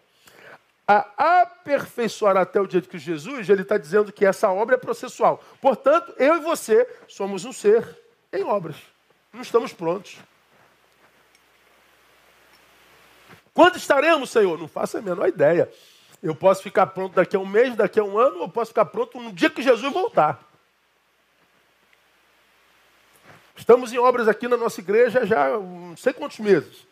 a 0.88 1.42
aperfeiçoar 1.42 2.38
até 2.38 2.62
o 2.62 2.66
dia 2.66 2.80
de 2.80 2.88
que 2.88 2.98
Jesus, 2.98 3.50
ele 3.50 3.64
está 3.64 3.78
dizendo 3.78 4.14
que 4.14 4.26
essa 4.26 4.50
obra 4.50 4.76
é 4.76 4.80
processual. 4.80 5.44
Portanto, 5.62 6.14
eu 6.18 6.38
e 6.38 6.40
você 6.40 6.88
somos 7.06 7.44
um 7.44 7.52
ser 7.52 7.86
em 8.32 8.46
obras. 8.46 8.78
Não 9.34 9.42
estamos 9.42 9.74
prontos. 9.74 10.18
Quando 13.54 13.76
estaremos, 13.76 14.30
Senhor? 14.30 14.58
Não 14.58 14.70
faço 14.70 14.98
a 14.98 15.02
menor 15.02 15.28
ideia. 15.28 15.70
Eu 16.24 16.34
posso 16.34 16.64
ficar 16.64 16.88
pronto 16.88 17.14
daqui 17.14 17.36
a 17.36 17.40
um 17.40 17.46
mês, 17.46 17.76
daqui 17.76 18.00
a 18.00 18.04
um 18.04 18.18
ano, 18.18 18.40
ou 18.40 18.48
posso 18.48 18.70
ficar 18.70 18.86
pronto 18.86 19.20
no 19.20 19.34
dia 19.34 19.50
que 19.50 19.62
Jesus 19.62 19.92
voltar. 19.92 20.47
Estamos 23.58 23.92
em 23.92 23.98
obras 23.98 24.28
aqui 24.28 24.48
na 24.48 24.56
nossa 24.56 24.80
igreja 24.80 25.26
já 25.26 25.50
não 25.50 25.98
sei 25.98 26.14
quantos 26.14 26.40
meses. 26.40 26.86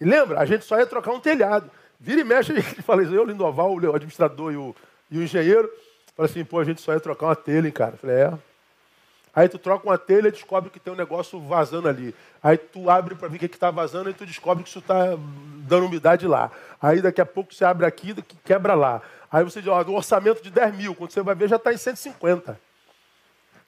E 0.00 0.04
lembra, 0.04 0.40
a 0.40 0.44
gente 0.44 0.64
só 0.64 0.78
ia 0.78 0.86
trocar 0.86 1.12
um 1.12 1.20
telhado. 1.20 1.70
Vira 1.98 2.20
e 2.20 2.24
mexe, 2.24 2.52
gente 2.60 2.82
fala 2.82 3.02
isso, 3.02 3.14
eu, 3.14 3.24
Lindoval, 3.24 3.72
o 3.72 3.94
administrador 3.94 4.52
e 4.52 4.56
o, 4.56 4.74
e 5.10 5.18
o 5.18 5.22
engenheiro, 5.22 5.70
fala 6.16 6.28
assim, 6.28 6.44
pô, 6.44 6.58
a 6.58 6.64
gente 6.64 6.80
só 6.80 6.92
ia 6.92 7.00
trocar 7.00 7.26
uma 7.26 7.36
telha, 7.36 7.66
hein, 7.66 7.72
cara. 7.72 7.92
Eu 7.92 7.98
falei, 7.98 8.16
é. 8.16 8.32
Aí 9.32 9.48
tu 9.48 9.58
troca 9.58 9.86
uma 9.86 9.96
telha 9.96 10.28
e 10.28 10.32
descobre 10.32 10.70
que 10.70 10.80
tem 10.80 10.92
um 10.92 10.96
negócio 10.96 11.38
vazando 11.38 11.88
ali. 11.88 12.12
Aí 12.42 12.58
tu 12.58 12.90
abre 12.90 13.14
para 13.14 13.28
ver 13.28 13.36
o 13.36 13.38
que 13.38 13.46
está 13.46 13.70
vazando 13.70 14.10
e 14.10 14.14
tu 14.14 14.26
descobre 14.26 14.64
que 14.64 14.68
isso 14.68 14.80
está 14.80 15.16
dando 15.58 15.86
umidade 15.86 16.26
lá. 16.26 16.50
Aí 16.82 17.00
daqui 17.00 17.20
a 17.20 17.26
pouco 17.26 17.54
você 17.54 17.64
abre 17.64 17.86
aqui 17.86 18.10
e 18.10 18.22
quebra 18.44 18.74
lá. 18.74 19.00
Aí 19.30 19.44
você 19.44 19.60
diz, 19.60 19.70
ó, 19.70 19.84
do 19.84 19.94
orçamento 19.94 20.42
de 20.42 20.50
10 20.50 20.74
mil, 20.74 20.94
quando 20.96 21.12
você 21.12 21.22
vai 21.22 21.36
ver 21.36 21.48
já 21.48 21.56
está 21.56 21.72
em 21.72 21.76
150. 21.76 22.58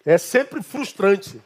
É 0.04 0.18
sempre 0.18 0.62
frustrante. 0.62 1.40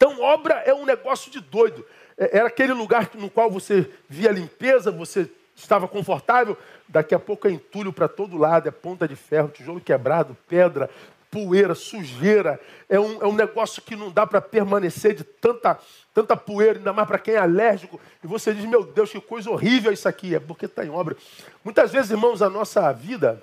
Então, 0.00 0.18
obra 0.22 0.54
é 0.64 0.72
um 0.72 0.86
negócio 0.86 1.30
de 1.30 1.40
doido. 1.40 1.84
É, 2.16 2.38
era 2.38 2.46
aquele 2.46 2.72
lugar 2.72 3.10
no 3.12 3.28
qual 3.28 3.50
você 3.50 3.86
via 4.08 4.32
limpeza, 4.32 4.90
você 4.90 5.30
estava 5.54 5.86
confortável, 5.86 6.56
daqui 6.88 7.14
a 7.14 7.18
pouco 7.18 7.46
é 7.46 7.50
entulho 7.50 7.92
para 7.92 8.08
todo 8.08 8.38
lado, 8.38 8.66
é 8.66 8.70
ponta 8.70 9.06
de 9.06 9.14
ferro, 9.14 9.50
tijolo 9.50 9.78
quebrado, 9.78 10.34
pedra, 10.48 10.88
poeira, 11.30 11.74
sujeira. 11.74 12.58
É 12.88 12.98
um, 12.98 13.22
é 13.22 13.26
um 13.26 13.34
negócio 13.34 13.82
que 13.82 13.94
não 13.94 14.10
dá 14.10 14.26
para 14.26 14.40
permanecer 14.40 15.12
de 15.14 15.22
tanta, 15.22 15.78
tanta 16.14 16.34
poeira, 16.34 16.78
ainda 16.78 16.94
mais 16.94 17.06
para 17.06 17.18
quem 17.18 17.34
é 17.34 17.38
alérgico. 17.38 18.00
E 18.24 18.26
você 18.26 18.54
diz, 18.54 18.64
meu 18.64 18.82
Deus, 18.82 19.12
que 19.12 19.20
coisa 19.20 19.50
horrível 19.50 19.92
isso 19.92 20.08
aqui. 20.08 20.34
É 20.34 20.40
porque 20.40 20.64
está 20.64 20.82
em 20.82 20.88
obra. 20.88 21.14
Muitas 21.62 21.92
vezes, 21.92 22.10
irmãos, 22.10 22.40
a 22.40 22.48
nossa 22.48 22.90
vida, 22.90 23.42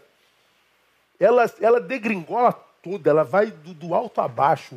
ela, 1.19 1.45
ela 1.61 1.79
degringola 1.79 2.51
toda, 2.81 3.11
ela 3.11 3.23
vai 3.23 3.51
do, 3.51 3.75
do 3.75 3.93
alto 3.93 4.19
a 4.21 4.27
baixo. 4.27 4.75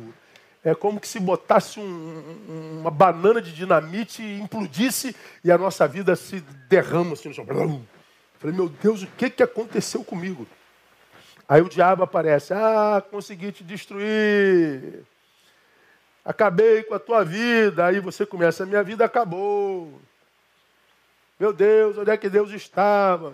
É 0.63 0.75
como 0.75 0.99
que 0.99 1.07
se 1.07 1.19
botasse 1.19 1.79
um, 1.79 2.79
uma 2.79 2.91
banana 2.91 3.41
de 3.41 3.51
dinamite 3.51 4.21
e 4.21 4.39
implodisse 4.39 5.15
e 5.43 5.51
a 5.51 5.57
nossa 5.57 5.87
vida 5.87 6.15
se 6.15 6.39
derrama 6.69 7.13
assim 7.13 7.29
no 7.29 7.33
chão. 7.33 7.45
Falei, 7.45 8.55
meu 8.55 8.69
Deus, 8.69 9.01
o 9.01 9.07
que, 9.07 9.29
que 9.29 9.41
aconteceu 9.41 10.03
comigo? 10.03 10.47
Aí 11.47 11.61
o 11.61 11.69
diabo 11.69 12.03
aparece, 12.03 12.53
ah, 12.53 13.03
consegui 13.09 13.51
te 13.51 13.63
destruir. 13.63 15.03
Acabei 16.23 16.83
com 16.83 16.93
a 16.93 16.99
tua 16.99 17.25
vida. 17.25 17.85
Aí 17.85 17.99
você 17.99 18.25
começa, 18.25 18.65
minha 18.65 18.83
vida 18.83 19.03
acabou. 19.03 19.99
Meu 21.39 21.51
Deus, 21.51 21.97
onde 21.97 22.11
é 22.11 22.17
que 22.17 22.29
Deus 22.29 22.51
estava? 22.51 23.33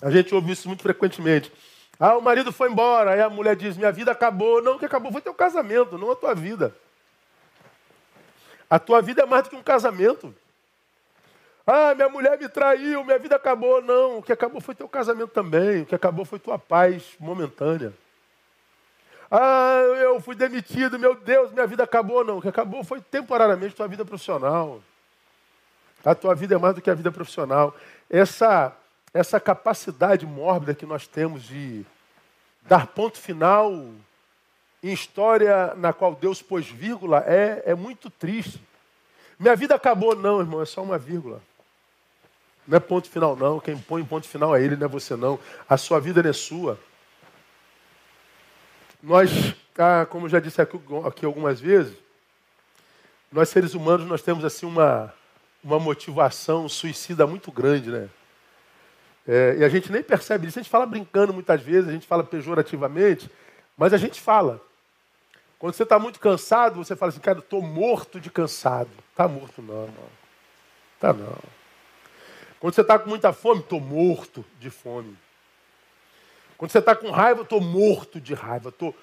A 0.00 0.10
gente 0.10 0.34
ouve 0.34 0.52
isso 0.52 0.68
muito 0.68 0.82
frequentemente. 0.82 1.52
Ah, 2.00 2.16
o 2.16 2.22
marido 2.22 2.50
foi 2.50 2.70
embora. 2.70 3.10
Aí 3.12 3.20
a 3.20 3.28
mulher 3.28 3.54
diz: 3.54 3.76
Minha 3.76 3.92
vida 3.92 4.10
acabou. 4.10 4.62
Não, 4.62 4.78
que 4.78 4.86
acabou 4.86 5.12
foi 5.12 5.20
teu 5.20 5.34
casamento, 5.34 5.98
não 5.98 6.10
a 6.10 6.16
tua 6.16 6.34
vida. 6.34 6.74
A 8.70 8.78
tua 8.78 9.02
vida 9.02 9.22
é 9.22 9.26
mais 9.26 9.42
do 9.44 9.50
que 9.50 9.56
um 9.56 9.62
casamento. 9.62 10.34
Ah, 11.66 11.94
minha 11.94 12.08
mulher 12.08 12.38
me 12.38 12.48
traiu, 12.48 13.04
minha 13.04 13.18
vida 13.18 13.36
acabou. 13.36 13.82
Não, 13.82 14.18
o 14.18 14.22
que 14.22 14.32
acabou 14.32 14.62
foi 14.62 14.74
teu 14.74 14.88
casamento 14.88 15.28
também. 15.28 15.82
O 15.82 15.86
que 15.86 15.94
acabou 15.94 16.24
foi 16.24 16.38
tua 16.38 16.58
paz 16.58 17.04
momentânea. 17.20 17.92
Ah, 19.30 19.82
eu 20.00 20.18
fui 20.20 20.34
demitido, 20.34 20.98
meu 20.98 21.14
Deus, 21.14 21.52
minha 21.52 21.66
vida 21.66 21.84
acabou. 21.84 22.24
Não, 22.24 22.38
o 22.38 22.42
que 22.42 22.48
acabou 22.48 22.82
foi 22.82 23.02
temporariamente 23.02 23.74
tua 23.74 23.86
vida 23.86 24.06
profissional. 24.06 24.80
A 26.02 26.14
tua 26.14 26.34
vida 26.34 26.54
é 26.54 26.58
mais 26.58 26.74
do 26.74 26.80
que 26.80 26.90
a 26.90 26.94
vida 26.94 27.12
profissional. 27.12 27.76
Essa 28.08 28.74
essa 29.12 29.40
capacidade 29.40 30.24
mórbida 30.24 30.74
que 30.74 30.86
nós 30.86 31.06
temos 31.06 31.44
de 31.44 31.84
dar 32.62 32.86
ponto 32.86 33.18
final 33.18 33.72
em 34.82 34.92
história 34.92 35.74
na 35.74 35.92
qual 35.92 36.14
Deus 36.14 36.40
pôs 36.40 36.66
vírgula 36.66 37.24
é, 37.26 37.62
é 37.66 37.74
muito 37.74 38.08
triste. 38.08 38.62
Minha 39.38 39.56
vida 39.56 39.74
acabou, 39.74 40.14
não, 40.14 40.40
irmão, 40.40 40.62
é 40.62 40.64
só 40.64 40.82
uma 40.82 40.98
vírgula. 40.98 41.42
Não 42.66 42.76
é 42.76 42.80
ponto 42.80 43.08
final, 43.08 43.34
não. 43.34 43.58
Quem 43.58 43.76
põe 43.76 44.04
ponto 44.04 44.28
final 44.28 44.54
é 44.54 44.62
ele, 44.62 44.76
não 44.76 44.86
é 44.86 44.88
você, 44.88 45.16
não. 45.16 45.38
A 45.68 45.76
sua 45.76 45.98
vida 45.98 46.22
não 46.22 46.30
é 46.30 46.32
sua. 46.32 46.78
Nós, 49.02 49.30
ah, 49.78 50.06
como 50.06 50.28
já 50.28 50.38
disse 50.38 50.60
aqui, 50.60 50.78
aqui 51.06 51.24
algumas 51.24 51.58
vezes, 51.58 51.96
nós 53.32 53.48
seres 53.48 53.74
humanos 53.74 54.06
nós 54.06 54.22
temos 54.22 54.44
assim 54.44 54.66
uma, 54.66 55.12
uma 55.64 55.80
motivação 55.80 56.68
suicida 56.68 57.26
muito 57.26 57.50
grande, 57.50 57.90
né? 57.90 58.08
É, 59.26 59.56
e 59.58 59.64
a 59.64 59.68
gente 59.68 59.90
nem 59.92 60.02
percebe 60.02 60.46
isso. 60.46 60.58
A 60.58 60.62
gente 60.62 60.70
fala 60.70 60.86
brincando 60.86 61.32
muitas 61.32 61.60
vezes, 61.60 61.88
a 61.88 61.92
gente 61.92 62.06
fala 62.06 62.24
pejorativamente, 62.24 63.30
mas 63.76 63.92
a 63.92 63.96
gente 63.96 64.20
fala. 64.20 64.60
Quando 65.58 65.74
você 65.74 65.82
está 65.82 65.98
muito 65.98 66.18
cansado, 66.18 66.76
você 66.76 66.96
fala 66.96 67.10
assim, 67.10 67.20
cara, 67.20 67.38
estou 67.38 67.60
morto 67.60 68.18
de 68.18 68.30
cansado. 68.30 68.90
Está 69.10 69.28
morto 69.28 69.60
não, 69.60 69.86
não. 69.86 70.08
Está 70.94 71.12
não. 71.12 71.36
Quando 72.58 72.74
você 72.74 72.80
está 72.80 72.98
com 72.98 73.08
muita 73.08 73.32
fome, 73.32 73.60
estou 73.60 73.80
morto 73.80 74.44
de 74.58 74.70
fome. 74.70 75.16
Quando 76.56 76.70
você 76.70 76.78
está 76.78 76.94
com 76.94 77.10
raiva, 77.10 77.42
estou 77.42 77.60
morto 77.60 78.20
de 78.20 78.32
raiva. 78.32 78.70
Estou 78.70 78.94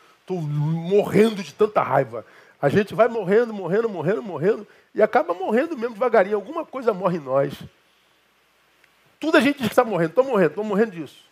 morrendo 0.41 1.43
de 1.43 1.53
tanta 1.53 1.81
raiva. 1.81 2.25
A 2.61 2.69
gente 2.69 2.95
vai 2.95 3.07
morrendo, 3.07 3.53
morrendo, 3.53 3.87
morrendo, 3.87 4.23
morrendo, 4.23 4.67
e 4.93 5.01
acaba 5.01 5.33
morrendo 5.33 5.77
mesmo 5.77 5.93
devagarinho. 5.93 6.35
Alguma 6.35 6.65
coisa 6.65 6.91
morre 6.93 7.17
em 7.17 7.21
nós. 7.21 7.53
Tudo 9.19 9.37
a 9.37 9.41
gente 9.41 9.57
diz 9.57 9.67
que 9.67 9.73
está 9.73 9.83
morrendo. 9.83 10.09
Estou 10.09 10.23
morrendo, 10.23 10.49
estou 10.49 10.63
morrendo 10.63 10.91
disso. 10.91 11.27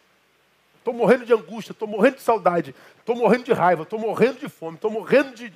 Estou 0.85 0.93
morrendo 0.93 1.25
de 1.25 1.33
angústia, 1.33 1.71
estou 1.71 1.87
morrendo 1.87 2.17
de 2.17 2.21
saudade, 2.21 2.75
estou 2.99 3.15
morrendo 3.15 3.45
de 3.45 3.53
raiva, 3.53 3.81
estou 3.81 3.97
morrendo 3.97 4.39
de 4.39 4.47
fome, 4.47 4.75
estou 4.75 4.91
morrendo 4.91 5.33
de. 5.33 5.51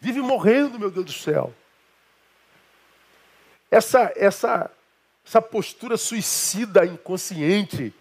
Vive 0.00 0.20
morrendo, 0.20 0.78
meu 0.78 0.88
Deus 0.88 1.06
do 1.06 1.12
céu. 1.12 1.52
Essa, 3.68 4.12
essa, 4.14 4.70
essa 5.26 5.42
postura 5.42 5.96
suicida, 5.96 6.86
inconsciente, 6.86 7.92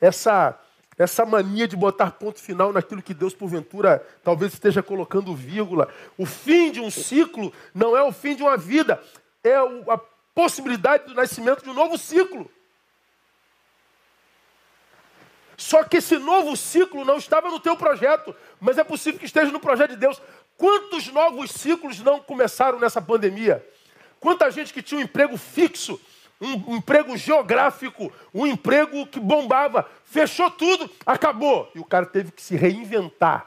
essa, 0.00 0.58
essa 0.98 1.24
mania 1.24 1.68
de 1.68 1.76
botar 1.76 2.10
ponto 2.12 2.40
final 2.40 2.72
naquilo 2.72 3.02
que 3.02 3.14
Deus, 3.14 3.34
porventura, 3.34 4.04
talvez 4.24 4.54
esteja 4.54 4.82
colocando 4.82 5.36
vírgula. 5.36 5.88
O 6.18 6.26
fim 6.26 6.72
de 6.72 6.80
um 6.80 6.90
ciclo 6.90 7.52
não 7.72 7.96
é 7.96 8.02
o 8.02 8.10
fim 8.10 8.34
de 8.34 8.42
uma 8.42 8.56
vida, 8.56 9.00
é 9.44 9.54
a 9.54 10.00
possibilidade 10.36 11.06
do 11.06 11.14
nascimento 11.14 11.64
de 11.64 11.70
um 11.70 11.72
novo 11.72 11.96
ciclo. 11.96 12.50
Só 15.56 15.82
que 15.82 15.96
esse 15.96 16.18
novo 16.18 16.54
ciclo 16.54 17.06
não 17.06 17.16
estava 17.16 17.48
no 17.48 17.58
teu 17.58 17.74
projeto, 17.74 18.36
mas 18.60 18.76
é 18.76 18.84
possível 18.84 19.18
que 19.18 19.24
esteja 19.24 19.50
no 19.50 19.58
projeto 19.58 19.92
de 19.92 19.96
Deus. 19.96 20.20
Quantos 20.58 21.08
novos 21.08 21.50
ciclos 21.50 22.00
não 22.00 22.20
começaram 22.20 22.78
nessa 22.78 23.00
pandemia? 23.00 23.66
Quanta 24.20 24.50
gente 24.50 24.74
que 24.74 24.82
tinha 24.82 25.00
um 25.00 25.04
emprego 25.04 25.38
fixo, 25.38 25.98
um 26.38 26.76
emprego 26.76 27.16
geográfico, 27.16 28.12
um 28.34 28.46
emprego 28.46 29.06
que 29.06 29.18
bombava, 29.18 29.88
fechou 30.04 30.50
tudo, 30.50 30.90
acabou. 31.06 31.72
E 31.74 31.80
o 31.80 31.84
cara 31.84 32.04
teve 32.04 32.30
que 32.30 32.42
se 32.42 32.56
reinventar. 32.56 33.46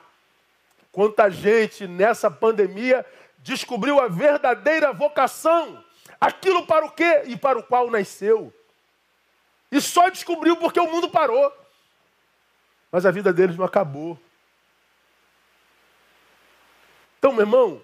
Quanta 0.92 1.30
gente 1.30 1.86
nessa 1.86 2.32
pandemia 2.32 3.06
descobriu 3.38 4.00
a 4.00 4.08
verdadeira 4.08 4.92
vocação 4.92 5.88
aquilo 6.20 6.66
para 6.66 6.86
o 6.86 6.92
quê 6.92 7.24
e 7.26 7.38
para 7.38 7.60
o 7.60 7.64
qual 7.64 7.90
nasceu. 7.90 8.54
E 9.72 9.80
só 9.80 10.10
descobriu 10.10 10.58
porque 10.58 10.80
o 10.80 10.92
mundo 10.92 11.10
parou. 11.10 11.52
Mas 12.92 13.06
a 13.06 13.12
vida 13.12 13.32
deles 13.32 13.56
não 13.56 13.66
acabou. 13.66 14.18
Então, 17.18 17.32
meu 17.32 17.42
irmão, 17.42 17.82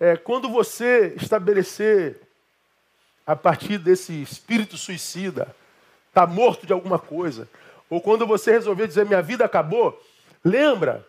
é, 0.00 0.16
quando 0.16 0.48
você 0.48 1.14
estabelecer 1.16 2.20
a 3.26 3.36
partir 3.36 3.76
desse 3.76 4.22
espírito 4.22 4.76
suicida, 4.78 5.54
está 6.08 6.26
morto 6.26 6.66
de 6.66 6.72
alguma 6.72 6.98
coisa, 6.98 7.48
ou 7.90 8.00
quando 8.00 8.26
você 8.26 8.52
resolver 8.52 8.86
dizer 8.86 9.04
minha 9.04 9.20
vida 9.20 9.44
acabou, 9.44 10.02
lembra 10.42 11.06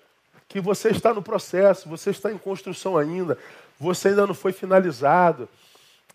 que 0.47 0.59
você 0.59 0.89
está 0.89 1.13
no 1.13 1.21
processo, 1.21 1.87
você 1.87 2.09
está 2.09 2.31
em 2.31 2.37
construção 2.37 2.97
ainda, 2.97 3.37
você 3.79 4.09
ainda 4.09 4.27
não 4.27 4.33
foi 4.33 4.51
finalizado 4.51 5.47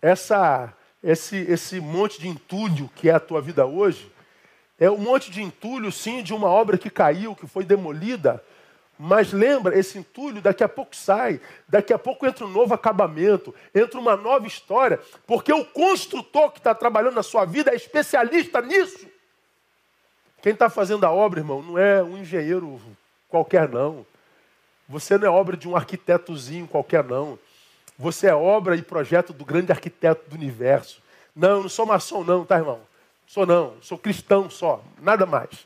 essa, 0.01 0.73
esse, 1.03 1.37
esse 1.37 1.79
monte 1.79 2.19
de 2.19 2.27
entulho 2.27 2.89
que 2.95 3.09
é 3.09 3.13
a 3.13 3.19
tua 3.19 3.41
vida 3.41 3.65
hoje, 3.65 4.11
é 4.79 4.89
um 4.89 4.97
monte 4.97 5.31
de 5.31 5.41
entulho, 5.41 5.91
sim, 5.91 6.21
de 6.21 6.33
uma 6.33 6.47
obra 6.47 6.77
que 6.77 6.89
caiu, 6.89 7.35
que 7.35 7.47
foi 7.47 7.63
demolida. 7.63 8.43
Mas 8.97 9.33
lembra, 9.33 9.77
esse 9.77 9.97
entulho 9.97 10.41
daqui 10.41 10.63
a 10.63 10.69
pouco 10.69 10.95
sai, 10.95 11.41
daqui 11.67 11.93
a 11.93 11.99
pouco 11.99 12.25
entra 12.25 12.45
um 12.45 12.49
novo 12.49 12.73
acabamento, 12.73 13.53
entra 13.73 13.99
uma 13.99 14.15
nova 14.15 14.47
história, 14.47 14.99
porque 15.27 15.51
o 15.51 15.65
construtor 15.65 16.51
que 16.51 16.59
está 16.59 16.73
trabalhando 16.73 17.15
na 17.15 17.23
sua 17.23 17.45
vida 17.45 17.71
é 17.71 17.75
especialista 17.75 18.61
nisso. 18.61 19.05
Quem 20.41 20.53
está 20.53 20.69
fazendo 20.69 21.05
a 21.05 21.11
obra, 21.11 21.39
irmão, 21.39 21.61
não 21.61 21.77
é 21.77 22.01
um 22.03 22.17
engenheiro 22.17 22.79
qualquer, 23.27 23.67
não. 23.67 24.05
Você 24.87 25.17
não 25.17 25.27
é 25.27 25.29
obra 25.29 25.57
de 25.57 25.67
um 25.67 25.75
arquitetozinho 25.75 26.67
qualquer, 26.67 27.03
não. 27.03 27.39
Você 27.97 28.27
é 28.27 28.35
obra 28.35 28.75
e 28.75 28.81
projeto 28.81 29.31
do 29.33 29.45
grande 29.45 29.71
arquiteto 29.71 30.29
do 30.29 30.35
universo. 30.35 31.01
Não, 31.35 31.63
não 31.63 31.69
sou 31.69 31.85
maçom 31.85 32.23
não, 32.23 32.45
tá, 32.45 32.57
irmão? 32.57 32.81
Sou 33.27 33.45
não, 33.45 33.75
sou 33.81 33.97
cristão 33.97 34.49
só, 34.49 34.83
nada 35.01 35.25
mais. 35.25 35.65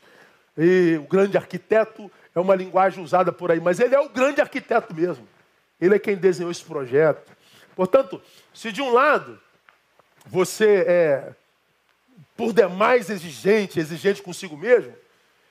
E 0.56 0.98
o 0.98 1.08
grande 1.08 1.36
arquiteto 1.36 2.10
é 2.34 2.40
uma 2.40 2.54
linguagem 2.54 3.02
usada 3.02 3.32
por 3.32 3.50
aí, 3.50 3.60
mas 3.60 3.80
ele 3.80 3.94
é 3.94 4.00
o 4.00 4.08
grande 4.08 4.40
arquiteto 4.40 4.94
mesmo. 4.94 5.26
Ele 5.80 5.94
é 5.94 5.98
quem 5.98 6.16
desenhou 6.16 6.50
esse 6.50 6.64
projeto. 6.64 7.30
Portanto, 7.74 8.20
se 8.52 8.70
de 8.70 8.82
um 8.82 8.92
lado 8.92 9.40
você 10.26 10.84
é 10.86 11.32
por 12.36 12.52
demais 12.52 13.10
exigente, 13.10 13.80
exigente 13.80 14.22
consigo 14.22 14.56
mesmo, 14.56 14.94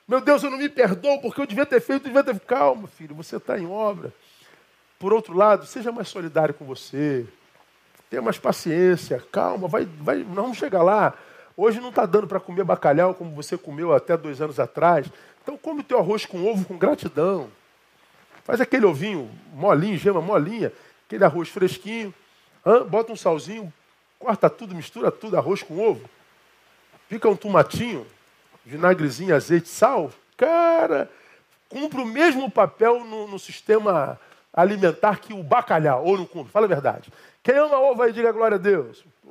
meu 0.06 0.20
Deus, 0.20 0.42
eu 0.42 0.50
não 0.50 0.58
me 0.58 0.68
perdoo 0.68 1.20
porque 1.20 1.40
eu 1.40 1.46
devia 1.46 1.64
ter 1.64 1.80
feito, 1.80 2.08
eu 2.08 2.12
devia 2.12 2.24
ter. 2.24 2.38
Calma, 2.40 2.88
filho, 2.88 3.14
você 3.14 3.36
está 3.36 3.58
em 3.58 3.66
obra. 3.66 4.12
Por 5.00 5.14
outro 5.14 5.34
lado, 5.34 5.64
seja 5.64 5.90
mais 5.90 6.08
solidário 6.08 6.52
com 6.52 6.66
você. 6.66 7.26
Tenha 8.10 8.20
mais 8.20 8.36
paciência, 8.36 9.18
calma, 9.32 9.66
vai, 9.66 9.88
vai, 9.98 10.18
nós 10.18 10.34
vamos 10.34 10.58
chegar 10.58 10.82
lá. 10.82 11.14
Hoje 11.56 11.80
não 11.80 11.88
está 11.88 12.04
dando 12.04 12.26
para 12.26 12.38
comer 12.38 12.64
bacalhau 12.64 13.14
como 13.14 13.34
você 13.34 13.56
comeu 13.56 13.94
até 13.94 14.14
dois 14.14 14.42
anos 14.42 14.60
atrás. 14.60 15.06
Então 15.42 15.56
come 15.56 15.80
o 15.80 15.82
teu 15.82 15.98
arroz 15.98 16.26
com 16.26 16.46
ovo 16.46 16.66
com 16.66 16.76
gratidão. 16.76 17.48
Faz 18.44 18.60
aquele 18.60 18.84
ovinho 18.84 19.30
molinho, 19.54 19.96
gema 19.96 20.20
molinha, 20.20 20.70
aquele 21.06 21.24
arroz 21.24 21.48
fresquinho. 21.48 22.12
Hein? 22.66 22.84
Bota 22.86 23.10
um 23.10 23.16
salzinho, 23.16 23.72
corta 24.18 24.50
tudo, 24.50 24.74
mistura 24.74 25.10
tudo, 25.10 25.38
arroz 25.38 25.62
com 25.62 25.78
ovo. 25.78 26.10
Pica 27.08 27.26
um 27.26 27.36
tomatinho, 27.36 28.06
vinagrezinho, 28.66 29.34
azeite, 29.34 29.68
sal. 29.70 30.12
Cara, 30.36 31.10
cumpre 31.70 32.02
o 32.02 32.06
mesmo 32.06 32.50
papel 32.50 33.02
no, 33.02 33.26
no 33.26 33.38
sistema 33.38 34.20
alimentar 34.52 35.20
que 35.20 35.32
o 35.32 35.42
bacalhau, 35.42 36.04
ou 36.04 36.18
não 36.18 36.26
cumpre? 36.26 36.52
Fala 36.52 36.66
a 36.66 36.68
verdade. 36.68 37.12
Quem 37.42 37.56
ama 37.56 37.78
ovo 37.78 38.02
aí, 38.02 38.12
diga 38.12 38.32
glória 38.32 38.56
a 38.56 38.58
Deus. 38.58 39.04
Pô, 39.22 39.30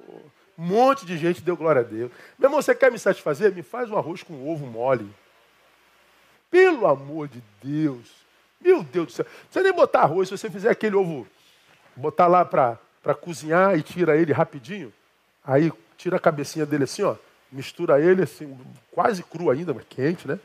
um 0.57 0.65
monte 0.65 1.05
de 1.05 1.17
gente 1.17 1.41
deu 1.41 1.55
glória 1.55 1.81
a 1.81 1.85
Deus. 1.85 2.11
Meu 2.37 2.47
irmão, 2.47 2.61
você 2.61 2.75
quer 2.75 2.91
me 2.91 2.99
satisfazer? 2.99 3.53
Me 3.53 3.63
faz 3.63 3.89
um 3.89 3.97
arroz 3.97 4.23
com 4.23 4.51
ovo 4.51 4.65
mole. 4.65 5.09
Pelo 6.51 6.85
amor 6.87 7.27
de 7.27 7.41
Deus. 7.63 8.11
Meu 8.59 8.83
Deus 8.83 9.05
do 9.07 9.11
céu. 9.13 9.25
Precisa 9.25 9.63
nem 9.63 9.73
botar 9.73 10.01
arroz. 10.01 10.27
Se 10.27 10.37
você 10.37 10.49
fizer 10.49 10.69
aquele 10.69 10.95
ovo, 10.95 11.25
botar 11.95 12.27
lá 12.27 12.43
para 12.43 12.77
cozinhar 13.21 13.77
e 13.77 13.81
tira 13.81 14.17
ele 14.17 14.33
rapidinho, 14.33 14.91
aí 15.45 15.71
tira 15.95 16.17
a 16.17 16.19
cabecinha 16.19 16.65
dele 16.65 16.83
assim, 16.83 17.03
ó. 17.03 17.15
Mistura 17.51 18.01
ele 18.01 18.23
assim, 18.23 18.59
quase 18.91 19.23
cru 19.23 19.49
ainda, 19.49 19.73
mas 19.73 19.85
quente, 19.89 20.27
né? 20.27 20.39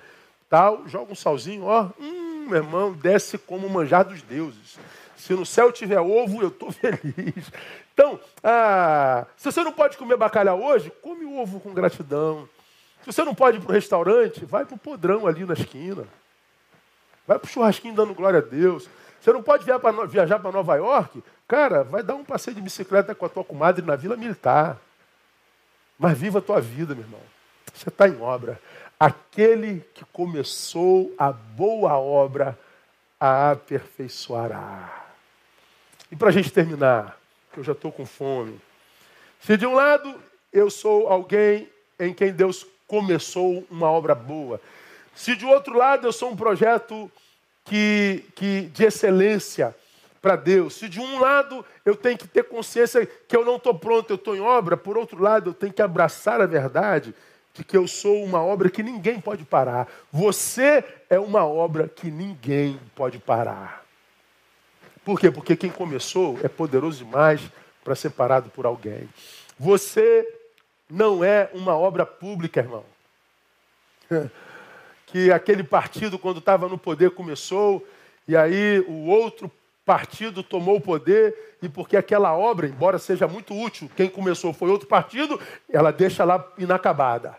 Tal, 0.49 0.87
joga 0.87 1.13
um 1.13 1.17
salzinho, 1.17 1.65
ó. 1.65 1.91
Hum, 1.99 2.24
meu 2.45 2.57
irmão, 2.57 2.93
desce 2.93 3.39
como 3.39 3.69
manjar 3.69 4.05
dos 4.05 4.23
deuses. 4.23 4.79
Se 5.17 5.33
no 5.33 5.47
céu 5.47 5.73
tiver 5.73 6.01
ovo, 6.01 6.43
eu 6.43 6.49
estou 6.49 6.71
feliz. 6.73 7.51
Então, 7.93 8.21
ah, 8.43 9.27
se 9.37 9.51
você 9.51 9.63
não 9.63 9.73
pode 9.73 9.97
comer 9.97 10.17
bacalhau 10.17 10.63
hoje, 10.63 10.93
come 11.03 11.25
ovo 11.25 11.61
com 11.61 11.73
gratidão. 11.73 12.49
Se 13.01 13.13
você 13.13 13.25
não 13.25 13.35
pode 13.35 13.59
ir 13.59 13.61
para 13.61 13.71
o 13.71 13.75
restaurante, 13.75 14.45
vai 14.45 14.65
para 14.65 14.75
o 14.75 14.79
podrão 14.79 15.27
ali 15.27 15.45
na 15.45 15.55
esquina. 15.55 16.05
Vai 17.27 17.39
para 17.39 17.47
o 17.47 17.51
churrasquinho 17.51 17.95
dando 17.95 18.15
glória 18.15 18.39
a 18.39 18.43
Deus. 18.43 18.89
Você 19.21 19.33
não 19.33 19.43
pode 19.43 19.65
viajar 20.09 20.39
para 20.39 20.53
Nova 20.53 20.77
York? 20.77 21.23
Cara, 21.49 21.83
vai 21.83 22.03
dar 22.03 22.15
um 22.15 22.25
passeio 22.25 22.55
de 22.55 22.61
bicicleta 22.61 23.15
com 23.15 23.25
a 23.25 23.29
tua 23.29 23.45
comadre 23.45 23.85
na 23.85 23.97
Vila 23.97 24.17
Militar. 24.17 24.79
Mas 25.99 26.19
viva 26.19 26.41
a 26.41 26.43
tua 26.43 26.61
vida, 26.61 26.95
meu 26.95 27.05
irmão. 27.05 27.21
Você 27.73 27.89
está 27.89 28.09
em 28.09 28.21
obra. 28.21 28.61
Aquele 29.05 29.85
que 29.93 30.03
começou 30.07 31.15
a 31.19 31.31
boa 31.31 31.99
obra 31.99 32.59
a 33.21 33.51
aperfeiçoará. 33.51 35.05
E 36.11 36.17
para 36.17 36.31
a 36.31 36.33
gente 36.33 36.51
terminar, 36.51 37.21
que 37.53 37.61
eu 37.61 37.65
já 37.65 37.73
estou 37.73 37.93
com 37.93 38.07
fome. 38.07 38.59
Se 39.43 39.59
de 39.59 39.67
um 39.67 39.75
lado 39.75 40.19
eu 40.51 40.71
sou 40.71 41.07
alguém 41.07 41.69
em 42.01 42.15
quem 42.15 42.33
Deus 42.33 42.67
começou 42.89 43.67
uma 43.71 43.91
obra 43.91 44.15
boa, 44.15 44.59
se 45.15 45.37
de 45.37 45.45
outro 45.45 45.77
lado 45.77 46.07
eu 46.07 46.13
sou 46.13 46.31
um 46.31 46.37
projeto 46.37 47.13
que, 47.63 48.25
que 48.35 48.63
de 48.73 48.85
excelência 48.87 49.77
para 50.23 50.35
Deus, 50.35 50.77
se 50.77 50.89
de 50.89 50.99
um 50.99 51.21
lado 51.21 51.63
eu 51.85 51.95
tenho 51.95 52.17
que 52.17 52.27
ter 52.27 52.45
consciência 52.45 53.05
que 53.05 53.37
eu 53.37 53.45
não 53.45 53.57
estou 53.57 53.75
pronto, 53.75 54.09
eu 54.09 54.17
estou 54.17 54.35
em 54.35 54.41
obra, 54.41 54.79
por 54.79 54.97
outro 54.97 55.21
lado 55.21 55.51
eu 55.51 55.55
tenho 55.55 55.75
que 55.75 55.83
abraçar 55.83 56.41
a 56.41 56.47
verdade 56.47 57.15
de 57.55 57.63
que 57.63 57.77
eu 57.77 57.87
sou 57.87 58.23
uma 58.25 58.43
obra 58.43 58.69
que 58.69 58.83
ninguém 58.83 59.21
pode 59.21 59.45
parar. 59.45 59.89
Você 60.13 60.85
é 61.09 61.19
uma 61.19 61.47
obra 61.47 61.89
que 61.89 62.11
ninguém 62.11 62.79
pode 62.97 63.21
parar. 63.21 63.85
Por 65.05 65.21
quê? 65.21 65.31
Porque 65.31 65.55
quem 65.55 65.71
começou 65.71 66.37
é 66.43 66.49
poderoso 66.49 67.05
demais 67.05 67.41
para 67.85 67.95
ser 67.95 68.11
parado 68.11 68.51
por 68.51 68.67
alguém. 68.67 69.09
Você 69.59 70.27
não 70.91 71.23
é 71.23 71.49
uma 71.55 71.77
obra 71.77 72.05
pública, 72.05 72.61
irmão. 72.61 72.85
Que 75.07 75.31
aquele 75.31 75.63
partido, 75.63 76.19
quando 76.19 76.39
estava 76.39 76.67
no 76.67 76.77
poder, 76.77 77.13
começou, 77.13 77.87
e 78.27 78.37
aí 78.37 78.81
o 78.81 79.07
outro 79.07 79.49
partido 79.87 80.43
tomou 80.43 80.79
o 80.79 80.81
poder, 80.81 81.57
e 81.63 81.69
porque 81.69 81.97
aquela 81.97 82.37
obra, 82.37 82.67
embora 82.67 82.99
seja 82.99 83.29
muito 83.29 83.55
útil, 83.55 83.89
quem 83.95 84.09
começou 84.09 84.53
foi 84.53 84.71
outro 84.71 84.89
partido, 84.89 85.41
ela 85.71 85.93
deixa 85.93 86.25
lá 86.25 86.45
inacabada. 86.59 87.39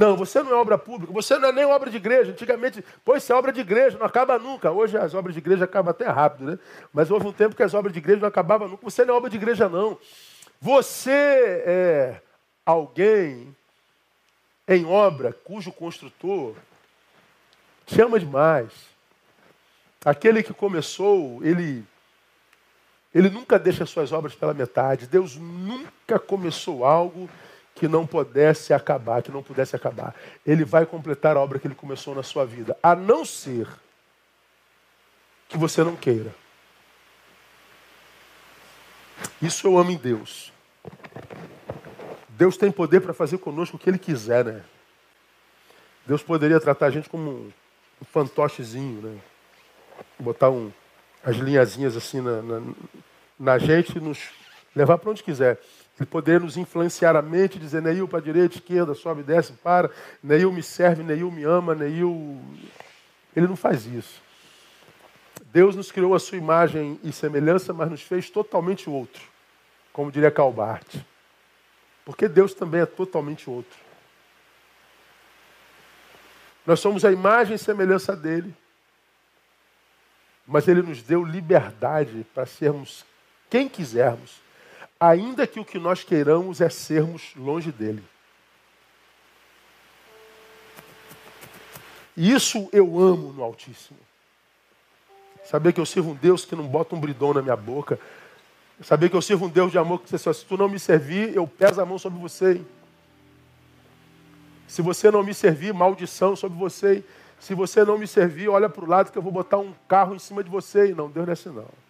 Não, 0.00 0.16
você 0.16 0.42
não 0.42 0.52
é 0.52 0.54
obra 0.54 0.78
pública, 0.78 1.12
você 1.12 1.36
não 1.36 1.50
é 1.50 1.52
nem 1.52 1.66
obra 1.66 1.90
de 1.90 1.98
igreja. 1.98 2.32
Antigamente, 2.32 2.82
pois 3.04 3.22
isso 3.22 3.34
é 3.34 3.36
obra 3.36 3.52
de 3.52 3.60
igreja, 3.60 3.98
não 3.98 4.06
acaba 4.06 4.38
nunca. 4.38 4.70
Hoje 4.70 4.96
as 4.96 5.12
obras 5.12 5.34
de 5.34 5.40
igreja 5.40 5.66
acabam 5.66 5.90
até 5.90 6.06
rápido, 6.08 6.52
né? 6.52 6.58
Mas 6.90 7.10
houve 7.10 7.26
um 7.26 7.32
tempo 7.34 7.54
que 7.54 7.62
as 7.62 7.74
obras 7.74 7.92
de 7.92 7.98
igreja 7.98 8.18
não 8.18 8.28
acabavam 8.28 8.66
nunca. 8.66 8.82
Você 8.82 9.04
não 9.04 9.12
é 9.12 9.16
obra 9.18 9.28
de 9.28 9.36
igreja, 9.36 9.68
não. 9.68 9.98
Você 10.58 11.10
é 11.66 12.22
alguém 12.64 13.54
em 14.66 14.86
obra 14.86 15.34
cujo 15.44 15.70
construtor 15.70 16.54
te 17.84 18.00
ama 18.00 18.18
demais. 18.18 18.72
Aquele 20.02 20.42
que 20.42 20.54
começou, 20.54 21.44
ele, 21.44 21.84
ele 23.14 23.28
nunca 23.28 23.58
deixa 23.58 23.84
suas 23.84 24.12
obras 24.12 24.34
pela 24.34 24.54
metade. 24.54 25.06
Deus 25.06 25.36
nunca 25.36 26.18
começou 26.18 26.86
algo 26.86 27.28
que 27.80 27.88
não 27.88 28.06
pudesse 28.06 28.74
acabar, 28.74 29.22
que 29.22 29.32
não 29.32 29.42
pudesse 29.42 29.74
acabar. 29.74 30.14
Ele 30.44 30.66
vai 30.66 30.84
completar 30.84 31.34
a 31.34 31.40
obra 31.40 31.58
que 31.58 31.66
ele 31.66 31.74
começou 31.74 32.14
na 32.14 32.22
sua 32.22 32.44
vida, 32.44 32.76
a 32.82 32.94
não 32.94 33.24
ser 33.24 33.66
que 35.48 35.56
você 35.56 35.82
não 35.82 35.96
queira. 35.96 36.34
Isso 39.40 39.66
eu 39.66 39.78
amo 39.78 39.92
em 39.92 39.96
Deus. 39.96 40.52
Deus 42.28 42.58
tem 42.58 42.70
poder 42.70 43.00
para 43.00 43.14
fazer 43.14 43.38
conosco 43.38 43.76
o 43.76 43.78
que 43.78 43.88
Ele 43.88 43.98
quiser, 43.98 44.44
né? 44.44 44.62
Deus 46.04 46.22
poderia 46.22 46.60
tratar 46.60 46.86
a 46.86 46.90
gente 46.90 47.08
como 47.08 47.30
um, 47.30 47.52
fantochezinho, 48.12 49.00
né? 49.00 49.18
Botar 50.18 50.50
um, 50.50 50.70
as 51.24 51.36
linhazinhas 51.36 51.96
assim 51.96 52.20
na, 52.20 52.42
na, 52.42 52.62
na 53.38 53.58
gente 53.58 53.96
e 53.96 54.00
nos 54.00 54.28
levar 54.76 54.98
para 54.98 55.10
onde 55.10 55.22
quiser. 55.22 55.58
Ele 56.00 56.06
poderia 56.06 56.40
nos 56.40 56.56
influenciar 56.56 57.14
a 57.14 57.20
mente, 57.20 57.58
dizer, 57.58 57.82
Neil 57.82 58.08
para 58.08 58.20
a 58.20 58.22
direita, 58.22 58.54
esquerda, 58.54 58.94
sobe, 58.94 59.22
desce, 59.22 59.52
para. 59.52 59.90
Neil 60.22 60.50
me 60.50 60.62
serve, 60.62 61.02
Neil 61.02 61.30
me 61.30 61.44
ama, 61.44 61.74
Neil... 61.74 62.40
Ele 63.36 63.46
não 63.46 63.54
faz 63.54 63.84
isso. 63.84 64.22
Deus 65.52 65.76
nos 65.76 65.92
criou 65.92 66.14
a 66.14 66.18
sua 66.18 66.38
imagem 66.38 66.98
e 67.04 67.12
semelhança, 67.12 67.74
mas 67.74 67.90
nos 67.90 68.00
fez 68.00 68.30
totalmente 68.30 68.88
outro. 68.88 69.22
Como 69.92 70.10
diria 70.10 70.30
Calbart. 70.30 70.96
Porque 72.02 72.26
Deus 72.26 72.54
também 72.54 72.80
é 72.80 72.86
totalmente 72.86 73.50
outro. 73.50 73.78
Nós 76.64 76.80
somos 76.80 77.04
a 77.04 77.12
imagem 77.12 77.56
e 77.56 77.58
semelhança 77.58 78.16
dele. 78.16 78.56
Mas 80.46 80.66
ele 80.66 80.80
nos 80.80 81.02
deu 81.02 81.22
liberdade 81.22 82.26
para 82.34 82.46
sermos 82.46 83.04
quem 83.50 83.68
quisermos 83.68 84.40
ainda 85.00 85.46
que 85.46 85.58
o 85.58 85.64
que 85.64 85.78
nós 85.78 86.04
queiramos 86.04 86.60
é 86.60 86.68
sermos 86.68 87.32
longe 87.34 87.72
dele. 87.72 88.04
E 92.14 92.30
isso 92.30 92.68
eu 92.70 93.00
amo 93.00 93.32
no 93.32 93.42
Altíssimo. 93.42 93.98
Saber 95.42 95.72
que 95.72 95.80
eu 95.80 95.86
sirvo 95.86 96.10
um 96.10 96.14
Deus 96.14 96.44
que 96.44 96.54
não 96.54 96.68
bota 96.68 96.94
um 96.94 97.00
bridão 97.00 97.32
na 97.32 97.40
minha 97.40 97.56
boca. 97.56 97.98
Saber 98.82 99.08
que 99.08 99.16
eu 99.16 99.22
sirvo 99.22 99.46
um 99.46 99.48
Deus 99.48 99.72
de 99.72 99.78
amor 99.78 100.00
que 100.00 100.10
você 100.10 100.34
se 100.34 100.44
tu 100.44 100.56
não 100.56 100.68
me 100.68 100.78
servir, 100.78 101.34
eu 101.34 101.46
peso 101.46 101.80
a 101.80 101.86
mão 101.86 101.98
sobre 101.98 102.18
você. 102.18 102.60
Se 104.68 104.82
você 104.82 105.10
não 105.10 105.22
me 105.22 105.32
servir, 105.32 105.72
maldição 105.72 106.36
sobre 106.36 106.58
você. 106.58 107.02
Se 107.38 107.54
você 107.54 107.84
não 107.84 107.96
me 107.96 108.06
servir, 108.06 108.48
olha 108.48 108.68
para 108.68 108.84
o 108.84 108.88
lado 108.88 109.10
que 109.10 109.16
eu 109.16 109.22
vou 109.22 109.32
botar 109.32 109.56
um 109.56 109.72
carro 109.88 110.14
em 110.14 110.18
cima 110.18 110.44
de 110.44 110.50
você. 110.50 110.94
Não, 110.94 111.08
Deus 111.10 111.26
não 111.26 111.30
é 111.30 111.32
assim 111.32 111.48
não. 111.48 111.89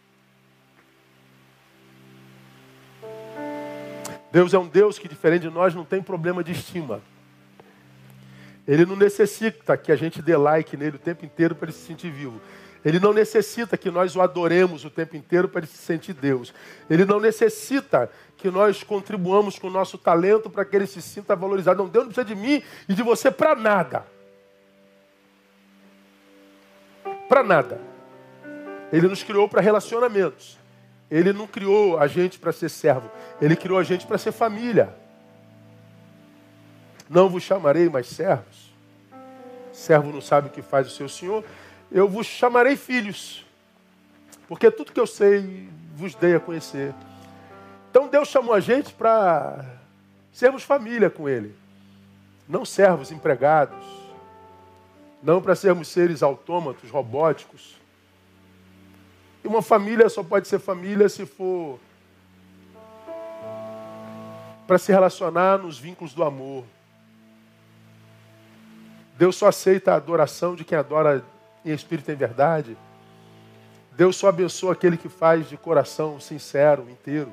Deus 4.33 4.55
é 4.55 4.59
um 4.59 4.67
Deus 4.67 4.99
que, 4.99 5.09
diferente 5.09 5.43
de 5.43 5.51
nós, 5.51 5.75
não 5.75 5.85
tem 5.85 6.03
problema 6.03 6.43
de 6.45 6.53
estima. 6.53 7.01
Ele 8.67 8.87
não 8.87 8.95
necessita 8.95 9.77
que 9.77 9.91
a 9.91 9.97
gente 9.97 10.23
dê 10.23 10.37
like 10.37 10.77
nele 10.77 10.97
o 10.97 11.01
tempo 11.01 11.25
inteiro 11.25 11.55
para 11.55 11.67
ele 11.67 11.73
se 11.77 11.87
sentir 11.87 12.11
vivo. 12.11 12.41
Ele 12.85 12.99
não 12.99 13.13
necessita 13.13 13.77
que 13.77 13.91
nós 13.91 14.15
o 14.17 14.23
adoremos 14.23 14.85
o 14.85 14.91
tempo 14.91 15.17
inteiro 15.17 15.49
para 15.49 15.61
ele 15.61 15.67
se 15.67 15.77
sentir 15.77 16.15
Deus. 16.15 16.55
Ele 16.89 17.05
não 17.05 17.21
necessita 17.21 18.11
que 18.37 18.51
nós 18.51 18.83
contribuamos 18.83 19.59
com 19.59 19.67
o 19.67 19.71
nosso 19.71 19.99
talento 19.99 20.49
para 20.49 20.65
que 20.65 20.77
ele 20.77 20.87
se 20.87 21.03
sinta 21.03 21.35
valorizado. 21.37 21.83
Não, 21.83 21.89
Deus 21.89 22.07
não 22.07 22.13
precisa 22.13 22.35
de 22.35 22.41
mim 22.41 22.63
e 22.89 22.95
de 22.95 23.03
você 23.03 23.31
para 23.31 23.55
nada. 23.55 24.07
Para 27.29 27.43
nada. 27.43 27.81
Ele 28.93 29.09
nos 29.09 29.23
criou 29.23 29.49
para 29.49 29.61
relacionamentos. 29.61 30.60
Ele 31.11 31.33
não 31.33 31.47
criou 31.47 31.99
a 31.99 32.07
gente 32.07 32.39
para 32.39 32.53
ser 32.53 32.69
servo. 32.69 33.11
Ele 33.41 33.57
criou 33.57 33.79
a 33.79 33.83
gente 33.83 34.07
para 34.07 34.17
ser 34.17 34.31
família. 34.31 34.95
Não 37.09 37.29
vos 37.29 37.43
chamarei 37.43 37.89
mais 37.89 38.07
servos. 38.07 38.71
Servo 39.73 40.13
não 40.13 40.21
sabe 40.21 40.47
o 40.47 40.51
que 40.51 40.63
faz 40.63 40.87
o 40.87 40.91
seu 40.91 41.09
senhor. 41.09 41.45
Eu 41.91 42.09
vos 42.09 42.27
chamarei 42.27 42.77
filhos. 42.77 43.45
Porque 44.47 44.71
tudo 44.71 44.93
que 44.93 45.01
eu 45.01 45.07
sei 45.07 45.69
vos 45.97 46.15
dei 46.15 46.37
a 46.37 46.41
conhecer. 46.41 46.95
Então 47.91 48.07
Deus 48.07 48.29
chamou 48.29 48.55
a 48.55 48.61
gente 48.61 48.93
para 48.93 49.65
sermos 50.33 50.63
família 50.63 51.11
com 51.11 51.29
Ele. 51.29 51.57
Não 52.49 52.65
servos 52.65 53.11
empregados. 53.11 53.85
Não 55.21 55.43
para 55.43 55.57
sermos 55.57 55.89
seres 55.89 56.23
autômatos, 56.23 56.89
robóticos. 56.89 57.80
E 59.43 59.49
uma 59.49 59.63
família 59.63 60.09
só 60.09 60.23
pode 60.23 60.49
ser 60.49 60.59
família 60.59 61.09
se 61.09 61.25
for 61.27 61.79
para 64.67 64.79
se 64.79 64.93
relacionar 64.93 65.59
nos 65.59 65.79
vínculos 65.79 66.15
do 66.15 66.23
amor. 66.23 66.65
Deus 69.19 69.35
só 69.35 69.49
aceita 69.49 69.93
a 69.93 69.97
adoração 69.97 70.55
de 70.55 70.65
quem 70.65 70.79
adora 70.79 71.25
em 71.65 71.73
espírito 71.73 72.11
e 72.11 72.15
em 72.15 72.17
verdade. 72.17 72.77
Deus 73.93 74.17
só 74.17 74.29
abençoa 74.29 74.73
aquele 74.73 74.97
que 74.97 75.09
faz 75.09 75.49
de 75.49 75.57
coração 75.57 76.21
sincero, 76.21 76.89
inteiro. 76.89 77.33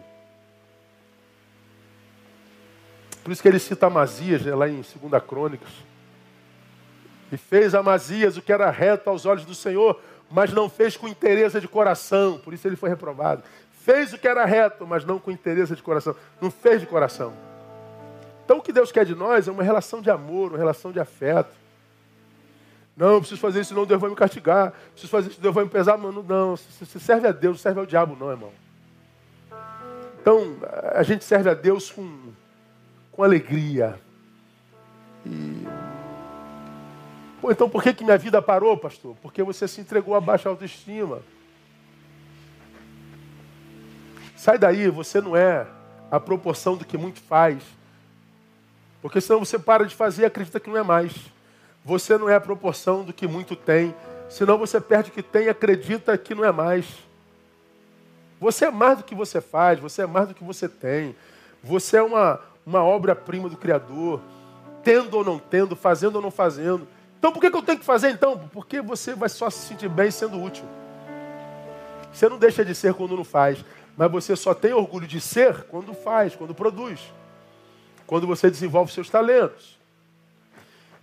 Por 3.23 3.31
isso 3.31 3.41
que 3.41 3.47
ele 3.47 3.59
cita 3.59 3.87
Amazias, 3.87 4.41
né, 4.41 4.55
lá 4.55 4.67
em 4.67 4.81
2 4.81 5.23
Crônicas. 5.23 5.69
E 7.31 7.37
fez 7.37 7.75
Amazias 7.75 8.35
o 8.35 8.41
que 8.41 8.51
era 8.51 8.69
reto 8.71 9.09
aos 9.09 9.25
olhos 9.25 9.45
do 9.45 9.53
Senhor, 9.53 10.01
mas 10.30 10.51
não 10.51 10.69
fez 10.69 10.97
com 10.97 11.07
interesse 11.07 11.59
de 11.59 11.67
coração, 11.67 12.38
por 12.38 12.53
isso 12.53 12.67
ele 12.67 12.75
foi 12.75 12.89
reprovado. 12.89 13.43
Fez 13.84 14.11
o 14.11 14.17
que 14.17 14.28
era 14.28 14.43
reto, 14.45 14.86
mas 14.86 15.05
não 15.05 15.19
com 15.19 15.32
interesse 15.32 15.75
de 15.75 15.82
coração. 15.82 16.15
Não 16.41 16.51
fez 16.51 16.82
de 16.82 16.88
coração. 16.88 17.34
Então 18.43 18.57
o 18.57 18.61
que 18.61 18.73
Deus 18.73 18.91
quer 18.91 19.05
de 19.05 19.15
nós 19.15 19.47
é 19.47 19.51
uma 19.51 19.63
relação 19.63 20.01
de 20.01 20.09
amor, 20.09 20.49
uma 20.51 20.57
relação 20.57 20.91
de 20.91 20.99
afeto. 20.99 21.55
Não, 22.95 23.19
preciso 23.19 23.39
fazer 23.39 23.61
isso, 23.61 23.69
senão 23.69 23.86
Deus 23.86 24.01
vai 24.01 24.09
me 24.09 24.15
castigar. 24.15 24.73
Preciso 24.91 25.11
fazer 25.11 25.30
isso, 25.30 25.39
Deus 25.39 25.53
vai 25.53 25.63
me 25.63 25.69
pesar. 25.69 25.97
Mano, 25.97 26.25
não, 26.28 26.55
você 26.55 26.99
serve 26.99 27.28
a 27.28 27.32
Deus, 27.32 27.57
não 27.57 27.61
serve 27.61 27.80
ao 27.80 27.86
diabo, 27.86 28.17
não, 28.19 28.32
irmão. 28.32 28.51
Então, 30.19 30.57
a 30.93 31.03
gente 31.03 31.23
serve 31.23 31.49
a 31.49 31.53
Deus 31.53 31.91
com, 31.91 32.34
com 33.11 33.23
alegria. 33.23 33.99
E 35.25 35.63
Pô, 37.41 37.51
então 37.51 37.69
por 37.69 37.83
que, 37.83 37.93
que 37.93 38.03
minha 38.03 38.17
vida 38.17 38.41
parou, 38.41 38.75
pastor? 38.77 39.15
Porque 39.21 39.43
você 39.43 39.67
se 39.67 39.81
entregou 39.81 40.15
a 40.15 40.21
baixa 40.21 40.49
autoestima. 40.49 41.21
Sai 44.35 44.57
daí, 44.57 44.89
você 44.89 45.21
não 45.21 45.35
é 45.35 45.67
a 46.09 46.19
proporção 46.19 46.75
do 46.75 46.85
que 46.85 46.97
muito 46.97 47.19
faz. 47.19 47.61
Porque 49.01 49.21
senão 49.21 49.39
você 49.39 49.59
para 49.59 49.85
de 49.85 49.95
fazer 49.95 50.23
e 50.23 50.25
acredita 50.25 50.59
que 50.59 50.69
não 50.69 50.77
é 50.77 50.83
mais. 50.83 51.13
Você 51.85 52.17
não 52.17 52.27
é 52.27 52.35
a 52.35 52.41
proporção 52.41 53.03
do 53.03 53.13
que 53.13 53.27
muito 53.27 53.55
tem. 53.55 53.95
Senão 54.29 54.57
você 54.57 54.81
perde 54.81 55.09
o 55.09 55.13
que 55.13 55.23
tem 55.23 55.45
e 55.45 55.49
acredita 55.49 56.17
que 56.17 56.35
não 56.35 56.43
é 56.43 56.51
mais. 56.51 56.85
Você 58.39 58.65
é 58.65 58.71
mais 58.71 58.97
do 58.97 59.03
que 59.03 59.15
você 59.15 59.41
faz, 59.41 59.79
você 59.79 60.01
é 60.01 60.07
mais 60.07 60.27
do 60.27 60.33
que 60.33 60.43
você 60.43 60.67
tem. 60.67 61.15
Você 61.63 61.97
é 61.97 62.03
uma, 62.03 62.41
uma 62.65 62.83
obra-prima 62.83 63.47
do 63.47 63.57
Criador. 63.57 64.21
Tendo 64.83 65.17
ou 65.17 65.23
não 65.23 65.39
tendo, 65.39 65.75
fazendo 65.75 66.17
ou 66.17 66.21
não 66.21 66.31
fazendo. 66.31 66.88
Então 67.18 67.32
por 67.32 67.41
que, 67.41 67.47
eu 67.47 67.61
tenho 67.61 67.80
que 67.80 67.86
fazer 67.86 68.09
então? 68.09 68.49
Porque 68.53 68.82
você 68.82 69.15
vai 69.15 69.30
só 69.30 69.49
se 69.49 69.68
sentir 69.68 69.89
bem 69.89 70.11
sendo 70.11 70.41
útil. 70.41 70.65
Você 72.13 72.30
não 72.30 72.38
deixa 72.38 72.63
de 72.63 72.74
ser 72.74 72.93
quando 72.93 73.15
não 73.15 73.24
faz, 73.24 73.63
mas 73.95 74.11
você 74.11 74.36
só 74.36 74.53
tem 74.53 74.74
orgulho 74.74 75.07
de 75.07 75.20
ser 75.20 75.63
quando 75.63 75.93
faz, 75.93 76.36
quando 76.36 76.53
produz, 76.53 76.99
quando 78.05 78.26
você 78.28 78.49
desenvolve 78.49 78.91
seus 78.91 79.09
talentos. 79.09 79.78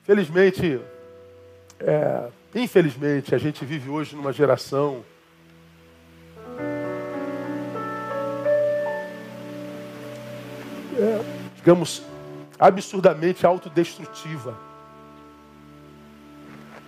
Felizmente, 0.02 0.80
é, 1.80 2.28
infelizmente, 2.54 3.34
a 3.34 3.38
gente 3.38 3.64
vive 3.64 3.90
hoje 3.90 4.14
numa 4.14 4.32
geração 4.32 5.04
é, 10.96 11.20
digamos, 11.56 12.02
absurdamente 12.58 13.44
autodestrutiva. 13.44 14.56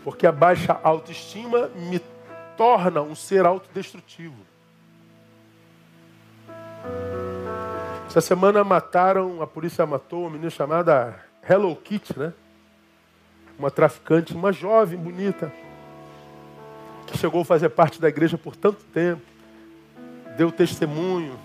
Porque 0.07 0.25
a 0.25 0.31
baixa 0.31 0.79
autoestima 0.85 1.67
me 1.75 2.01
torna 2.57 3.03
um 3.03 3.17
ser 3.17 3.45
autodestrutivo. 3.45 4.37
Essa 8.07 8.21
semana 8.21 8.63
mataram, 8.63 9.43
a 9.43 9.49
polícia 9.49 9.85
matou 9.85 10.21
uma 10.21 10.31
menina 10.31 10.49
chamada 10.49 11.21
Hello 11.43 11.75
Kitty, 11.75 12.17
né? 12.17 12.33
Uma 13.59 13.69
traficante, 13.69 14.33
uma 14.33 14.53
jovem 14.53 14.97
bonita, 14.97 15.53
que 17.09 17.19
chegou 17.19 17.41
a 17.41 17.45
fazer 17.45 17.71
parte 17.71 18.01
da 18.01 18.09
igreja 18.09 18.39
por 18.39 18.55
tanto 18.55 18.85
tempo, 18.85 19.23
deu 20.37 20.53
testemunho. 20.53 21.37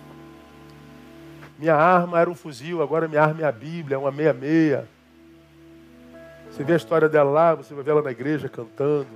Minha 1.58 1.76
arma 1.76 2.20
era 2.20 2.30
um 2.30 2.36
fuzil, 2.36 2.84
agora 2.84 3.08
minha 3.08 3.24
arma 3.24 3.42
é 3.42 3.46
a 3.46 3.52
Bíblia, 3.52 3.96
é 3.96 3.98
uma 3.98 4.12
meia-meia. 4.12 4.88
Você 6.52 6.66
vê 6.66 6.74
a 6.74 6.78
história 6.78 7.08
dela 7.08 7.32
lá, 7.32 7.56
você 7.56 7.74
vai 7.74 7.82
ver 7.82 7.92
ela 7.92 8.02
na 8.02 8.12
igreja 8.12 8.50
cantando, 8.50 9.08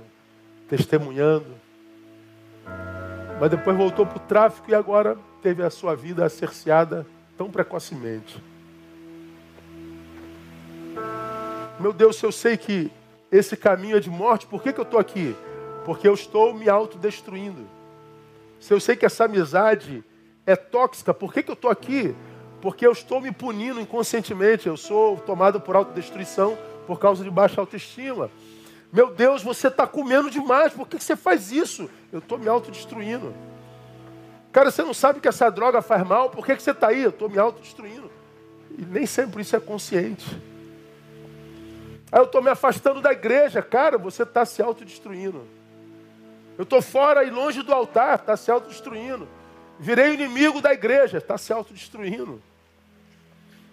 testemunhando. 0.68 1.46
Mas 3.38 3.50
depois 3.50 3.76
voltou 3.76 4.06
para 4.06 4.16
o 4.16 4.20
tráfico 4.20 4.70
e 4.70 4.74
agora 4.74 5.18
teve 5.42 5.62
a 5.62 5.68
sua 5.68 5.94
vida 5.94 6.26
cerceada 6.30 7.06
tão 7.36 7.50
precocemente. 7.50 8.42
Meu 11.78 11.92
Deus, 11.92 12.16
se 12.16 12.24
eu 12.24 12.32
sei 12.32 12.56
que 12.56 12.90
esse 13.30 13.54
caminho 13.54 13.98
é 13.98 14.00
de 14.00 14.08
morte, 14.08 14.46
por 14.46 14.62
que, 14.62 14.72
que 14.72 14.80
eu 14.80 14.84
estou 14.84 14.98
aqui? 14.98 15.36
Porque 15.84 16.08
eu 16.08 16.14
estou 16.14 16.54
me 16.54 16.70
autodestruindo. 16.70 17.66
Se 18.58 18.72
eu 18.72 18.80
sei 18.80 18.96
que 18.96 19.04
essa 19.04 19.26
amizade 19.26 20.02
é 20.46 20.56
tóxica, 20.56 21.12
por 21.12 21.34
que, 21.34 21.42
que 21.42 21.50
eu 21.50 21.54
estou 21.54 21.70
aqui? 21.70 22.16
Porque 22.62 22.86
eu 22.86 22.92
estou 22.92 23.20
me 23.20 23.30
punindo 23.30 23.78
inconscientemente, 23.78 24.66
eu 24.66 24.76
sou 24.78 25.18
tomado 25.18 25.60
por 25.60 25.76
autodestruição 25.76 26.56
por 26.86 26.98
causa 26.98 27.24
de 27.24 27.30
baixa 27.30 27.60
autoestima. 27.60 28.30
Meu 28.92 29.12
Deus, 29.12 29.42
você 29.42 29.68
está 29.68 29.86
comendo 29.86 30.30
demais, 30.30 30.72
por 30.72 30.88
que 30.88 31.02
você 31.02 31.16
faz 31.16 31.50
isso? 31.50 31.90
Eu 32.12 32.20
estou 32.20 32.38
me 32.38 32.48
autodestruindo. 32.48 33.34
Cara, 34.52 34.70
você 34.70 34.82
não 34.82 34.94
sabe 34.94 35.20
que 35.20 35.28
essa 35.28 35.50
droga 35.50 35.82
faz 35.82 36.06
mal, 36.06 36.30
por 36.30 36.46
que 36.46 36.54
você 36.54 36.70
está 36.70 36.88
aí? 36.88 37.02
Eu 37.02 37.10
estou 37.10 37.28
me 37.28 37.38
autodestruindo. 37.38 38.10
E 38.78 38.82
nem 38.82 39.04
sempre 39.04 39.42
isso 39.42 39.54
é 39.54 39.60
consciente. 39.60 40.26
Aí 42.10 42.20
eu 42.20 42.24
estou 42.24 42.40
me 42.40 42.48
afastando 42.48 43.00
da 43.00 43.12
igreja, 43.12 43.60
cara, 43.60 43.98
você 43.98 44.22
está 44.22 44.46
se 44.46 44.62
autodestruindo. 44.62 45.42
Eu 46.56 46.62
estou 46.62 46.80
fora 46.80 47.22
e 47.24 47.30
longe 47.30 47.62
do 47.62 47.74
altar, 47.74 48.14
está 48.14 48.36
se 48.36 48.50
autodestruindo. 48.50 49.28
Virei 49.78 50.14
inimigo 50.14 50.62
da 50.62 50.72
igreja, 50.72 51.18
está 51.18 51.36
se 51.36 51.52
autodestruindo. 51.52 52.40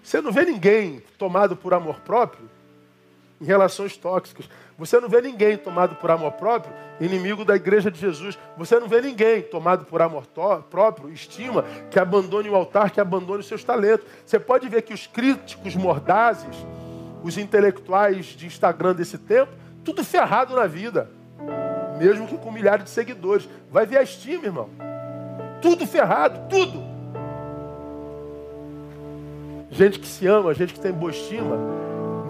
Você 0.03 0.19
não 0.19 0.33
vê 0.33 0.43
ninguém 0.43 1.01
tomado 1.17 1.55
por 1.55 1.73
amor 1.73 2.01
próprio 2.01 2.49
em 3.43 3.45
relações 3.45 3.97
tóxicas. 3.97 4.49
Você 4.77 4.99
não 5.01 5.09
vê 5.09 5.21
ninguém 5.21 5.57
tomado 5.57 5.95
por 5.95 6.09
amor 6.09 6.31
próprio, 6.31 6.73
inimigo 6.99 7.43
da 7.43 7.55
igreja 7.57 7.91
de 7.91 7.99
Jesus. 7.99 8.39
Você 8.57 8.79
não 8.79 8.87
vê 8.87 9.01
ninguém 9.01 9.41
tomado 9.41 9.83
por 9.83 10.01
amor 10.01 10.25
próprio, 10.69 11.11
estima, 11.11 11.65
que 11.91 11.99
abandone 11.99 12.49
o 12.49 12.55
altar, 12.55 12.89
que 12.89 13.01
abandone 13.01 13.41
os 13.41 13.47
seus 13.47 13.63
talentos. 13.63 14.07
Você 14.25 14.39
pode 14.39 14.69
ver 14.69 14.81
que 14.83 14.93
os 14.93 15.05
críticos 15.05 15.75
mordazes, 15.75 16.55
os 17.21 17.37
intelectuais 17.37 18.27
de 18.27 18.47
Instagram 18.47 18.95
desse 18.95 19.17
tempo, 19.17 19.51
tudo 19.83 20.05
ferrado 20.05 20.55
na 20.55 20.65
vida. 20.65 21.11
Mesmo 21.99 22.25
que 22.25 22.37
com 22.37 22.49
milhares 22.49 22.85
de 22.85 22.89
seguidores. 22.89 23.47
Vai 23.69 23.85
ver 23.85 23.97
a 23.97 24.03
estima, 24.03 24.45
irmão. 24.45 24.69
Tudo 25.61 25.85
ferrado, 25.85 26.47
tudo. 26.49 26.81
Gente 29.69 29.99
que 29.99 30.07
se 30.07 30.25
ama, 30.27 30.53
gente 30.53 30.73
que 30.73 30.79
tem 30.79 30.93
boa 30.93 31.11
estima, 31.11 31.57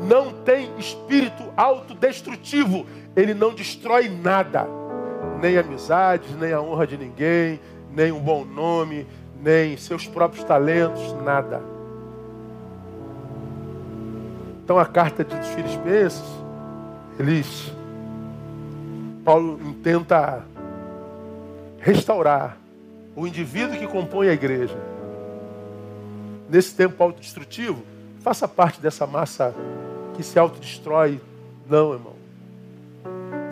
não 0.08 0.32
tem 0.32 0.70
espírito 0.78 1.44
autodestrutivo. 1.56 2.86
Ele 3.16 3.34
não 3.34 3.54
destrói 3.54 4.10
nada. 4.10 4.68
Nem 5.42 5.58
amizades, 5.58 6.36
nem 6.38 6.54
a 6.54 6.62
honra 6.62 6.88
de 6.88 6.98
ninguém, 6.98 7.60
nem 7.92 8.12
um 8.12 8.20
bom 8.20 8.46
nome, 8.46 9.06
nem 9.42 9.76
seus 9.78 10.08
próprios 10.08 10.44
talentos, 10.44 11.14
nada. 11.24 11.62
Então 14.64 14.80
a 14.80 14.86
carta 14.86 15.24
dos 15.24 15.48
Filipenses, 15.50 16.24
eles 17.20 17.74
Paulo 19.24 19.60
tenta 19.82 20.44
restaurar 21.80 22.58
o 23.16 23.28
indivíduo 23.28 23.78
que 23.78 23.88
compõe 23.88 24.30
a 24.30 24.34
igreja. 24.34 24.78
Nesse 26.50 26.76
tempo 26.76 27.02
autodestrutivo, 27.02 27.84
faça 28.20 28.48
parte 28.48 28.82
dessa 28.82 29.06
massa 29.06 29.54
que 30.14 30.24
se 30.24 30.38
autodestrói. 30.38 31.20
Não, 31.70 31.94
irmão. 31.94 32.14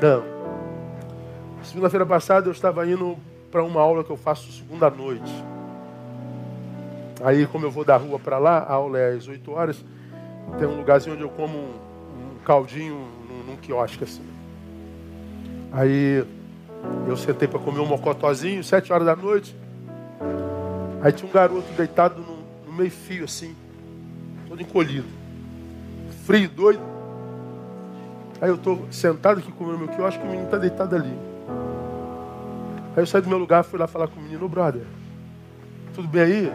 Não. 0.01 0.23
Segunda-feira 1.63 2.05
passada 2.05 2.47
eu 2.47 2.51
estava 2.51 2.87
indo 2.87 3.17
para 3.51 3.63
uma 3.63 3.81
aula 3.81 4.03
que 4.03 4.09
eu 4.09 4.17
faço 4.17 4.51
segunda 4.51 4.89
noite. 4.89 5.31
Aí, 7.23 7.45
como 7.45 7.65
eu 7.65 7.71
vou 7.71 7.85
da 7.85 7.97
rua 7.97 8.17
para 8.17 8.37
lá, 8.39 8.59
a 8.59 8.73
aula 8.73 8.97
é 8.97 9.13
às 9.13 9.27
8 9.27 9.51
horas, 9.51 9.85
tem 10.57 10.67
um 10.67 10.75
lugarzinho 10.75 11.13
onde 11.15 11.23
eu 11.23 11.29
como 11.29 11.57
um, 11.57 12.43
caldinho 12.43 12.95
num, 13.29 13.51
num 13.51 13.55
quiosque 13.57 14.03
assim. 14.03 14.23
Aí 15.71 16.25
eu 17.07 17.15
sentei 17.15 17.47
para 17.47 17.59
comer 17.59 17.79
um 17.79 17.85
mocotozinho, 17.85 18.63
sete 18.63 18.91
horas 18.91 19.05
da 19.05 19.15
noite. 19.15 19.55
Aí 21.01 21.11
tinha 21.11 21.29
um 21.29 21.31
garoto 21.33 21.71
deitado 21.73 22.21
no, 22.21 22.37
no 22.65 22.73
meio 22.73 22.91
fio 22.91 23.25
assim, 23.25 23.55
todo 24.47 24.61
encolhido. 24.61 25.20
Frio, 26.25 26.49
doido. 26.49 26.81
Aí 28.39 28.49
eu 28.49 28.55
estou 28.55 28.87
sentado 28.91 29.39
aqui 29.39 29.51
comendo 29.51 29.79
meu 29.79 29.87
quiosque 29.87 30.19
e 30.19 30.23
o 30.23 30.29
menino 30.29 30.45
está 30.45 30.57
deitado 30.57 30.95
ali. 30.95 31.13
Aí 32.95 33.03
eu 33.03 33.05
saí 33.05 33.21
do 33.21 33.29
meu 33.29 33.37
lugar, 33.37 33.63
fui 33.63 33.79
lá 33.79 33.87
falar 33.87 34.07
com 34.07 34.19
o 34.19 34.23
menino, 34.23 34.49
brother, 34.49 34.83
tudo 35.93 36.07
bem 36.07 36.21
aí? 36.21 36.53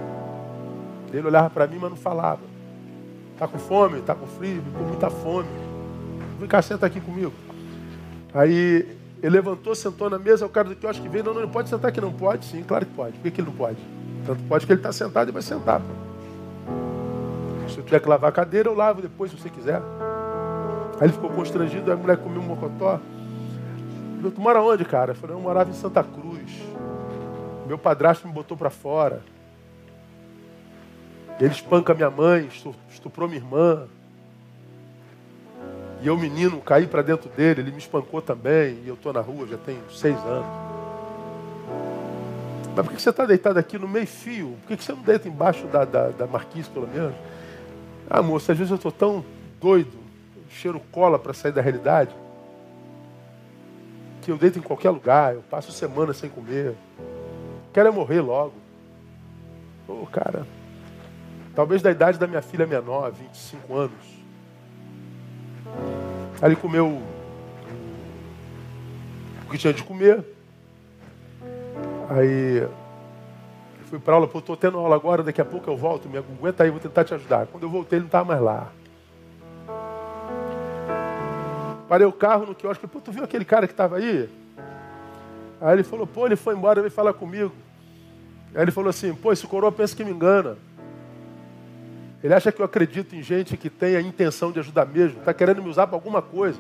Ele 1.13 1.27
olhava 1.27 1.49
para 1.49 1.67
mim, 1.67 1.79
mas 1.81 1.91
não 1.91 1.97
falava. 1.97 2.41
Tá 3.39 3.47
com 3.47 3.59
fome? 3.59 4.01
Tá 4.01 4.15
com 4.15 4.27
frio? 4.27 4.63
Com 4.77 4.85
muita 4.85 5.09
fome. 5.11 5.49
Vem 6.39 6.49
cá, 6.49 6.61
senta 6.61 6.87
aqui 6.87 7.01
comigo. 7.01 7.33
Aí 8.35 8.97
ele 9.23 9.37
levantou, 9.37 9.75
sentou 9.75 10.11
na 10.11 10.19
mesa, 10.19 10.45
o 10.45 10.49
cara 10.49 10.69
do 10.69 10.77
quiosque 10.77 11.09
veio, 11.09 11.25
não, 11.25 11.35
não, 11.35 11.43
não 11.43 11.49
pode 11.49 11.69
sentar 11.69 11.91
aqui, 11.91 12.01
não 12.01 12.13
pode? 12.13 12.45
Sim, 12.45 12.63
claro 12.63 12.85
que 12.85 12.93
pode. 12.93 13.13
Por 13.15 13.23
que, 13.23 13.31
que 13.31 13.41
ele 13.41 13.49
não 13.49 13.57
pode? 13.57 13.79
Tanto 14.27 14.43
pode 14.45 14.67
que 14.67 14.73
ele 14.73 14.81
está 14.81 14.93
sentado 14.93 15.29
e 15.29 15.33
vai 15.33 15.43
sentar. 15.43 15.81
Se 17.77 17.81
eu 17.81 17.85
tiver 17.85 18.01
que 18.01 18.09
lavar 18.09 18.31
a 18.31 18.33
cadeira, 18.33 18.71
eu 18.71 18.75
lavo 18.75 19.03
depois, 19.03 19.31
se 19.31 19.37
você 19.37 19.51
quiser. 19.51 19.83
Aí 20.99 21.03
ele 21.03 21.13
ficou 21.13 21.29
constrangido, 21.29 21.93
a 21.93 21.97
mulher 21.97 22.17
comeu 22.17 22.41
um 22.41 22.45
mocotó. 22.45 22.99
Eu, 24.25 24.31
tu 24.31 24.41
mora 24.41 24.63
onde, 24.63 24.83
cara? 24.83 25.11
Eu 25.11 25.15
falei, 25.15 25.37
eu 25.37 25.41
morava 25.41 25.69
em 25.69 25.75
Santa 25.75 26.03
Cruz. 26.03 26.51
Meu 27.67 27.77
padrasto 27.77 28.27
me 28.27 28.33
botou 28.33 28.57
para 28.57 28.71
fora. 28.71 29.21
Ele 31.39 31.53
espanca 31.53 31.93
minha 31.93 32.09
mãe, 32.09 32.49
estuprou 32.89 33.29
minha 33.29 33.43
irmã. 33.43 33.87
E 36.01 36.07
eu, 36.07 36.17
menino, 36.17 36.63
caí 36.63 36.87
para 36.87 37.03
dentro 37.03 37.29
dele, 37.29 37.61
ele 37.61 37.73
me 37.73 37.79
espancou 37.79 38.23
também. 38.23 38.79
E 38.85 38.89
eu 38.89 38.95
estou 38.95 39.13
na 39.13 39.21
rua 39.21 39.47
já 39.47 39.59
tem 39.59 39.77
seis 39.91 40.17
anos. 40.17 40.47
Mas 42.75 42.87
por 42.87 42.95
que 42.95 43.03
você 43.03 43.11
está 43.11 43.27
deitado 43.27 43.59
aqui 43.59 43.79
no 43.79 43.87
meio 43.87 44.07
fio? 44.07 44.57
Por 44.63 44.75
que 44.75 44.83
você 44.83 44.93
não 44.93 45.03
deita 45.03 45.29
embaixo 45.29 45.67
da, 45.67 45.85
da, 45.85 46.09
da 46.09 46.27
marquise, 46.27 46.71
pelo 46.71 46.89
menos? 46.89 47.15
Ah, 48.09 48.23
moça, 48.23 48.53
às 48.53 48.59
vezes 48.59 48.71
eu 48.71 48.77
estou 48.77 48.93
tão 48.93 49.25
doido, 49.61 49.99
cheiro 50.49 50.81
cola 50.93 51.19
para 51.19 51.33
sair 51.33 51.53
da 51.53 51.61
realidade, 51.61 52.15
que 54.23 54.31
eu 54.31 54.39
deito 54.39 54.59
em 54.59 54.63
qualquer 54.63 54.91
lugar, 54.91 55.35
eu 55.35 55.43
passo 55.43 55.73
semana 55.73 56.13
sem 56.13 56.31
comer. 56.31 56.75
Quero 57.73 57.89
é 57.89 57.91
morrer 57.91 58.21
logo. 58.21 58.55
Ô, 59.89 60.01
oh, 60.03 60.07
cara, 60.07 60.47
talvez 61.55 61.83
da 61.83 61.91
idade 61.91 62.19
da 62.19 62.27
minha 62.27 62.43
filha 62.43 62.67
menor, 62.67 63.13
25 63.13 63.75
anos. 63.75 64.17
Ele 66.43 66.57
comeu 66.57 67.01
o 69.45 69.51
que 69.51 69.59
tinha 69.59 69.73
de 69.73 69.83
comer. 69.83 70.25
Aí 72.09 72.67
fui 73.87 73.99
para 73.99 74.15
aula, 74.15 74.27
pô, 74.27 74.41
estou 74.41 74.57
tendo 74.57 74.79
aula 74.79 74.97
agora, 74.97 75.23
daqui 75.23 75.41
a 75.41 75.45
pouco 75.45 75.71
eu 75.71 75.77
volto, 75.77 76.09
me 76.09 76.19
aguenta 76.19 76.65
aí, 76.65 76.71
vou 76.71 76.81
tentar 76.81 77.05
te 77.05 77.15
ajudar. 77.15 77.47
Quando 77.47 77.63
eu 77.63 77.71
voltei, 77.71 77.99
ele 77.99 78.03
não 78.03 78.09
estava 78.09 78.25
mais 78.25 78.41
lá. 78.41 78.69
Parei 81.89 82.07
o 82.07 82.13
carro 82.13 82.47
no 82.47 82.55
quiosque, 82.55 82.87
pô, 82.87 83.01
tu 83.01 83.13
viu 83.13 83.23
aquele 83.23 83.45
cara 83.45 83.67
que 83.67 83.73
estava 83.73 83.97
aí? 83.97 84.29
Aí 85.61 85.73
ele 85.73 85.85
falou, 85.85 86.07
pô, 86.07 86.27
ele 86.27 86.37
foi 86.37 86.55
embora, 86.55 86.81
veio 86.81 86.91
falar 86.91 87.13
comigo. 87.13 87.53
Aí 88.55 88.63
ele 88.63 88.73
falou 88.73 88.91
assim, 88.91 89.15
pô, 89.15 89.33
esse 89.33 89.47
coroa 89.47 89.71
pensa 89.71 89.95
que 89.95 90.05
me 90.05 90.11
engana. 90.11 90.57
Ele 92.25 92.35
acha 92.35 92.51
que 92.51 92.61
eu 92.61 92.65
acredito 92.65 93.15
em 93.15 93.23
gente 93.23 93.57
que 93.57 93.71
tem 93.71 93.95
a 93.95 94.01
intenção 94.01 94.51
de 94.51 94.59
ajudar 94.59 94.85
mesmo, 94.85 95.21
está 95.21 95.33
querendo 95.33 95.63
me 95.63 95.69
usar 95.69 95.87
para 95.87 95.97
alguma 95.97 96.21
coisa. 96.21 96.59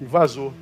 E 0.00 0.04
vazou. 0.06 0.54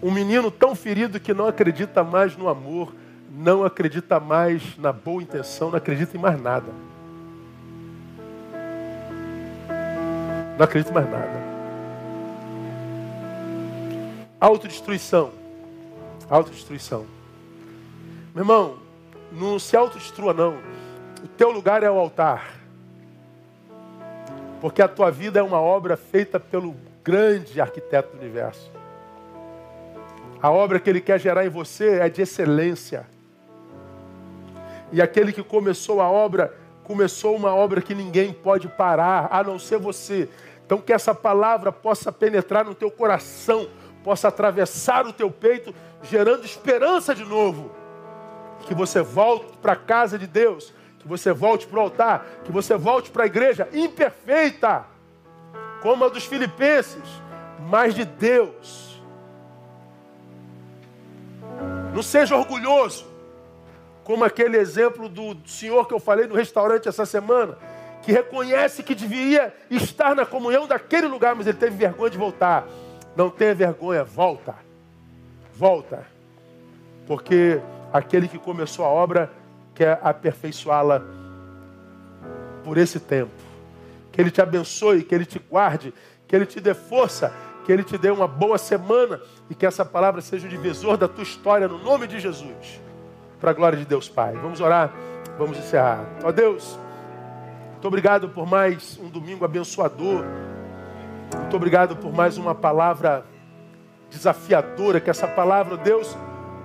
Um 0.00 0.12
menino 0.12 0.50
tão 0.52 0.74
ferido 0.76 1.18
que 1.18 1.34
não 1.34 1.48
acredita 1.48 2.04
mais 2.04 2.36
no 2.36 2.48
amor, 2.48 2.94
não 3.30 3.64
acredita 3.64 4.18
mais 4.18 4.76
na 4.76 4.92
boa 4.92 5.22
intenção, 5.22 5.70
não 5.70 5.78
acredita 5.78 6.16
em 6.16 6.20
mais 6.20 6.40
nada. 6.40 6.66
Não 10.58 10.64
acredita 10.64 10.90
em 10.90 10.94
mais 10.94 11.10
nada. 11.10 11.40
Autodestruição. 14.40 15.30
Autodestruição. 16.28 17.06
Meu 18.34 18.42
irmão, 18.42 18.78
não 19.32 19.58
se 19.58 19.76
autodestrua 19.76 20.34
não. 20.34 20.58
O 21.22 21.28
teu 21.28 21.50
lugar 21.50 21.82
é 21.82 21.90
o 21.90 21.98
altar. 21.98 22.58
Porque 24.60 24.82
a 24.82 24.88
tua 24.88 25.10
vida 25.10 25.38
é 25.38 25.42
uma 25.42 25.60
obra 25.60 25.96
feita 25.96 26.40
pelo 26.40 26.74
grande 27.04 27.60
arquiteto 27.60 28.16
do 28.16 28.20
universo. 28.20 28.70
A 30.42 30.50
obra 30.50 30.80
que 30.80 30.88
ele 30.88 31.00
quer 31.00 31.20
gerar 31.20 31.44
em 31.44 31.48
você 31.48 32.00
é 32.00 32.08
de 32.08 32.22
excelência. 32.22 33.06
E 34.92 35.00
aquele 35.00 35.32
que 35.32 35.42
começou 35.42 36.00
a 36.00 36.10
obra, 36.10 36.54
começou 36.84 37.36
uma 37.36 37.54
obra 37.54 37.80
que 37.80 37.94
ninguém 37.94 38.32
pode 38.32 38.68
parar, 38.68 39.28
a 39.30 39.42
não 39.42 39.58
ser 39.58 39.78
você. 39.78 40.28
Então 40.66 40.78
que 40.78 40.92
essa 40.92 41.14
palavra 41.14 41.70
possa 41.72 42.10
penetrar 42.10 42.64
no 42.64 42.74
teu 42.74 42.90
coração, 42.90 43.68
possa 44.02 44.28
atravessar 44.28 45.06
o 45.06 45.12
teu 45.12 45.30
peito, 45.30 45.74
gerando 46.02 46.44
esperança 46.44 47.14
de 47.14 47.24
novo. 47.24 47.70
Que 48.66 48.74
você 48.74 49.02
volte 49.02 49.56
para 49.58 49.72
a 49.72 49.76
casa 49.76 50.18
de 50.18 50.26
Deus 50.26 50.72
que 51.00 51.08
você 51.08 51.32
volte 51.32 51.66
para 51.66 51.78
o 51.78 51.82
altar, 51.82 52.26
que 52.44 52.52
você 52.52 52.76
volte 52.76 53.10
para 53.10 53.24
a 53.24 53.26
igreja 53.26 53.68
imperfeita, 53.72 54.84
como 55.80 56.04
a 56.04 56.08
dos 56.08 56.26
filipenses, 56.26 57.02
mas 57.68 57.94
de 57.94 58.04
Deus. 58.04 59.02
Não 61.94 62.02
seja 62.02 62.36
orgulhoso, 62.36 63.09
como 64.10 64.24
aquele 64.24 64.56
exemplo 64.56 65.08
do 65.08 65.36
senhor 65.46 65.86
que 65.86 65.94
eu 65.94 66.00
falei 66.00 66.26
no 66.26 66.34
restaurante 66.34 66.88
essa 66.88 67.06
semana, 67.06 67.56
que 68.02 68.10
reconhece 68.10 68.82
que 68.82 68.92
deveria 68.92 69.54
estar 69.70 70.16
na 70.16 70.26
comunhão 70.26 70.66
daquele 70.66 71.06
lugar, 71.06 71.36
mas 71.36 71.46
ele 71.46 71.56
teve 71.56 71.76
vergonha 71.76 72.10
de 72.10 72.18
voltar. 72.18 72.66
Não 73.14 73.30
tenha 73.30 73.54
vergonha, 73.54 74.02
volta. 74.02 74.56
Volta. 75.54 76.04
Porque 77.06 77.60
aquele 77.92 78.26
que 78.26 78.36
começou 78.36 78.84
a 78.84 78.88
obra 78.88 79.30
quer 79.76 80.00
aperfeiçoá-la 80.02 81.04
por 82.64 82.78
esse 82.78 82.98
tempo. 82.98 83.30
Que 84.10 84.20
Ele 84.20 84.32
te 84.32 84.42
abençoe, 84.42 85.04
que 85.04 85.14
Ele 85.14 85.24
te 85.24 85.38
guarde, 85.38 85.94
que 86.26 86.34
Ele 86.34 86.46
te 86.46 86.58
dê 86.58 86.74
força, 86.74 87.32
que 87.64 87.70
Ele 87.70 87.84
te 87.84 87.96
dê 87.96 88.10
uma 88.10 88.26
boa 88.26 88.58
semana 88.58 89.20
e 89.48 89.54
que 89.54 89.64
essa 89.64 89.84
palavra 89.84 90.20
seja 90.20 90.48
o 90.48 90.50
divisor 90.50 90.96
da 90.96 91.06
tua 91.06 91.22
história 91.22 91.68
no 91.68 91.78
nome 91.78 92.08
de 92.08 92.18
Jesus. 92.18 92.80
Para 93.40 93.52
a 93.52 93.54
glória 93.54 93.78
de 93.78 93.86
Deus 93.86 94.08
Pai. 94.08 94.34
Vamos 94.34 94.60
orar, 94.60 94.92
vamos 95.38 95.56
encerrar. 95.56 96.04
Ó 96.22 96.30
Deus, 96.30 96.78
muito 97.72 97.88
obrigado 97.88 98.28
por 98.28 98.46
mais 98.46 99.00
um 99.02 99.08
domingo 99.08 99.42
abençoador. 99.42 100.22
Muito 101.34 101.56
obrigado 101.56 101.96
por 101.96 102.12
mais 102.12 102.36
uma 102.36 102.54
palavra 102.54 103.24
desafiadora. 104.10 105.00
Que 105.00 105.08
essa 105.08 105.26
palavra, 105.26 105.78
Deus, 105.78 106.14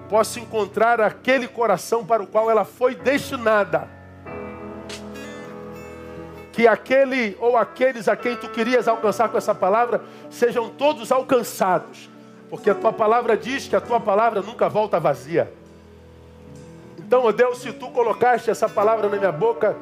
possa 0.10 0.41
encontrar 0.41 0.99
aquele 0.99 1.47
coração 1.47 2.06
para 2.06 2.22
o 2.22 2.27
qual 2.27 2.52
ela 2.52 2.65
foi 2.65 2.95
destinada. 2.95 3.88
Que 6.52 6.68
aquele 6.68 7.38
ou 7.39 7.56
aqueles 7.56 8.10
a 8.10 8.18
quem 8.18 8.35
tu 8.35 8.49
querias 8.49 8.85
alcançar 8.89 9.30
com 9.30 9.38
essa 9.38 9.56
palavra 9.56 10.03
sejam 10.30 10.69
todos 10.69 11.14
alcançados. 11.14 12.10
Porque 12.49 12.69
a 12.69 12.76
tua 12.76 12.91
palavra 12.91 13.38
diz 13.38 13.69
que 13.69 13.76
a 13.77 13.81
tua 13.81 14.02
palavra 14.02 14.41
nunca 14.41 14.68
volta 14.68 14.99
vazia. 14.99 15.52
Então, 17.06 17.23
ó 17.26 17.32
Deus, 17.32 17.60
se 17.60 17.72
tu 17.72 17.90
colocaste 17.91 18.49
essa 18.49 18.68
palavra 18.68 19.07
na 19.07 19.18
minha 19.18 19.32
boca, 19.32 19.76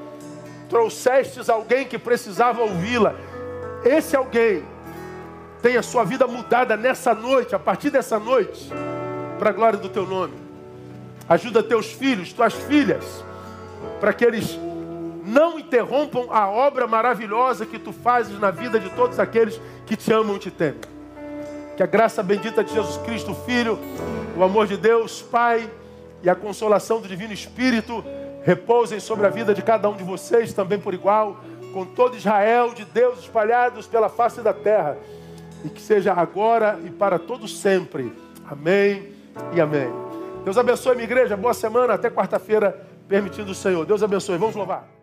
trouxestes 0.70 1.50
alguém 1.50 1.86
que 1.86 1.98
precisava 1.98 2.62
ouvi-la. 2.62 3.16
Esse 3.86 4.16
alguém 4.16 4.64
tem 5.62 5.78
a 5.78 5.84
sua 5.84 6.04
vida 6.04 6.28
mudada 6.28 6.76
nessa 6.76 7.14
noite, 7.14 7.56
a 7.56 7.60
partir 7.60 7.90
dessa 7.90 8.20
noite 8.20 8.70
para 9.40 9.52
a 9.52 9.54
glória 9.54 9.80
do 9.80 9.88
teu 9.88 10.06
nome. 10.06 10.34
Ajuda 11.30 11.64
teus 11.64 11.92
filhos, 11.94 12.34
tuas 12.34 12.54
filhas, 12.54 13.24
para 14.02 14.12
que 14.12 14.26
eles 14.26 14.60
não 15.26 15.58
interrompam 15.58 16.28
a 16.30 16.50
obra 16.50 16.86
maravilhosa 16.86 17.66
que 17.66 17.80
tu 17.80 17.94
fazes 17.94 18.38
na 18.38 18.52
vida 18.52 18.78
de 18.78 18.90
todos 18.90 19.18
aqueles 19.18 19.60
que 19.86 19.96
te 19.96 20.12
amam 20.12 20.36
e 20.36 20.40
te 20.40 20.52
temem. 20.52 20.82
Que 21.78 21.84
a 21.84 21.88
graça 21.88 22.22
bendita 22.22 22.62
de 22.62 22.74
Jesus 22.74 22.98
Cristo, 23.06 23.34
Filho, 23.46 23.80
O 24.36 24.44
amor 24.44 24.68
de 24.68 24.76
Deus, 24.76 25.22
Pai, 25.22 25.70
e 26.24 26.30
a 26.30 26.36
consolação 26.36 27.02
do 27.02 27.08
Divino 27.08 27.34
Espírito 27.34 28.04
repousem 28.44 29.00
sobre 29.00 29.28
a 29.28 29.30
vida 29.30 29.54
de 29.54 29.62
cada 29.62 29.90
um 29.90 29.96
de 29.96 30.04
vocês 30.04 30.54
também 30.54 30.80
por 30.80 30.94
igual, 30.94 31.38
com 31.74 31.86
todo 31.86 32.16
Israel 32.16 32.74
de 32.74 32.86
Deus 32.86 33.20
espalhados 33.20 33.86
pela 33.86 34.10
face 34.10 34.42
da 34.42 34.54
terra, 34.54 34.98
e 35.66 35.70
que 35.70 35.82
seja 35.82 36.14
agora 36.14 36.80
e 36.86 36.90
para 36.90 37.20
todo 37.20 37.48
sempre. 37.48 38.14
Amém 38.50 39.14
e 39.54 39.62
amém. 39.62 39.90
Deus 40.44 40.58
abençoe 40.58 40.96
minha 40.96 41.06
igreja, 41.06 41.38
boa 41.38 41.54
semana, 41.54 41.94
até 41.94 42.10
quarta-feira, 42.10 42.86
permitindo 43.08 43.52
o 43.52 43.56
Senhor. 43.56 43.86
Deus 43.86 44.04
abençoe. 44.04 44.38
Vamos 44.38 44.56
louvar. 44.56 45.03